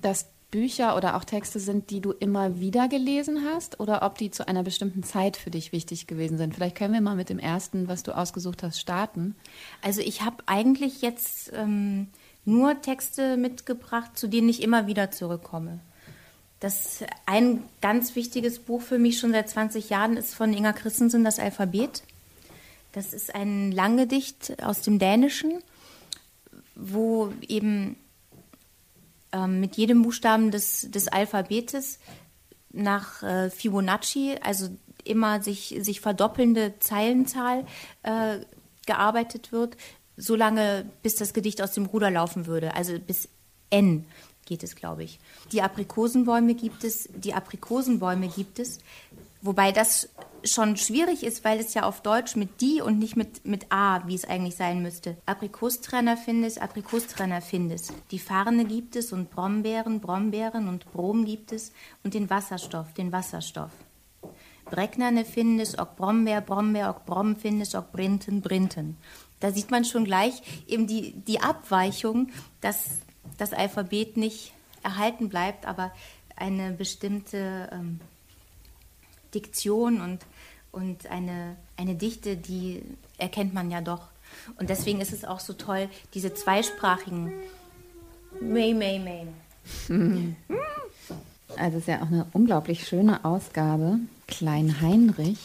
das 0.00 0.26
Bücher 0.50 0.96
oder 0.96 1.16
auch 1.16 1.24
Texte 1.24 1.58
sind, 1.58 1.90
die 1.90 2.00
du 2.00 2.12
immer 2.12 2.60
wieder 2.60 2.88
gelesen 2.88 3.44
hast 3.44 3.80
oder 3.80 4.02
ob 4.02 4.16
die 4.16 4.30
zu 4.30 4.46
einer 4.46 4.62
bestimmten 4.62 5.02
Zeit 5.02 5.36
für 5.36 5.50
dich 5.50 5.72
wichtig 5.72 6.06
gewesen 6.06 6.38
sind. 6.38 6.54
Vielleicht 6.54 6.76
können 6.76 6.94
wir 6.94 7.00
mal 7.00 7.16
mit 7.16 7.28
dem 7.28 7.38
ersten, 7.38 7.88
was 7.88 8.04
du 8.04 8.16
ausgesucht 8.16 8.62
hast, 8.62 8.80
starten. 8.80 9.34
Also 9.82 10.00
ich 10.00 10.22
habe 10.22 10.36
eigentlich 10.46 11.02
jetzt 11.02 11.52
ähm, 11.54 12.08
nur 12.44 12.80
Texte 12.80 13.36
mitgebracht, 13.36 14.16
zu 14.16 14.28
denen 14.28 14.48
ich 14.48 14.62
immer 14.62 14.86
wieder 14.86 15.10
zurückkomme. 15.10 15.80
Das 16.60 17.04
ein 17.26 17.62
ganz 17.82 18.16
wichtiges 18.16 18.58
Buch 18.58 18.80
für 18.80 18.98
mich 18.98 19.18
schon 19.18 19.32
seit 19.32 19.48
20 19.48 19.90
Jahren 19.90 20.16
ist 20.16 20.34
von 20.34 20.52
Inga 20.52 20.72
Christensen, 20.72 21.22
das 21.22 21.38
Alphabet. 21.38 22.02
Das 22.92 23.12
ist 23.12 23.34
ein 23.34 23.72
Langgedicht 23.72 24.62
aus 24.62 24.80
dem 24.80 24.98
Dänischen, 24.98 25.62
wo 26.74 27.30
eben 27.46 27.96
ähm, 29.32 29.60
mit 29.60 29.76
jedem 29.76 30.02
Buchstaben 30.02 30.50
des, 30.50 30.90
des 30.90 31.08
Alphabetes 31.08 31.98
nach 32.72 33.22
äh, 33.22 33.50
Fibonacci, 33.50 34.36
also 34.42 34.70
immer 35.04 35.42
sich, 35.42 35.76
sich 35.80 36.00
verdoppelnde 36.00 36.74
Zeilenzahl 36.80 37.66
äh, 38.02 38.38
gearbeitet 38.86 39.52
wird, 39.52 39.76
solange 40.16 40.86
bis 41.02 41.16
das 41.16 41.34
Gedicht 41.34 41.60
aus 41.60 41.72
dem 41.72 41.86
Ruder 41.86 42.10
laufen 42.10 42.46
würde, 42.46 42.74
also 42.74 42.98
bis 42.98 43.28
N 43.68 44.06
geht 44.46 44.62
es, 44.62 44.74
glaube 44.74 45.04
ich. 45.04 45.18
Die 45.52 45.60
Aprikosenbäume 45.60 46.54
gibt 46.54 46.84
es, 46.84 47.08
die 47.14 47.34
Aprikosenbäume 47.34 48.28
gibt 48.28 48.58
es, 48.58 48.78
wobei 49.42 49.72
das 49.72 50.08
schon 50.44 50.76
schwierig 50.76 51.24
ist, 51.24 51.44
weil 51.44 51.58
es 51.60 51.74
ja 51.74 51.82
auf 51.82 52.00
Deutsch 52.00 52.36
mit 52.36 52.60
die 52.60 52.80
und 52.80 52.98
nicht 52.98 53.16
mit, 53.16 53.44
mit 53.44 53.66
a, 53.70 54.06
wie 54.06 54.14
es 54.14 54.24
eigentlich 54.24 54.56
sein 54.56 54.82
müsste. 54.82 55.16
Aprikostrenner 55.26 56.16
findest, 56.16 56.60
Aprikostrenner 56.60 57.40
findest. 57.40 57.92
Die 58.10 58.18
Farne 58.18 58.64
gibt 58.64 58.96
es 58.96 59.12
und 59.12 59.30
Brombeeren, 59.30 60.00
Brombeeren 60.00 60.68
und 60.68 60.90
Brom 60.92 61.24
gibt 61.24 61.52
es 61.52 61.72
und 62.04 62.14
den 62.14 62.30
Wasserstoff, 62.30 62.92
den 62.94 63.12
Wasserstoff. 63.12 63.72
Brecknerne 64.66 65.24
findest, 65.24 65.78
ok 65.80 65.96
Brombeer, 65.96 66.40
Brombeer, 66.40 66.90
ok 66.90 67.06
Brom 67.06 67.36
findest, 67.36 67.74
ok 67.74 67.92
Brinten, 67.92 68.40
Brinten. 68.40 68.96
Da 69.40 69.52
sieht 69.52 69.70
man 69.70 69.84
schon 69.84 70.04
gleich 70.04 70.42
eben 70.66 70.86
die, 70.86 71.12
die 71.12 71.40
Abweichung, 71.40 72.30
dass 72.60 73.00
das 73.36 73.52
Alphabet 73.52 74.16
nicht 74.16 74.52
erhalten 74.82 75.28
bleibt, 75.28 75.66
aber 75.66 75.92
eine 76.36 76.72
bestimmte 76.72 77.68
ähm, 77.72 78.00
Diktion 79.34 80.00
und, 80.00 80.20
und 80.72 81.06
eine, 81.06 81.56
eine 81.76 81.94
Dichte, 81.94 82.36
die 82.36 82.82
erkennt 83.18 83.54
man 83.54 83.70
ja 83.70 83.80
doch. 83.80 84.08
Und 84.58 84.70
deswegen 84.70 85.00
ist 85.00 85.12
es 85.12 85.24
auch 85.24 85.40
so 85.40 85.54
toll, 85.54 85.88
diese 86.14 86.34
zweisprachigen 86.34 87.32
May, 88.40 88.74
May, 88.74 88.98
May. 88.98 89.26
Also 91.56 91.78
es 91.78 91.84
ist 91.84 91.88
ja 91.88 92.02
auch 92.02 92.08
eine 92.08 92.26
unglaublich 92.32 92.86
schöne 92.86 93.24
Ausgabe. 93.24 94.00
Klein 94.26 94.80
Heinrich 94.80 95.38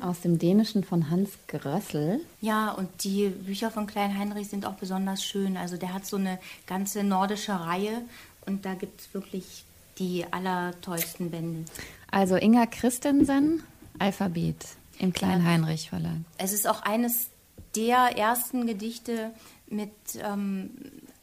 aus 0.00 0.20
dem 0.20 0.38
Dänischen 0.38 0.84
von 0.84 1.10
Hans 1.10 1.30
Grössel. 1.48 2.20
Ja, 2.40 2.72
und 2.72 2.88
die 3.04 3.28
Bücher 3.28 3.70
von 3.70 3.86
Klein 3.86 4.16
Heinrich 4.18 4.48
sind 4.48 4.66
auch 4.66 4.74
besonders 4.74 5.24
schön. 5.24 5.56
Also 5.56 5.76
der 5.76 5.94
hat 5.94 6.06
so 6.06 6.16
eine 6.16 6.38
ganze 6.66 7.04
nordische 7.04 7.52
Reihe 7.52 8.02
und 8.46 8.64
da 8.64 8.74
gibt 8.74 9.00
es 9.00 9.14
wirklich 9.14 9.64
die 9.98 10.24
allertollsten 10.30 11.30
Bände. 11.30 11.64
Also 12.10 12.36
Inga 12.36 12.66
Christensen, 12.66 13.62
Alphabet 13.98 14.56
im 14.98 15.12
Klein 15.12 15.44
Heinrich 15.44 15.90
Verlag. 15.90 16.16
Es 16.38 16.52
ist 16.52 16.68
auch 16.68 16.82
eines 16.82 17.28
der 17.76 18.16
ersten 18.16 18.66
Gedichte 18.66 19.32
mit 19.68 19.92
ähm, 20.22 20.70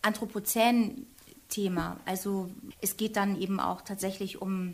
Anthropozän-Thema. 0.01 1.97
Also 2.05 2.49
es 2.81 2.97
geht 2.97 3.15
dann 3.15 3.39
eben 3.39 3.59
auch 3.59 3.81
tatsächlich 3.81 4.41
um 4.41 4.73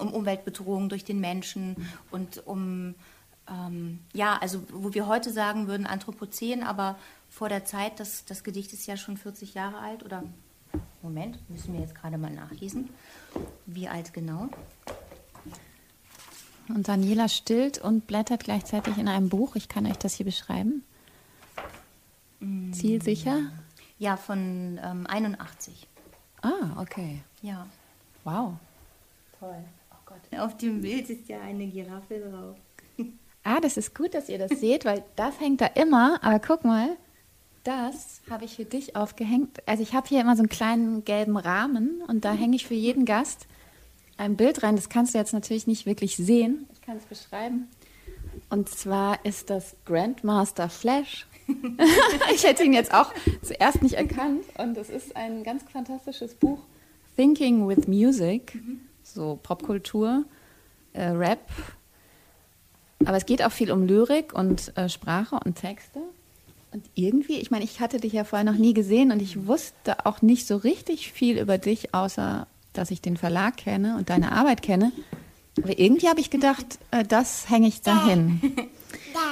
um 0.00 0.12
Umweltbedrohung 0.12 0.88
durch 0.88 1.04
den 1.04 1.20
Menschen 1.20 1.88
und 2.10 2.46
um, 2.46 2.94
ähm, 3.48 4.00
ja, 4.12 4.38
also 4.38 4.62
wo 4.72 4.92
wir 4.94 5.06
heute 5.06 5.30
sagen 5.30 5.66
würden 5.68 5.86
Anthropozän, 5.86 6.62
aber 6.62 6.98
vor 7.28 7.48
der 7.48 7.64
Zeit, 7.64 8.00
das, 8.00 8.24
das 8.24 8.42
Gedicht 8.42 8.72
ist 8.72 8.86
ja 8.86 8.96
schon 8.96 9.16
40 9.16 9.54
Jahre 9.54 9.78
alt 9.78 10.04
oder, 10.04 10.24
Moment, 11.02 11.38
müssen 11.48 11.72
wir 11.72 11.80
jetzt 11.80 11.94
gerade 11.94 12.18
mal 12.18 12.32
nachlesen, 12.32 12.90
wie 13.66 13.88
alt 13.88 14.12
genau. 14.12 14.48
Und 16.68 16.88
Daniela 16.88 17.28
stillt 17.28 17.78
und 17.78 18.06
blättert 18.06 18.44
gleichzeitig 18.44 18.96
in 18.98 19.08
einem 19.08 19.28
Buch. 19.28 19.56
Ich 19.56 19.68
kann 19.68 19.86
euch 19.86 19.98
das 19.98 20.14
hier 20.14 20.26
beschreiben. 20.26 20.84
Mm. 22.38 22.72
Zielsicher? 22.72 23.40
Ja, 23.98 24.16
von 24.16 24.78
ähm, 24.82 25.06
81. 25.06 25.88
Ah, 26.42 26.80
okay. 26.80 27.22
Ja. 27.42 27.66
Wow. 28.24 28.54
Toll. 29.38 29.64
Gott, 30.10 30.40
auf 30.40 30.56
dem 30.56 30.80
Bild 30.80 31.08
ist 31.08 31.28
ja 31.28 31.40
eine 31.40 31.68
Giraffe 31.68 32.18
drauf. 32.18 32.56
Ah, 33.44 33.60
das 33.60 33.76
ist 33.76 33.94
gut, 33.94 34.12
dass 34.12 34.28
ihr 34.28 34.38
das 34.38 34.50
seht, 34.58 34.84
weil 34.84 35.04
das 35.14 35.38
hängt 35.38 35.60
da 35.60 35.66
immer. 35.66 36.18
Aber 36.22 36.40
guck 36.40 36.64
mal, 36.64 36.96
das 37.62 38.20
habe 38.28 38.44
ich 38.44 38.56
für 38.56 38.64
dich 38.64 38.96
aufgehängt. 38.96 39.62
Also 39.66 39.84
ich 39.84 39.94
habe 39.94 40.08
hier 40.08 40.20
immer 40.20 40.34
so 40.34 40.40
einen 40.40 40.48
kleinen 40.48 41.04
gelben 41.04 41.36
Rahmen 41.36 42.02
und 42.08 42.24
da 42.24 42.32
hänge 42.32 42.56
ich 42.56 42.66
für 42.66 42.74
jeden 42.74 43.04
Gast 43.04 43.46
ein 44.16 44.36
Bild 44.36 44.64
rein. 44.64 44.74
Das 44.74 44.88
kannst 44.88 45.14
du 45.14 45.18
jetzt 45.18 45.32
natürlich 45.32 45.68
nicht 45.68 45.86
wirklich 45.86 46.16
sehen. 46.16 46.66
Ich 46.72 46.82
kann 46.82 46.96
es 46.96 47.04
beschreiben. 47.04 47.68
Und 48.50 48.68
zwar 48.68 49.24
ist 49.24 49.48
das 49.48 49.76
Grandmaster 49.84 50.68
Flash. 50.68 51.28
ich 52.34 52.44
hätte 52.44 52.64
ihn 52.64 52.72
jetzt 52.72 52.92
auch 52.92 53.14
zuerst 53.42 53.80
nicht 53.80 53.94
erkannt. 53.94 54.44
Und 54.58 54.76
es 54.76 54.90
ist 54.90 55.14
ein 55.14 55.44
ganz 55.44 55.62
fantastisches 55.72 56.34
Buch, 56.34 56.58
Thinking 57.16 57.68
with 57.68 57.86
Music. 57.86 58.56
Mhm 58.56 58.89
so 59.14 59.38
Popkultur, 59.42 60.24
äh, 60.92 61.04
Rap. 61.04 61.48
Aber 63.04 63.16
es 63.16 63.26
geht 63.26 63.42
auch 63.42 63.52
viel 63.52 63.70
um 63.70 63.86
Lyrik 63.86 64.32
und 64.32 64.76
äh, 64.76 64.88
Sprache 64.88 65.38
und 65.44 65.56
Texte. 65.56 66.00
Und 66.72 66.84
irgendwie, 66.94 67.36
ich 67.40 67.50
meine, 67.50 67.64
ich 67.64 67.80
hatte 67.80 67.98
dich 67.98 68.12
ja 68.12 68.24
vorher 68.24 68.44
noch 68.44 68.58
nie 68.58 68.74
gesehen 68.74 69.10
und 69.10 69.20
ich 69.20 69.46
wusste 69.46 70.06
auch 70.06 70.22
nicht 70.22 70.46
so 70.46 70.56
richtig 70.56 71.10
viel 71.12 71.38
über 71.38 71.58
dich, 71.58 71.94
außer 71.94 72.46
dass 72.72 72.90
ich 72.90 73.00
den 73.00 73.16
Verlag 73.16 73.56
kenne 73.56 73.96
und 73.96 74.10
deine 74.10 74.32
Arbeit 74.32 74.62
kenne. 74.62 74.92
Aber 75.58 75.78
irgendwie 75.78 76.08
habe 76.08 76.20
ich 76.20 76.30
gedacht, 76.30 76.78
äh, 76.90 77.04
das 77.04 77.50
hänge 77.50 77.68
ich 77.68 77.82
dahin. 77.82 78.40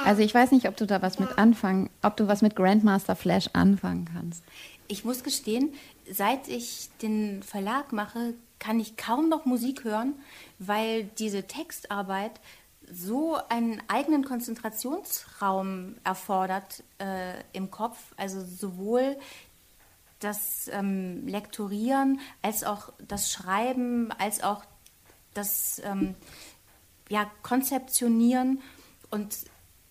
Also 0.05 0.21
ich 0.21 0.33
weiß 0.33 0.51
nicht, 0.51 0.67
ob 0.67 0.77
du 0.77 0.85
da 0.85 1.01
was 1.01 1.19
mit 1.19 1.37
anfangen, 1.37 1.89
ob 2.01 2.15
du 2.17 2.27
was 2.27 2.41
mit 2.41 2.55
Grandmaster 2.55 3.15
Flash 3.15 3.49
anfangen 3.53 4.09
kannst. 4.13 4.43
Ich 4.87 5.05
muss 5.05 5.23
gestehen, 5.23 5.73
seit 6.09 6.47
ich 6.47 6.89
den 7.01 7.43
Verlag 7.43 7.91
mache, 7.91 8.33
kann 8.59 8.79
ich 8.79 8.97
kaum 8.97 9.29
noch 9.29 9.45
Musik 9.45 9.83
hören, 9.83 10.15
weil 10.59 11.05
diese 11.05 11.47
Textarbeit 11.47 12.39
so 12.91 13.37
einen 13.49 13.81
eigenen 13.87 14.25
Konzentrationsraum 14.25 15.95
erfordert 16.03 16.83
äh, 16.99 17.35
im 17.53 17.71
Kopf, 17.71 17.97
also 18.17 18.43
sowohl 18.43 19.17
das 20.19 20.69
ähm, 20.73 21.27
Lektorieren 21.27 22.19
als 22.41 22.63
auch 22.63 22.91
das 23.07 23.31
Schreiben, 23.31 24.11
als 24.17 24.43
auch 24.43 24.63
das 25.33 25.81
ähm, 25.85 26.15
ja, 27.09 27.29
Konzeptionieren 27.43 28.61
und 29.11 29.35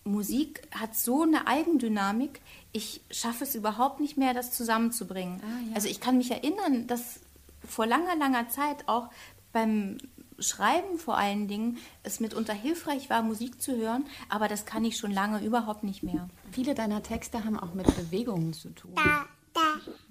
Musik 0.03 0.67
hat 0.71 0.95
so 0.95 1.23
eine 1.23 1.47
Eigendynamik, 1.47 2.41
ich 2.71 3.01
schaffe 3.11 3.43
es 3.43 3.55
überhaupt 3.55 3.99
nicht 3.99 4.17
mehr, 4.17 4.33
das 4.33 4.51
zusammenzubringen. 4.51 5.41
Ah, 5.43 5.69
ja. 5.69 5.75
Also 5.75 5.87
ich 5.87 5.99
kann 5.99 6.17
mich 6.17 6.31
erinnern, 6.31 6.87
dass 6.87 7.19
vor 7.69 7.85
langer, 7.85 8.15
langer 8.15 8.49
Zeit 8.49 8.87
auch 8.87 9.09
beim 9.51 9.97
Schreiben 10.39 10.97
vor 10.97 11.17
allen 11.17 11.47
Dingen 11.47 11.77
es 12.03 12.19
mitunter 12.19 12.53
hilfreich 12.53 13.09
war, 13.09 13.21
Musik 13.21 13.61
zu 13.61 13.75
hören, 13.75 14.05
aber 14.29 14.47
das 14.47 14.65
kann 14.65 14.85
ich 14.85 14.97
schon 14.97 15.11
lange 15.11 15.43
überhaupt 15.43 15.83
nicht 15.83 16.01
mehr. 16.03 16.29
Viele 16.51 16.75
deiner 16.75 17.03
Texte 17.03 17.43
haben 17.43 17.59
auch 17.59 17.73
mit 17.73 17.93
Bewegungen 17.95 18.53
zu 18.53 18.69
tun. 18.69 18.95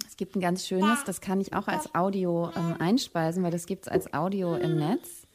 Es 0.06 0.16
gibt 0.16 0.36
ein 0.36 0.40
ganz 0.40 0.66
schönes, 0.66 1.04
das 1.04 1.20
kann 1.20 1.40
ich 1.40 1.54
auch 1.54 1.68
als 1.68 1.94
Audio 1.94 2.50
ähm, 2.56 2.76
einspeisen, 2.78 3.42
weil 3.42 3.50
das 3.50 3.66
gibt 3.66 3.86
es 3.86 3.92
als 3.92 4.12
Audio 4.12 4.56
im 4.56 4.76
Netz. 4.76 5.26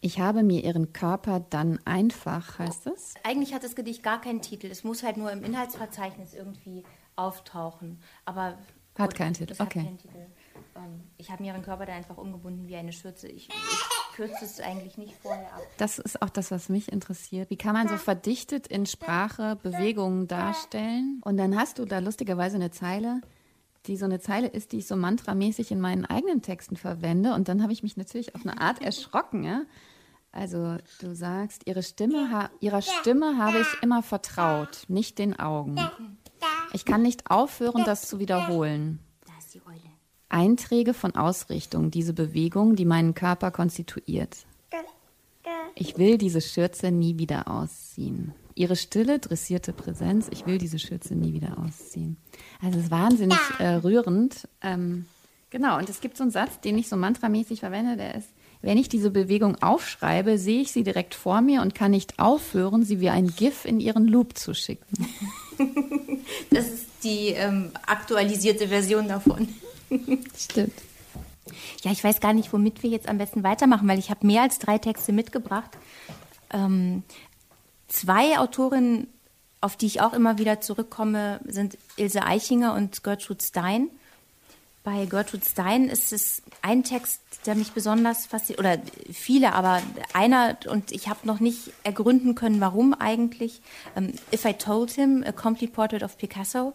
Ich 0.00 0.20
habe 0.20 0.42
mir 0.42 0.64
ihren 0.64 0.92
Körper 0.92 1.40
dann 1.40 1.80
einfach, 1.84 2.58
heißt 2.58 2.86
es? 2.86 3.14
Eigentlich 3.24 3.52
hat 3.52 3.64
das 3.64 3.74
Gedicht 3.74 4.02
gar 4.02 4.20
keinen 4.20 4.40
Titel. 4.42 4.68
Es 4.68 4.84
muss 4.84 5.02
halt 5.02 5.16
nur 5.16 5.30
im 5.32 5.42
Inhaltsverzeichnis 5.42 6.34
irgendwie 6.34 6.84
auftauchen. 7.16 8.00
Aber 8.24 8.58
hat 8.96 9.14
keinen 9.14 9.34
Titel. 9.34 9.54
Okay. 9.58 9.84
Keinen 9.84 9.98
Titel. 9.98 10.26
Ähm, 10.76 11.00
ich 11.16 11.30
habe 11.30 11.42
mir 11.42 11.52
ihren 11.52 11.62
Körper 11.62 11.86
da 11.86 11.92
einfach 11.92 12.16
umgebunden 12.16 12.68
wie 12.68 12.76
eine 12.76 12.92
Schürze. 12.92 13.28
Ich, 13.28 13.48
ich 13.48 14.16
kürze 14.16 14.44
es 14.44 14.60
eigentlich 14.60 14.98
nicht 14.98 15.14
vorher 15.22 15.52
ab. 15.52 15.62
Das 15.76 15.98
ist 15.98 16.22
auch 16.22 16.30
das, 16.30 16.50
was 16.50 16.68
mich 16.68 16.90
interessiert. 16.90 17.50
Wie 17.50 17.56
kann 17.56 17.74
man 17.74 17.88
so 17.88 17.96
verdichtet 17.96 18.66
in 18.66 18.86
Sprache 18.86 19.56
Bewegungen 19.62 20.28
darstellen? 20.28 21.20
Und 21.24 21.36
dann 21.36 21.56
hast 21.56 21.78
du 21.78 21.84
da 21.84 21.98
lustigerweise 21.98 22.56
eine 22.56 22.70
Zeile, 22.70 23.20
die 23.86 23.96
so 23.96 24.04
eine 24.04 24.20
Zeile 24.20 24.48
ist, 24.48 24.72
die 24.72 24.78
ich 24.78 24.86
so 24.86 24.96
mantramäßig 24.96 25.70
in 25.70 25.80
meinen 25.80 26.04
eigenen 26.04 26.42
Texten 26.42 26.76
verwende. 26.76 27.34
Und 27.34 27.48
dann 27.48 27.62
habe 27.62 27.72
ich 27.72 27.82
mich 27.82 27.96
natürlich 27.96 28.34
auf 28.34 28.42
eine 28.44 28.60
Art 28.60 28.82
erschrocken. 28.82 29.44
Ja? 29.44 29.62
Also 30.32 30.76
du 31.00 31.14
sagst, 31.14 31.62
ihre 31.66 31.82
Stimme 31.82 32.50
ihrer 32.60 32.82
Stimme 32.82 33.38
habe 33.38 33.60
ich 33.60 33.82
immer 33.82 34.02
vertraut, 34.02 34.84
nicht 34.88 35.18
den 35.18 35.38
Augen. 35.38 35.76
Ich 36.72 36.84
kann 36.84 37.02
nicht 37.02 37.30
aufhören, 37.30 37.84
das 37.84 38.08
zu 38.08 38.18
wiederholen. 38.18 39.00
Einträge 40.28 40.94
von 40.94 41.14
Ausrichtung, 41.14 41.90
diese 41.90 42.12
Bewegung, 42.12 42.76
die 42.76 42.84
meinen 42.84 43.14
Körper 43.14 43.50
konstituiert. 43.50 44.36
Ich 45.74 45.96
will 45.96 46.18
diese 46.18 46.40
Schürze 46.40 46.90
nie 46.90 47.18
wieder 47.18 47.48
ausziehen. 47.48 48.34
Ihre 48.56 48.74
stille, 48.74 49.20
dressierte 49.20 49.72
Präsenz, 49.72 50.26
ich 50.32 50.44
will 50.44 50.58
diese 50.58 50.80
Schürze 50.80 51.14
nie 51.14 51.32
wieder 51.32 51.56
ausziehen. 51.58 52.16
Also 52.60 52.78
es 52.78 52.86
ist 52.86 52.90
wahnsinnig 52.90 53.38
äh, 53.60 53.74
rührend. 53.74 54.48
Ähm, 54.60 55.06
genau, 55.50 55.78
und 55.78 55.88
es 55.88 56.00
gibt 56.00 56.16
so 56.16 56.24
einen 56.24 56.32
Satz, 56.32 56.60
den 56.60 56.76
ich 56.76 56.88
so 56.88 56.96
mantramäßig 56.96 57.60
verwende, 57.60 57.96
der 57.96 58.16
ist, 58.16 58.28
wenn 58.60 58.76
ich 58.76 58.88
diese 58.88 59.12
Bewegung 59.12 59.62
aufschreibe, 59.62 60.36
sehe 60.36 60.62
ich 60.62 60.72
sie 60.72 60.82
direkt 60.82 61.14
vor 61.14 61.40
mir 61.40 61.62
und 61.62 61.76
kann 61.76 61.92
nicht 61.92 62.18
aufhören, 62.18 62.82
sie 62.82 63.00
wie 63.00 63.10
ein 63.10 63.28
GIF 63.28 63.64
in 63.64 63.78
ihren 63.78 64.08
Loop 64.08 64.36
zu 64.36 64.54
schicken. 64.54 65.06
Das 66.50 66.68
ist 66.68 66.86
die 67.02 67.28
ähm, 67.28 67.70
aktualisierte 67.86 68.68
Version 68.68 69.08
davon. 69.08 69.48
Stimmt. 70.36 70.74
Ja, 71.82 71.92
ich 71.92 72.02
weiß 72.04 72.20
gar 72.20 72.32
nicht, 72.32 72.52
womit 72.52 72.82
wir 72.82 72.90
jetzt 72.90 73.08
am 73.08 73.18
besten 73.18 73.42
weitermachen, 73.42 73.88
weil 73.88 73.98
ich 73.98 74.10
habe 74.10 74.26
mehr 74.26 74.42
als 74.42 74.58
drei 74.58 74.78
Texte 74.78 75.12
mitgebracht. 75.12 75.70
Ähm, 76.50 77.02
zwei 77.88 78.38
Autorinnen, 78.38 79.08
auf 79.60 79.76
die 79.76 79.86
ich 79.86 80.00
auch 80.00 80.12
immer 80.12 80.38
wieder 80.38 80.60
zurückkomme, 80.60 81.40
sind 81.46 81.78
Ilse 81.96 82.24
Eichinger 82.24 82.74
und 82.74 83.02
Gertrude 83.02 83.42
Stein. 83.42 83.88
Bei 84.84 85.06
Gertrude 85.06 85.44
Stein 85.44 85.88
ist 85.88 86.12
es 86.12 86.42
ein 86.62 86.84
Text, 86.84 87.20
der 87.44 87.54
mich 87.54 87.72
besonders 87.72 88.26
fasziniert, 88.26 88.60
oder 88.60 88.78
viele, 89.12 89.52
aber 89.52 89.82
einer, 90.14 90.56
und 90.70 90.92
ich 90.92 91.08
habe 91.08 91.26
noch 91.26 91.40
nicht 91.40 91.72
ergründen 91.82 92.34
können, 92.34 92.60
warum 92.60 92.94
eigentlich. 92.94 93.60
Ähm, 93.96 94.12
If 94.32 94.44
I 94.44 94.54
Told 94.54 94.90
Him, 94.92 95.24
A 95.26 95.32
Complete 95.32 95.72
Portrait 95.72 96.02
of 96.02 96.16
Picasso. 96.16 96.72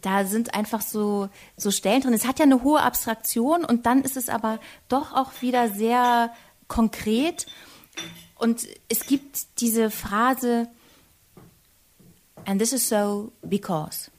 Da 0.00 0.24
sind 0.24 0.54
einfach 0.54 0.82
so, 0.82 1.28
so 1.56 1.70
Stellen 1.70 2.02
drin. 2.02 2.14
Es 2.14 2.26
hat 2.26 2.38
ja 2.38 2.44
eine 2.44 2.62
hohe 2.62 2.80
Abstraktion 2.80 3.64
und 3.64 3.86
dann 3.86 4.02
ist 4.02 4.16
es 4.16 4.28
aber 4.28 4.60
doch 4.88 5.12
auch 5.12 5.32
wieder 5.40 5.68
sehr 5.68 6.32
konkret. 6.68 7.46
Und 8.36 8.66
es 8.88 9.06
gibt 9.06 9.60
diese 9.60 9.90
Phrase, 9.90 10.68
and 12.44 12.60
this 12.60 12.72
is 12.72 12.88
so 12.88 13.32
because. 13.42 14.10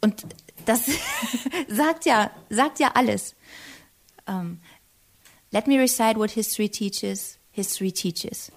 Und 0.00 0.24
das 0.66 0.86
sagt 1.68 2.04
ja, 2.04 2.30
sagt 2.50 2.78
ja 2.80 2.92
alles. 2.94 3.34
Um, 4.26 4.60
let 5.50 5.66
me 5.66 5.78
recite 5.78 6.16
what 6.16 6.30
history 6.30 6.68
teaches. 6.68 7.38
History 7.50 7.92
teaches. 7.92 8.50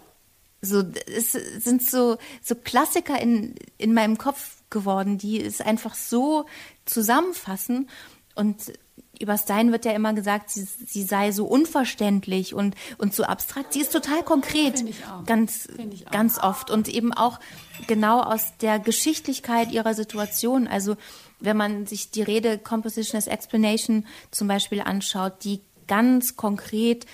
So, 0.62 0.84
es 1.06 1.32
sind 1.32 1.84
so, 1.84 2.18
so 2.41 2.56
Klassiker 2.56 3.22
in, 3.22 3.56
in 3.78 3.93
meinem 3.93 4.18
Kopf 4.18 4.57
geworden, 4.70 5.18
die 5.18 5.41
es 5.41 5.61
einfach 5.61 5.95
so 5.95 6.45
zusammenfassen. 6.86 7.89
Und 8.36 8.74
über 9.20 9.38
Stein 9.38 9.72
wird 9.72 9.86
ja 9.86 9.91
immer 9.91 10.13
gesagt, 10.13 10.49
sie, 10.49 10.63
sie 10.63 11.03
sei 11.03 11.32
so 11.32 11.45
unverständlich 11.45 12.53
und, 12.53 12.76
und 12.97 13.13
so 13.13 13.24
abstrakt. 13.24 13.74
Sie 13.74 13.82
ist 13.82 13.91
total 13.91 14.24
konkret, 14.24 14.84
ganz, 15.26 15.68
ganz 16.11 16.39
oft. 16.39 16.70
Und 16.70 16.88
eben 16.88 17.13
auch 17.13 17.39
genau 17.88 18.22
aus 18.22 18.57
der 18.57 18.80
Geschichtlichkeit 18.80 19.72
ihrer 19.72 19.93
Situation. 19.93 20.68
Also 20.68 20.97
wenn 21.39 21.57
man 21.57 21.86
sich 21.88 22.11
die 22.11 22.22
Rede 22.22 22.57
Composition 22.57 23.18
as 23.18 23.28
Explanation 23.28 24.05
zum 24.32 24.47
Beispiel 24.47 24.82
anschaut, 24.82 25.43
die 25.43 25.61
ganz 25.88 26.36
konkret 26.36 27.05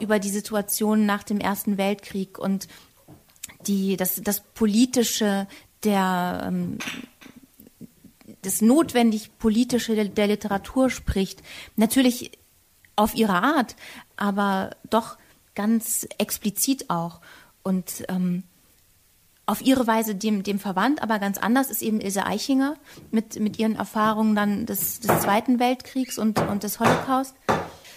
über 0.00 0.18
die 0.18 0.30
Situation 0.30 1.06
nach 1.06 1.22
dem 1.22 1.40
Ersten 1.40 1.78
Weltkrieg 1.78 2.38
und 2.38 2.68
die, 3.66 3.96
das, 3.96 4.20
das 4.22 4.40
Politische 4.40 5.46
der, 5.84 6.44
ähm, 6.46 6.78
das 8.42 8.60
notwendig 8.60 9.38
Politische 9.38 9.94
der, 9.94 10.06
der 10.06 10.26
Literatur 10.26 10.90
spricht. 10.90 11.42
Natürlich 11.76 12.32
auf 12.96 13.14
ihre 13.14 13.42
Art, 13.42 13.76
aber 14.16 14.76
doch 14.88 15.16
ganz 15.54 16.06
explizit 16.18 16.90
auch. 16.90 17.20
Und 17.62 18.04
ähm, 18.08 18.44
auf 19.46 19.62
ihre 19.62 19.86
Weise 19.86 20.14
dem, 20.14 20.42
dem 20.42 20.58
verwandt, 20.58 21.02
aber 21.02 21.18
ganz 21.18 21.36
anders 21.36 21.70
ist 21.70 21.82
eben 21.82 22.00
Ilse 22.00 22.24
Eichinger 22.24 22.76
mit, 23.10 23.40
mit 23.40 23.58
ihren 23.58 23.74
Erfahrungen 23.74 24.36
dann 24.36 24.64
des, 24.64 25.00
des 25.00 25.22
Zweiten 25.22 25.58
Weltkriegs 25.58 26.18
und, 26.18 26.38
und 26.38 26.62
des 26.62 26.78
Holocaust. 26.78 27.34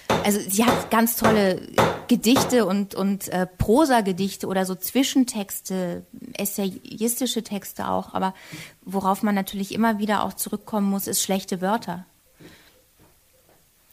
Also 0.08 0.40
sie 0.40 0.66
hat 0.66 0.90
ganz 0.92 1.16
tolle 1.16 1.62
Gedichte 2.08 2.66
und, 2.66 2.96
und 2.96 3.30
äh, 3.30 3.46
Prosagedichte 3.46 4.48
oder 4.48 4.66
so 4.66 4.76
Zwischentexte, 4.76 6.06
essayistische 6.34 7.44
Texte 7.44 7.88
auch, 7.88 8.14
aber 8.14 8.34
worauf 8.82 9.24
man 9.24 9.36
natürlich 9.36 9.74
immer 9.74 10.00
wieder 10.00 10.24
auch 10.24 10.34
zurückkommen 10.34 10.90
muss, 10.90 11.08
ist 11.08 11.22
schlechte 11.22 11.62
Wörter. 11.62 12.06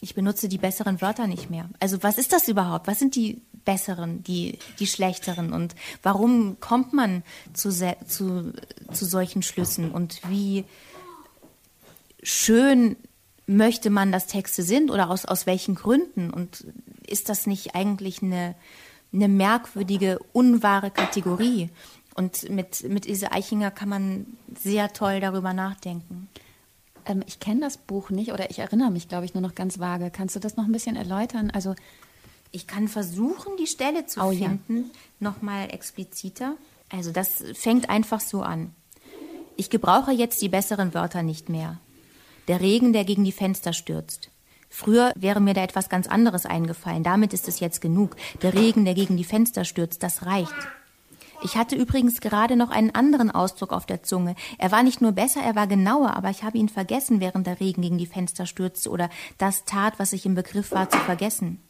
Ich 0.00 0.14
benutze 0.14 0.48
die 0.48 0.58
besseren 0.58 1.00
Wörter 1.00 1.26
nicht 1.26 1.50
mehr. 1.50 1.68
Also 1.78 2.02
was 2.02 2.16
ist 2.16 2.32
das 2.32 2.48
überhaupt? 2.48 2.86
Was 2.86 2.98
sind 2.98 3.14
die 3.14 3.42
besseren, 3.64 4.22
die, 4.22 4.58
die 4.78 4.86
schlechteren? 4.86 5.52
Und 5.52 5.74
warum 6.02 6.58
kommt 6.60 6.92
man 6.92 7.22
zu, 7.52 7.70
zu, 7.70 8.52
zu 8.92 9.04
solchen 9.04 9.42
Schlüssen? 9.42 9.90
Und 9.90 10.20
wie 10.28 10.64
schön 12.22 12.96
möchte 13.50 13.90
man, 13.90 14.12
dass 14.12 14.26
Texte 14.26 14.62
sind 14.62 14.90
oder 14.90 15.10
aus, 15.10 15.24
aus 15.24 15.44
welchen 15.46 15.74
Gründen? 15.74 16.30
Und 16.30 16.66
ist 17.06 17.28
das 17.28 17.46
nicht 17.46 17.74
eigentlich 17.74 18.22
eine, 18.22 18.54
eine 19.12 19.28
merkwürdige, 19.28 20.20
unwahre 20.32 20.90
Kategorie? 20.90 21.70
Und 22.14 22.48
mit, 22.48 22.88
mit 22.88 23.06
Ilse 23.06 23.32
Eichinger 23.32 23.70
kann 23.70 23.88
man 23.88 24.26
sehr 24.54 24.92
toll 24.92 25.20
darüber 25.20 25.52
nachdenken. 25.52 26.28
Ähm, 27.06 27.22
ich 27.26 27.40
kenne 27.40 27.60
das 27.60 27.76
Buch 27.76 28.10
nicht 28.10 28.32
oder 28.32 28.50
ich 28.50 28.60
erinnere 28.60 28.90
mich, 28.90 29.08
glaube 29.08 29.24
ich, 29.24 29.34
nur 29.34 29.42
noch 29.42 29.54
ganz 29.54 29.80
vage. 29.80 30.10
Kannst 30.10 30.36
du 30.36 30.40
das 30.40 30.56
noch 30.56 30.64
ein 30.64 30.72
bisschen 30.72 30.96
erläutern? 30.96 31.50
Also 31.50 31.74
ich 32.52 32.66
kann 32.66 32.88
versuchen, 32.88 33.56
die 33.58 33.66
Stelle 33.66 34.06
zu 34.06 34.20
oh, 34.20 34.30
finden, 34.30 34.76
ja. 34.76 34.84
nochmal 35.18 35.72
expliziter. 35.72 36.54
Also 36.88 37.10
das 37.10 37.42
fängt 37.54 37.90
einfach 37.90 38.20
so 38.20 38.42
an. 38.42 38.74
Ich 39.56 39.70
gebrauche 39.70 40.12
jetzt 40.12 40.40
die 40.40 40.48
besseren 40.48 40.94
Wörter 40.94 41.22
nicht 41.22 41.48
mehr. 41.48 41.78
Der 42.50 42.60
Regen, 42.60 42.92
der 42.92 43.04
gegen 43.04 43.22
die 43.22 43.30
Fenster 43.30 43.72
stürzt. 43.72 44.28
Früher 44.68 45.12
wäre 45.14 45.40
mir 45.40 45.54
da 45.54 45.62
etwas 45.62 45.88
ganz 45.88 46.08
anderes 46.08 46.46
eingefallen. 46.46 47.04
Damit 47.04 47.32
ist 47.32 47.46
es 47.46 47.60
jetzt 47.60 47.80
genug. 47.80 48.16
Der 48.42 48.54
Regen, 48.54 48.84
der 48.84 48.94
gegen 48.94 49.16
die 49.16 49.22
Fenster 49.22 49.64
stürzt, 49.64 50.02
das 50.02 50.26
reicht. 50.26 50.52
Ich 51.44 51.56
hatte 51.56 51.76
übrigens 51.76 52.20
gerade 52.20 52.56
noch 52.56 52.70
einen 52.70 52.92
anderen 52.92 53.30
Ausdruck 53.30 53.72
auf 53.72 53.86
der 53.86 54.02
Zunge. 54.02 54.34
Er 54.58 54.72
war 54.72 54.82
nicht 54.82 55.00
nur 55.00 55.12
besser, 55.12 55.40
er 55.40 55.54
war 55.54 55.68
genauer, 55.68 56.16
aber 56.16 56.30
ich 56.30 56.42
habe 56.42 56.58
ihn 56.58 56.68
vergessen, 56.68 57.20
während 57.20 57.46
der 57.46 57.60
Regen 57.60 57.82
gegen 57.82 57.98
die 57.98 58.06
Fenster 58.06 58.46
stürzte 58.46 58.90
oder 58.90 59.10
das 59.38 59.64
tat, 59.64 60.00
was 60.00 60.12
ich 60.12 60.26
im 60.26 60.34
Begriff 60.34 60.72
war 60.72 60.90
zu 60.90 60.98
vergessen. 60.98 61.62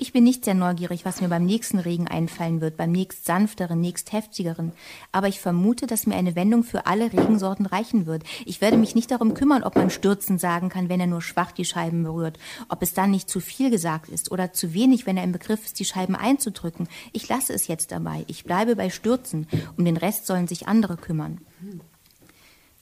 Ich 0.00 0.14
bin 0.14 0.24
nicht 0.24 0.46
sehr 0.46 0.54
neugierig, 0.54 1.04
was 1.04 1.20
mir 1.20 1.28
beim 1.28 1.44
nächsten 1.44 1.78
Regen 1.78 2.08
einfallen 2.08 2.62
wird, 2.62 2.78
beim 2.78 2.90
nächst 2.90 3.26
sanfteren, 3.26 3.82
nächst 3.82 4.14
heftigeren. 4.14 4.72
Aber 5.12 5.28
ich 5.28 5.40
vermute, 5.40 5.86
dass 5.86 6.06
mir 6.06 6.14
eine 6.14 6.34
Wendung 6.36 6.64
für 6.64 6.86
alle 6.86 7.12
Regensorten 7.12 7.66
reichen 7.66 8.06
wird. 8.06 8.24
Ich 8.46 8.62
werde 8.62 8.78
mich 8.78 8.94
nicht 8.94 9.10
darum 9.10 9.34
kümmern, 9.34 9.62
ob 9.62 9.76
man 9.76 9.90
stürzen 9.90 10.38
sagen 10.38 10.70
kann, 10.70 10.88
wenn 10.88 11.00
er 11.00 11.06
nur 11.06 11.20
schwach 11.20 11.52
die 11.52 11.66
Scheiben 11.66 12.02
berührt. 12.02 12.38
Ob 12.70 12.80
es 12.80 12.94
dann 12.94 13.10
nicht 13.10 13.28
zu 13.28 13.40
viel 13.40 13.68
gesagt 13.68 14.08
ist 14.08 14.32
oder 14.32 14.54
zu 14.54 14.72
wenig, 14.72 15.04
wenn 15.04 15.18
er 15.18 15.24
im 15.24 15.32
Begriff 15.32 15.66
ist, 15.66 15.78
die 15.78 15.84
Scheiben 15.84 16.16
einzudrücken. 16.16 16.88
Ich 17.12 17.28
lasse 17.28 17.52
es 17.52 17.66
jetzt 17.66 17.92
dabei. 17.92 18.24
Ich 18.26 18.44
bleibe 18.44 18.76
bei 18.76 18.88
Stürzen. 18.88 19.48
Um 19.76 19.84
den 19.84 19.98
Rest 19.98 20.24
sollen 20.24 20.48
sich 20.48 20.66
andere 20.66 20.96
kümmern. 20.96 21.42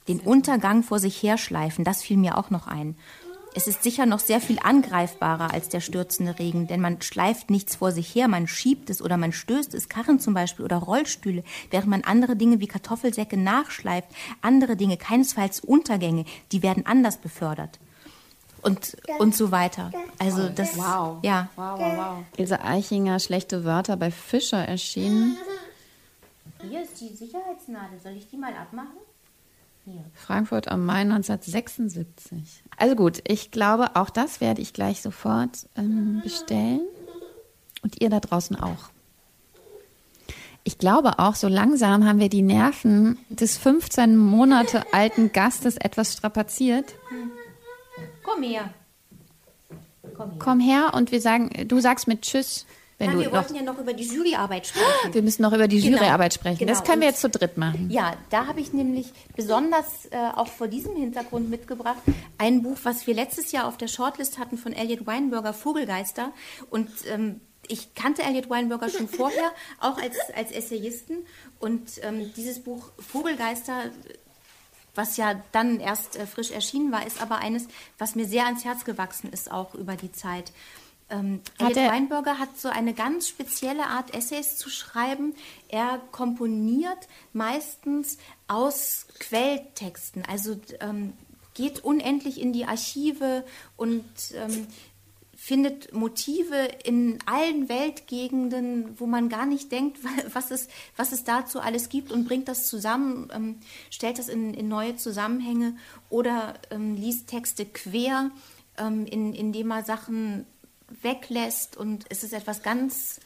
Den 0.07 0.21
Untergang 0.21 0.83
vor 0.83 0.99
sich 0.99 1.21
herschleifen, 1.21 1.83
das 1.83 2.01
fiel 2.01 2.15
mir 2.15 2.37
auch 2.37 2.49
noch 2.49 2.67
ein. 2.67 2.95
Es 3.55 3.67
ist 3.67 3.81
sicher 3.81 4.05
noch 4.05 4.19
sehr 4.19 4.41
viel 4.41 4.59
angreifbarer 4.59 5.53
als 5.53 5.69
der 5.69 5.81
stürzende 5.81 6.37
Regen, 6.37 6.67
denn 6.67 6.81
man 6.81 7.01
schleift 7.01 7.49
nichts 7.49 7.77
vor 7.77 7.91
sich 7.91 8.13
her, 8.13 8.27
man 8.27 8.47
schiebt 8.47 8.89
es 8.89 9.01
oder 9.01 9.17
man 9.17 9.31
stößt 9.31 9.73
es, 9.73 9.89
Karren 9.89 10.19
zum 10.19 10.33
Beispiel 10.33 10.65
oder 10.65 10.77
Rollstühle, 10.77 11.43
während 11.71 11.89
man 11.89 12.03
andere 12.03 12.35
Dinge 12.35 12.59
wie 12.59 12.67
Kartoffelsäcke 12.67 13.37
nachschleift, 13.37 14.07
andere 14.41 14.75
Dinge, 14.75 14.97
keinesfalls 14.97 15.61
Untergänge, 15.61 16.25
die 16.51 16.61
werden 16.61 16.85
anders 16.85 17.17
befördert. 17.17 17.79
Und, 18.61 18.97
und 19.19 19.35
so 19.35 19.51
weiter. 19.51 19.91
Also 20.19 20.49
das, 20.49 20.77
wow. 20.77 21.19
ja. 21.23 21.49
Wow, 21.55 21.79
wow, 21.79 21.97
wow. 21.97 22.23
Ilse 22.35 22.61
Eichinger, 22.61 23.19
schlechte 23.19 23.63
Wörter 23.63 23.95
bei 23.95 24.11
Fischer 24.11 24.57
erschienen. 24.57 25.37
Hier 26.69 26.83
ist 26.83 26.99
die 26.99 27.15
Sicherheitsnadel. 27.15 27.99
Soll 28.03 28.17
ich 28.17 28.27
die 28.27 28.35
mal 28.35 28.53
abmachen? 28.53 28.97
Frankfurt 30.13 30.67
am 30.67 30.85
Main 30.85 31.11
1976. 31.11 32.63
Also 32.77 32.95
gut, 32.95 33.21
ich 33.27 33.51
glaube, 33.51 33.95
auch 33.95 34.09
das 34.09 34.41
werde 34.41 34.61
ich 34.61 34.73
gleich 34.73 35.01
sofort 35.01 35.67
ähm, 35.75 36.21
bestellen. 36.23 36.81
Und 37.81 38.01
ihr 38.01 38.09
da 38.09 38.19
draußen 38.19 38.57
auch. 38.57 38.89
Ich 40.63 40.77
glaube 40.77 41.19
auch, 41.19 41.35
so 41.35 41.47
langsam 41.47 42.05
haben 42.05 42.19
wir 42.19 42.29
die 42.29 42.41
Nerven 42.41 43.17
des 43.29 43.57
15 43.57 44.17
Monate 44.17 44.83
alten 44.93 45.31
Gastes 45.31 45.77
etwas 45.77 46.13
strapaziert. 46.13 46.95
Komm 48.23 48.43
her. 48.43 48.73
Komm 50.15 50.29
her. 50.29 50.39
Komm 50.39 50.59
her 50.59 50.91
und 50.93 51.11
wir 51.11 51.21
sagen, 51.21 51.49
du 51.67 51.79
sagst 51.79 52.07
mit 52.07 52.23
Tschüss. 52.23 52.65
Wenn 52.99 53.11
Nein, 53.11 53.19
wir 53.19 53.31
wollten 53.31 53.55
ja 53.55 53.61
noch 53.61 53.79
über 53.79 53.93
die 53.93 54.03
Juryarbeit 54.03 54.67
sprechen. 54.67 55.13
Wir 55.13 55.21
müssen 55.21 55.41
noch 55.41 55.53
über 55.53 55.69
die 55.69 55.79
genau. 55.79 55.97
Juryarbeit 55.97 56.33
sprechen. 56.33 56.59
Genau. 56.59 56.71
Das 56.73 56.83
können 56.83 56.99
wir 56.99 57.07
jetzt 57.07 57.21
zu 57.21 57.29
dritt 57.29 57.57
machen. 57.57 57.89
Ja, 57.89 58.17
da 58.29 58.45
habe 58.45 58.59
ich 58.59 58.73
nämlich 58.73 59.13
besonders 59.37 60.05
äh, 60.11 60.17
auch 60.35 60.47
vor 60.47 60.67
diesem 60.67 60.97
Hintergrund 60.97 61.49
mitgebracht 61.49 62.01
ein 62.37 62.61
Buch, 62.61 62.77
was 62.83 63.07
wir 63.07 63.13
letztes 63.13 63.53
Jahr 63.53 63.67
auf 63.67 63.77
der 63.77 63.87
Shortlist 63.87 64.37
hatten 64.37 64.57
von 64.57 64.73
Elliot 64.73 65.07
Weinberger, 65.07 65.53
Vogelgeister. 65.53 66.33
Und 66.69 66.89
ähm, 67.09 67.39
ich 67.69 67.93
kannte 67.95 68.21
Elliot 68.23 68.49
Weinberger 68.49 68.89
schon 68.89 69.07
vorher, 69.07 69.51
auch 69.79 69.97
als, 69.97 70.17
als 70.35 70.51
Essayisten. 70.51 71.25
Und 71.59 72.01
ähm, 72.03 72.33
dieses 72.35 72.59
Buch 72.59 72.91
Vogelgeister, 72.99 73.91
was 74.93 75.15
ja 75.15 75.41
dann 75.53 75.79
erst 75.79 76.17
äh, 76.17 76.25
frisch 76.25 76.51
erschienen 76.51 76.91
war, 76.91 77.07
ist 77.07 77.21
aber 77.21 77.37
eines, 77.37 77.67
was 77.97 78.15
mir 78.15 78.25
sehr 78.25 78.43
ans 78.43 78.65
Herz 78.65 78.83
gewachsen 78.83 79.31
ist, 79.31 79.49
auch 79.49 79.73
über 79.73 79.95
die 79.95 80.11
Zeit. 80.11 80.51
Ähm, 81.09 81.41
Elliot 81.57 81.77
Weinberger 81.77 82.37
hat 82.37 82.57
so 82.57 82.69
eine 82.69 82.93
ganz 82.93 83.27
spezielle 83.27 83.87
Art, 83.87 84.13
Essays 84.13 84.57
zu 84.57 84.69
schreiben. 84.69 85.33
Er 85.67 85.99
komponiert 86.11 87.07
meistens 87.33 88.17
aus 88.47 89.07
Quelltexten, 89.19 90.23
also 90.25 90.59
ähm, 90.79 91.13
geht 91.53 91.83
unendlich 91.83 92.39
in 92.39 92.53
die 92.53 92.65
Archive 92.65 93.43
und 93.75 94.05
ähm, 94.35 94.67
findet 95.35 95.93
Motive 95.93 96.67
in 96.83 97.17
allen 97.25 97.69
Weltgegenden, 97.69 98.99
wo 98.99 99.05
man 99.05 99.29
gar 99.29 99.45
nicht 99.45 99.71
denkt, 99.71 99.97
was 100.33 100.51
es, 100.51 100.67
was 100.95 101.11
es 101.11 101.23
dazu 101.23 101.59
alles 101.59 101.89
gibt 101.89 102.11
und 102.11 102.27
bringt 102.27 102.47
das 102.47 102.67
zusammen, 102.67 103.29
ähm, 103.33 103.55
stellt 103.89 104.19
das 104.19 104.27
in, 104.27 104.53
in, 104.53 104.67
neue 104.67 104.97
Zusammenhänge 104.97 105.75
oder 106.09 106.55
ähm, 106.71 106.95
liest 106.95 107.27
Texte 107.27 107.65
quer, 107.65 108.31
ähm, 108.77 109.05
in, 109.05 109.33
indem 109.33 109.71
er 109.71 109.83
Sachen 109.83 110.45
weglässt 111.01 111.77
und 111.77 112.05
es 112.09 112.23
ist 112.23 112.33
etwas 112.33 112.63
ganz 112.63 113.19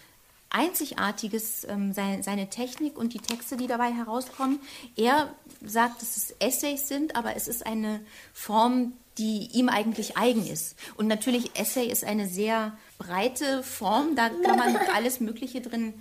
Einzigartiges, 0.49 1.65
ähm, 1.67 1.93
seine, 1.93 2.21
seine, 2.21 2.47
Technik 2.49 2.95
und 2.95 3.13
die 3.13 3.19
Texte, 3.19 3.57
die 3.57 3.65
dabei 3.65 3.91
herauskommen. 3.91 4.59
Er 4.95 5.33
sagt, 5.65 6.01
dass 6.03 6.15
es 6.15 6.35
Essays 6.39 6.87
sind, 6.87 7.15
aber 7.15 7.35
es 7.35 7.47
ist 7.47 7.65
eine 7.65 8.01
Form, 8.33 8.93
die 9.17 9.49
ihm 9.53 9.67
eigentlich 9.67 10.15
eigen 10.15 10.45
ist. 10.45 10.75
Und 10.95 11.07
natürlich, 11.07 11.59
Essay 11.59 11.87
ist 11.87 12.03
eine 12.03 12.27
sehr 12.27 12.77
breite 12.99 13.63
Form, 13.63 14.15
da 14.15 14.29
kann 14.29 14.57
man 14.57 14.77
alles 14.93 15.19
Mögliche 15.19 15.61
drin, 15.61 15.95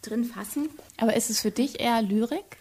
drin 0.00 0.24
fassen. 0.24 0.70
Aber 0.96 1.14
ist 1.14 1.28
es 1.28 1.40
für 1.40 1.50
dich 1.50 1.78
eher 1.78 2.00
Lyrik? 2.00 2.58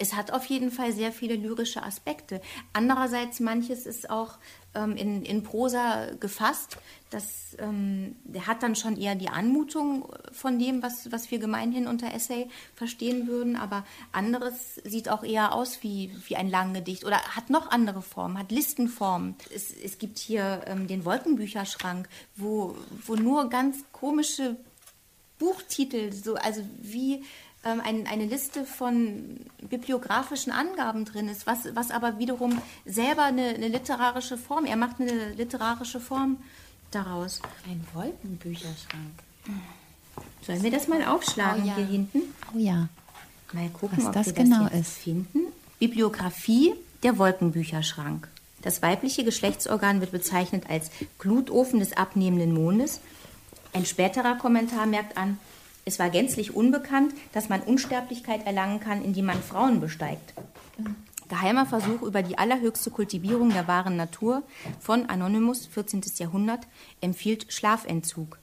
Es 0.00 0.14
hat 0.14 0.30
auf 0.32 0.44
jeden 0.46 0.70
Fall 0.70 0.92
sehr 0.92 1.12
viele 1.12 1.34
lyrische 1.34 1.82
Aspekte. 1.82 2.40
Andererseits, 2.72 3.40
manches 3.40 3.84
ist 3.84 4.10
auch 4.10 4.38
ähm, 4.74 4.96
in, 4.96 5.24
in 5.24 5.42
Prosa 5.42 6.06
gefasst. 6.18 6.76
Das, 7.10 7.56
ähm, 7.58 8.16
der 8.24 8.46
hat 8.46 8.62
dann 8.62 8.76
schon 8.76 8.96
eher 8.96 9.14
die 9.14 9.30
Anmutung 9.30 10.08
von 10.32 10.58
dem, 10.58 10.82
was, 10.82 11.10
was 11.10 11.30
wir 11.30 11.38
gemeinhin 11.38 11.86
unter 11.86 12.12
Essay 12.12 12.48
verstehen 12.74 13.26
würden, 13.26 13.56
aber 13.56 13.84
anderes 14.12 14.76
sieht 14.84 15.08
auch 15.08 15.24
eher 15.24 15.54
aus 15.54 15.82
wie, 15.82 16.14
wie 16.26 16.36
ein 16.36 16.50
Langgedicht 16.50 17.04
oder 17.04 17.18
hat 17.34 17.48
noch 17.48 17.70
andere 17.70 18.02
Formen, 18.02 18.38
hat 18.38 18.52
Listenformen. 18.52 19.36
Es, 19.54 19.72
es 19.72 19.98
gibt 19.98 20.18
hier 20.18 20.62
ähm, 20.66 20.86
den 20.86 21.04
Wolkenbücherschrank, 21.04 22.08
wo, 22.36 22.76
wo 23.06 23.14
nur 23.14 23.48
ganz 23.48 23.78
komische 23.92 24.56
Buchtitel, 25.38 26.12
so, 26.12 26.34
also 26.34 26.62
wie 26.82 27.24
ähm, 27.64 27.80
ein, 27.84 28.06
eine 28.06 28.26
Liste 28.26 28.64
von 28.64 29.40
bibliografischen 29.60 30.52
Angaben 30.52 31.04
drin 31.04 31.28
ist, 31.28 31.46
was, 31.46 31.74
was 31.74 31.90
aber 31.90 32.18
wiederum 32.18 32.60
selber 32.84 33.24
eine, 33.24 33.48
eine 33.48 33.68
literarische 33.68 34.38
Form, 34.38 34.64
er 34.64 34.76
macht 34.76 35.00
eine 35.00 35.32
literarische 35.34 36.00
Form 36.00 36.38
daraus. 36.90 37.40
Ein 37.66 37.84
Wolkenbücherschrank. 37.94 39.22
Sollen 40.46 40.62
wir 40.62 40.70
das 40.70 40.88
mal 40.88 41.04
aufschlagen 41.04 41.64
oh, 41.64 41.66
ja. 41.66 41.76
hier 41.76 41.86
hinten? 41.86 42.18
Oh 42.54 42.58
ja. 42.58 42.88
Mal 43.52 43.68
gucken, 43.70 43.98
was 43.98 44.06
ob 44.06 44.12
das 44.12 44.26
wir 44.26 44.32
genau 44.34 44.64
das 44.64 44.80
ist. 44.80 44.98
finden. 44.98 45.40
Bibliografie 45.78 46.74
der 47.02 47.18
Wolkenbücherschrank. 47.18 48.28
Das 48.62 48.82
weibliche 48.82 49.24
Geschlechtsorgan 49.24 50.00
wird 50.00 50.10
bezeichnet 50.10 50.68
als 50.68 50.90
Glutofen 51.18 51.78
des 51.78 51.96
abnehmenden 51.96 52.52
Mondes. 52.52 53.00
Ein 53.72 53.86
späterer 53.86 54.36
Kommentar 54.36 54.86
merkt 54.86 55.16
an, 55.16 55.38
es 55.88 55.98
war 55.98 56.10
gänzlich 56.10 56.54
unbekannt, 56.54 57.14
dass 57.32 57.48
man 57.48 57.62
Unsterblichkeit 57.62 58.44
erlangen 58.46 58.78
kann, 58.78 59.02
indem 59.02 59.24
man 59.24 59.42
Frauen 59.42 59.80
besteigt. 59.80 60.34
Geheimer 61.30 61.64
Versuch 61.64 62.02
über 62.02 62.22
die 62.22 62.36
allerhöchste 62.36 62.90
Kultivierung 62.90 63.48
der 63.50 63.66
wahren 63.68 63.96
Natur 63.96 64.42
von 64.80 65.06
Anonymous, 65.06 65.64
14. 65.64 66.02
Jahrhundert, 66.18 66.66
empfiehlt 67.00 67.50
Schlafentzug. 67.50 68.38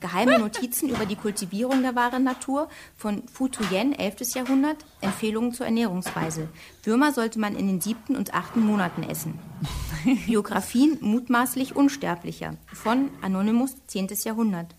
Geheime 0.00 0.38
Notizen 0.38 0.88
über 0.88 1.04
die 1.04 1.16
Kultivierung 1.16 1.82
der 1.82 1.96
wahren 1.96 2.22
Natur 2.22 2.68
von 2.96 3.26
Fu 3.26 3.48
Tuyen, 3.48 3.92
11. 3.92 4.34
Jahrhundert, 4.34 4.86
Empfehlungen 5.00 5.52
zur 5.52 5.66
Ernährungsweise. 5.66 6.48
Würmer 6.84 7.12
sollte 7.12 7.40
man 7.40 7.56
in 7.56 7.66
den 7.66 7.80
siebten 7.80 8.14
und 8.14 8.34
achten 8.34 8.64
Monaten 8.64 9.02
essen. 9.02 9.36
Biografien 10.26 10.98
mutmaßlich 11.00 11.74
Unsterblicher 11.74 12.54
von 12.72 13.10
Anonymous, 13.20 13.74
10. 13.88 14.08
Jahrhundert. 14.24 14.77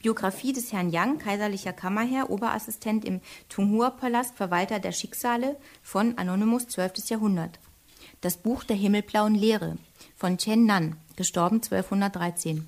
Biografie 0.00 0.54
des 0.54 0.72
Herrn 0.72 0.90
Yang, 0.90 1.18
kaiserlicher 1.18 1.74
Kammerherr, 1.74 2.30
Oberassistent 2.30 3.04
im 3.04 3.20
Tunghua-Palast, 3.50 4.34
Verwalter 4.34 4.78
der 4.78 4.92
Schicksale 4.92 5.56
von 5.82 6.16
Anonymous 6.16 6.68
12. 6.68 7.10
Jahrhundert. 7.10 7.58
Das 8.22 8.38
Buch 8.38 8.64
der 8.64 8.76
himmelblauen 8.76 9.34
Lehre 9.34 9.76
von 10.16 10.38
Chen 10.38 10.64
Nan, 10.64 10.96
gestorben 11.16 11.56
1213. 11.56 12.66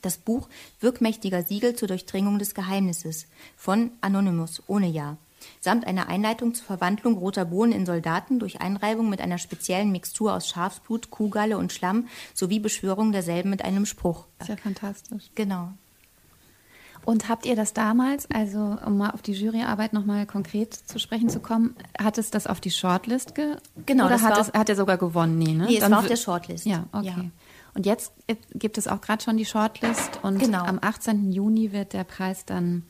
Das 0.00 0.16
Buch 0.16 0.48
Wirkmächtiger 0.80 1.42
Siegel 1.42 1.76
zur 1.76 1.88
Durchdringung 1.88 2.38
des 2.38 2.54
Geheimnisses 2.54 3.26
von 3.56 3.90
Anonymous 4.00 4.62
ohne 4.66 4.86
Ja 4.86 5.18
samt 5.60 5.86
einer 5.86 6.08
Einleitung 6.08 6.54
zur 6.54 6.64
Verwandlung 6.64 7.18
roter 7.18 7.44
Bohnen 7.44 7.72
in 7.72 7.86
Soldaten 7.86 8.38
durch 8.38 8.60
Einreibung 8.60 9.10
mit 9.10 9.20
einer 9.20 9.38
speziellen 9.38 9.92
Mixtur 9.92 10.34
aus 10.34 10.48
Schafsblut, 10.48 11.10
Kuhgalle 11.10 11.58
und 11.58 11.72
Schlamm 11.72 12.08
sowie 12.34 12.60
Beschwörung 12.60 13.12
derselben 13.12 13.50
mit 13.50 13.62
einem 13.62 13.86
Spruch. 13.86 14.24
Ist 14.40 14.48
ja 14.48 14.56
fantastisch. 14.56 15.24
Genau. 15.34 15.72
Und 17.06 17.28
habt 17.28 17.46
ihr 17.46 17.54
das 17.54 17.72
damals, 17.72 18.28
also 18.32 18.76
um 18.84 18.98
mal 18.98 19.10
auf 19.10 19.22
die 19.22 19.32
Juryarbeit 19.32 19.92
nochmal 19.92 20.26
konkret 20.26 20.74
zu 20.74 20.98
sprechen 20.98 21.28
zu 21.28 21.38
kommen, 21.38 21.76
hat 22.00 22.18
es 22.18 22.32
das 22.32 22.48
auf 22.48 22.60
die 22.60 22.72
Shortlist 22.72 23.36
ge 23.36 23.54
Genau. 23.86 24.06
Oder 24.06 24.20
hat, 24.20 24.36
es, 24.38 24.52
hat 24.52 24.68
er 24.68 24.74
sogar 24.74 24.98
gewonnen? 24.98 25.38
Nee, 25.38 25.52
ne? 25.52 25.66
Nee, 25.66 25.74
es 25.74 25.80
Dann 25.80 25.92
war 25.92 26.00
auf 26.00 26.08
der 26.08 26.16
Shortlist. 26.16 26.66
Ja, 26.66 26.86
okay. 26.90 27.06
Ja. 27.06 27.24
Und 27.74 27.86
jetzt 27.86 28.12
gibt 28.54 28.76
es 28.76 28.88
auch 28.88 29.00
gerade 29.00 29.22
schon 29.22 29.36
die 29.36 29.44
Shortlist 29.44 30.18
und 30.22 30.40
genau. 30.40 30.64
am 30.64 30.80
18. 30.82 31.30
Juni 31.30 31.70
wird 31.70 31.92
der 31.92 32.02
Preis 32.02 32.44
dann 32.44 32.82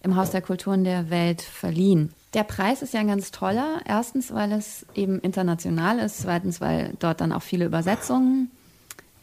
im 0.00 0.14
Haus 0.14 0.30
der 0.30 0.42
Kulturen 0.42 0.84
der 0.84 1.10
Welt 1.10 1.42
verliehen. 1.42 2.12
Der 2.34 2.44
Preis 2.44 2.82
ist 2.82 2.94
ja 2.94 3.00
ein 3.00 3.08
ganz 3.08 3.32
toller. 3.32 3.80
Erstens, 3.84 4.32
weil 4.32 4.52
es 4.52 4.86
eben 4.94 5.18
international 5.18 5.98
ist. 5.98 6.18
Zweitens, 6.18 6.60
weil 6.60 6.94
dort 7.00 7.20
dann 7.20 7.32
auch 7.32 7.42
viele 7.42 7.64
Übersetzungen 7.64 8.52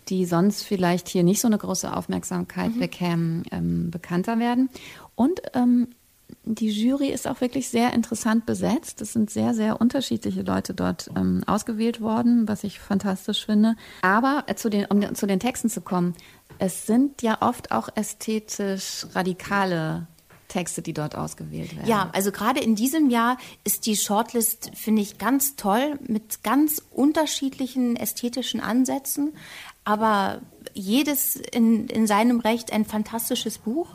die 0.10 0.26
sonst 0.26 0.64
vielleicht 0.64 1.10
hier 1.10 1.24
nicht 1.24 1.42
so 1.42 1.48
eine 1.48 1.58
große 1.58 1.96
Aufmerksamkeit 1.96 2.76
mhm. 2.76 2.80
bekämen, 2.80 3.44
ähm, 3.52 3.92
bekannter 3.92 4.40
werden. 4.40 4.70
Und 5.16 5.42
ähm, 5.54 5.90
die 6.46 6.70
Jury 6.70 7.10
ist 7.10 7.28
auch 7.28 7.42
wirklich 7.42 7.70
sehr 7.70 7.94
interessant 7.94 8.46
besetzt. 8.46 9.02
Es 9.02 9.14
sind 9.14 9.30
sehr, 9.30 9.54
sehr 9.54 9.80
unterschiedliche 9.80 10.42
Leute 10.42 10.74
dort 10.74 11.10
ähm, 11.16 11.44
ausgewählt 11.48 12.02
worden, 12.02 12.48
was 12.48 12.64
ich 12.64 12.80
fantastisch 12.80 13.46
finde. 13.46 13.76
Aber 14.02 14.44
äh, 14.48 14.56
zu 14.56 14.70
den, 14.70 14.86
um 14.86 15.16
zu 15.16 15.26
den 15.26 15.40
Texten 15.40 15.70
zu 15.70 15.82
kommen, 15.82 16.16
es 16.60 16.86
sind 16.86 17.22
ja 17.22 17.42
oft 17.42 17.72
auch 17.72 17.90
ästhetisch 17.96 19.06
radikale 19.14 20.08
Texte, 20.54 20.82
die 20.84 20.94
dort 20.94 21.16
ausgewählt 21.16 21.76
werden. 21.76 21.88
Ja, 21.88 22.10
also 22.14 22.32
gerade 22.32 22.60
in 22.60 22.76
diesem 22.76 23.10
Jahr 23.10 23.38
ist 23.64 23.88
die 23.88 23.96
Shortlist, 23.96 24.70
finde 24.76 25.02
ich, 25.02 25.18
ganz 25.18 25.56
toll 25.56 25.98
mit 26.06 26.44
ganz 26.44 26.82
unterschiedlichen 26.92 27.96
ästhetischen 27.96 28.60
Ansätzen 28.60 29.34
aber 29.86 30.42
jedes 30.74 31.36
in, 31.36 31.88
in 31.88 32.08
seinem 32.08 32.40
Recht 32.40 32.72
ein 32.74 32.86
fantastisches 32.86 33.58
Buch. 33.58 33.90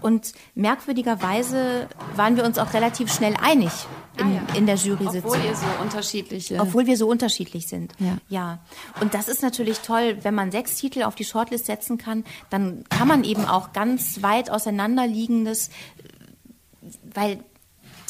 Und 0.00 0.32
merkwürdigerweise 0.54 1.88
waren 2.16 2.36
wir 2.36 2.44
uns 2.44 2.58
auch 2.58 2.72
relativ 2.72 3.12
schnell 3.12 3.34
einig 3.40 3.70
in, 4.18 4.26
ah, 4.26 4.30
ja. 4.30 4.54
in 4.54 4.66
der 4.66 4.76
Jury-Sitzung. 4.76 5.30
Obwohl 5.30 5.44
ihr 5.44 5.56
so 5.56 5.66
unterschiedliche. 5.82 6.58
Obwohl 6.58 6.86
wir 6.86 6.96
so 6.96 7.08
unterschiedlich 7.08 7.68
sind. 7.68 7.92
Ja. 7.98 8.16
ja. 8.28 8.58
Und 9.00 9.14
das 9.14 9.28
ist 9.28 9.42
natürlich 9.42 9.80
toll, 9.80 10.18
wenn 10.22 10.34
man 10.34 10.50
sechs 10.50 10.76
Titel 10.76 11.02
auf 11.02 11.14
die 11.14 11.24
Shortlist 11.24 11.66
setzen 11.66 11.98
kann, 11.98 12.24
dann 12.48 12.84
kann 12.88 13.08
man 13.08 13.24
eben 13.24 13.44
auch 13.44 13.72
ganz 13.72 14.22
weit 14.22 14.50
auseinanderliegendes, 14.50 15.70
weil 17.14 17.44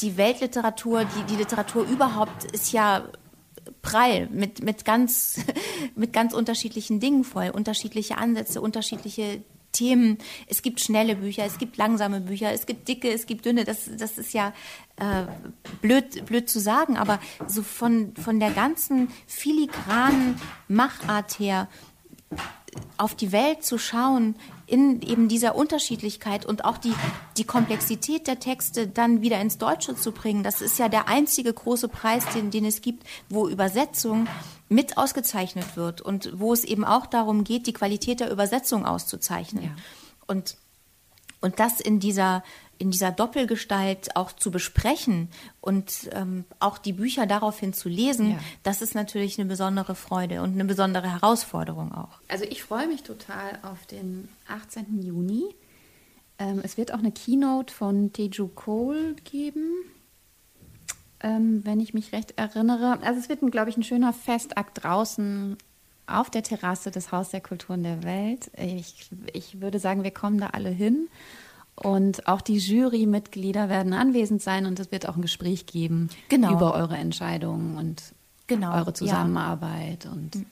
die 0.01 0.17
Weltliteratur, 0.17 1.05
die, 1.05 1.23
die 1.23 1.35
Literatur 1.35 1.83
überhaupt 1.83 2.45
ist 2.51 2.71
ja 2.71 3.03
prall 3.81 4.27
mit, 4.27 4.63
mit, 4.63 4.85
ganz, 4.85 5.39
mit 5.95 6.13
ganz 6.13 6.33
unterschiedlichen 6.33 6.99
Dingen 6.99 7.23
voll, 7.23 7.49
unterschiedliche 7.49 8.17
Ansätze, 8.17 8.61
unterschiedliche 8.61 9.41
Themen. 9.71 10.17
Es 10.47 10.61
gibt 10.61 10.81
schnelle 10.81 11.15
Bücher, 11.15 11.45
es 11.45 11.57
gibt 11.57 11.77
langsame 11.77 12.19
Bücher, 12.19 12.51
es 12.51 12.65
gibt 12.65 12.87
dicke, 12.87 13.11
es 13.11 13.25
gibt 13.25 13.45
dünne. 13.45 13.63
Das, 13.63 13.89
das 13.97 14.17
ist 14.17 14.33
ja 14.33 14.53
äh, 14.97 15.23
blöd, 15.81 16.25
blöd 16.25 16.49
zu 16.49 16.59
sagen, 16.59 16.97
aber 16.97 17.19
so 17.47 17.63
von, 17.63 18.13
von 18.15 18.39
der 18.39 18.51
ganzen 18.51 19.09
filigranen 19.27 20.35
Machart 20.67 21.39
her 21.39 21.67
auf 22.97 23.15
die 23.15 23.31
Welt 23.31 23.63
zu 23.63 23.77
schauen, 23.77 24.35
in 24.65 25.01
eben 25.01 25.27
dieser 25.27 25.55
Unterschiedlichkeit 25.55 26.45
und 26.45 26.63
auch 26.63 26.77
die, 26.77 26.93
die 27.37 27.43
Komplexität 27.43 28.27
der 28.27 28.39
Texte 28.39 28.87
dann 28.87 29.21
wieder 29.21 29.41
ins 29.41 29.57
Deutsche 29.57 29.95
zu 29.95 30.11
bringen. 30.11 30.43
Das 30.43 30.61
ist 30.61 30.79
ja 30.79 30.87
der 30.87 31.07
einzige 31.07 31.53
große 31.53 31.89
Preis, 31.89 32.23
den, 32.33 32.51
den 32.51 32.65
es 32.65 32.81
gibt, 32.81 33.05
wo 33.29 33.47
Übersetzung 33.49 34.27
mit 34.69 34.97
ausgezeichnet 34.97 35.75
wird 35.75 36.01
und 36.01 36.31
wo 36.39 36.53
es 36.53 36.63
eben 36.63 36.85
auch 36.85 37.05
darum 37.05 37.43
geht, 37.43 37.67
die 37.67 37.73
Qualität 37.73 38.21
der 38.21 38.31
Übersetzung 38.31 38.85
auszuzeichnen. 38.85 39.63
Ja. 39.63 39.71
Und 40.27 40.55
Und 41.41 41.59
das 41.59 41.79
in 41.81 41.99
dieser 41.99 42.43
in 42.81 42.89
dieser 42.89 43.11
Doppelgestalt 43.11 44.15
auch 44.15 44.31
zu 44.31 44.49
besprechen 44.49 45.29
und 45.61 46.09
ähm, 46.13 46.45
auch 46.59 46.79
die 46.79 46.93
Bücher 46.93 47.27
daraufhin 47.27 47.73
zu 47.73 47.89
lesen, 47.89 48.31
ja. 48.31 48.39
das 48.63 48.81
ist 48.81 48.95
natürlich 48.95 49.39
eine 49.39 49.47
besondere 49.47 49.93
Freude 49.93 50.41
und 50.41 50.53
eine 50.53 50.65
besondere 50.65 51.11
Herausforderung 51.11 51.93
auch. 51.93 52.19
Also 52.27 52.43
ich 52.45 52.63
freue 52.63 52.87
mich 52.87 53.03
total 53.03 53.59
auf 53.61 53.85
den 53.85 54.29
18. 54.47 55.03
Juni. 55.03 55.43
Ähm, 56.39 56.61
es 56.63 56.75
wird 56.75 56.91
auch 56.91 56.97
eine 56.97 57.11
Keynote 57.11 57.71
von 57.71 58.13
Teju 58.13 58.47
Cole 58.47 59.13
geben, 59.25 59.69
ähm, 61.19 61.61
wenn 61.63 61.79
ich 61.79 61.93
mich 61.93 62.13
recht 62.13 62.33
erinnere. 62.39 62.97
Also 63.03 63.19
es 63.19 63.29
wird, 63.29 63.39
glaube 63.51 63.69
ich, 63.69 63.77
ein 63.77 63.83
schöner 63.83 64.11
Festakt 64.11 64.83
draußen 64.83 65.55
auf 66.07 66.31
der 66.31 66.41
Terrasse 66.41 66.89
des 66.89 67.11
Haus 67.11 67.29
der 67.29 67.41
Kulturen 67.41 67.83
der 67.83 68.01
Welt. 68.01 68.49
Ich, 68.57 69.11
ich 69.33 69.61
würde 69.61 69.77
sagen, 69.77 70.03
wir 70.03 70.11
kommen 70.11 70.39
da 70.39 70.47
alle 70.47 70.69
hin. 70.69 71.09
Und 71.83 72.27
auch 72.27 72.41
die 72.41 72.57
Jurymitglieder 72.57 73.67
werden 73.67 73.93
anwesend 73.93 74.41
sein 74.41 74.67
und 74.67 74.79
es 74.79 74.91
wird 74.91 75.09
auch 75.09 75.15
ein 75.15 75.23
Gespräch 75.23 75.65
geben 75.65 76.09
genau. 76.29 76.53
über 76.53 76.75
eure 76.75 76.95
Entscheidungen 76.95 77.75
und 77.77 78.03
genau. 78.45 78.75
eure 78.75 78.93
Zusammenarbeit 78.93 80.05
ja. 80.05 80.11
und 80.11 80.35
mhm. 80.35 80.45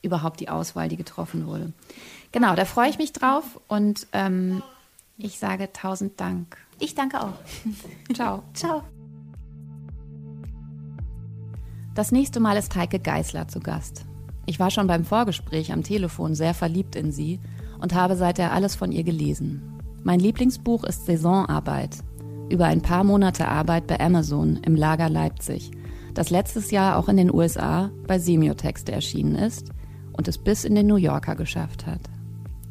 überhaupt 0.00 0.38
die 0.38 0.48
Auswahl, 0.48 0.88
die 0.88 0.96
getroffen 0.96 1.46
wurde. 1.46 1.72
Genau, 2.30 2.54
da 2.54 2.64
freue 2.66 2.88
ich 2.88 2.98
mich 2.98 3.12
drauf 3.12 3.58
und 3.66 4.06
ähm, 4.12 4.62
ich 5.16 5.40
sage 5.40 5.72
tausend 5.72 6.20
Dank. 6.20 6.56
Ich 6.78 6.94
danke 6.94 7.20
auch. 7.20 7.34
Ciao. 8.14 8.44
Ciao. 8.54 8.84
Das 11.96 12.12
nächste 12.12 12.38
Mal 12.38 12.56
ist 12.56 12.76
Heike 12.76 13.00
Geißler 13.00 13.48
zu 13.48 13.58
Gast. 13.58 14.04
Ich 14.46 14.60
war 14.60 14.70
schon 14.70 14.86
beim 14.86 15.04
Vorgespräch 15.04 15.72
am 15.72 15.82
Telefon 15.82 16.36
sehr 16.36 16.54
verliebt 16.54 16.94
in 16.94 17.10
sie 17.10 17.40
und 17.80 17.92
habe 17.92 18.14
seither 18.14 18.52
alles 18.52 18.76
von 18.76 18.92
ihr 18.92 19.02
gelesen. 19.02 19.77
Mein 20.08 20.20
Lieblingsbuch 20.20 20.84
ist 20.84 21.04
Saisonarbeit 21.04 21.98
über 22.48 22.64
ein 22.64 22.80
paar 22.80 23.04
Monate 23.04 23.46
Arbeit 23.46 23.86
bei 23.86 24.00
Amazon 24.00 24.58
im 24.64 24.74
Lager 24.74 25.10
Leipzig, 25.10 25.70
das 26.14 26.30
letztes 26.30 26.70
Jahr 26.70 26.96
auch 26.96 27.10
in 27.10 27.18
den 27.18 27.30
USA 27.30 27.90
bei 28.06 28.18
Semiotexte 28.18 28.90
erschienen 28.90 29.34
ist 29.34 29.68
und 30.14 30.26
es 30.26 30.38
bis 30.38 30.64
in 30.64 30.74
den 30.76 30.86
New 30.86 30.96
Yorker 30.96 31.36
geschafft 31.36 31.86
hat. 31.86 32.00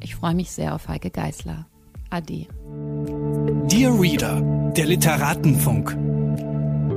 Ich 0.02 0.16
freue 0.16 0.34
mich 0.34 0.50
sehr 0.50 0.74
auf 0.74 0.88
Heike 0.88 1.12
Geißler. 1.12 1.68
Ade. 2.10 2.48
Dear 3.70 4.02
Reader, 4.02 4.42
der 4.76 4.86
Literatenfunk. 4.88 5.96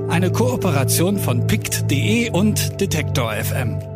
Eine 0.09 0.33
Kooperation 0.33 1.19
von 1.19 1.47
pict.de 1.47 2.31
und 2.31 2.81
Detektor 2.81 3.31
FM. 3.33 3.90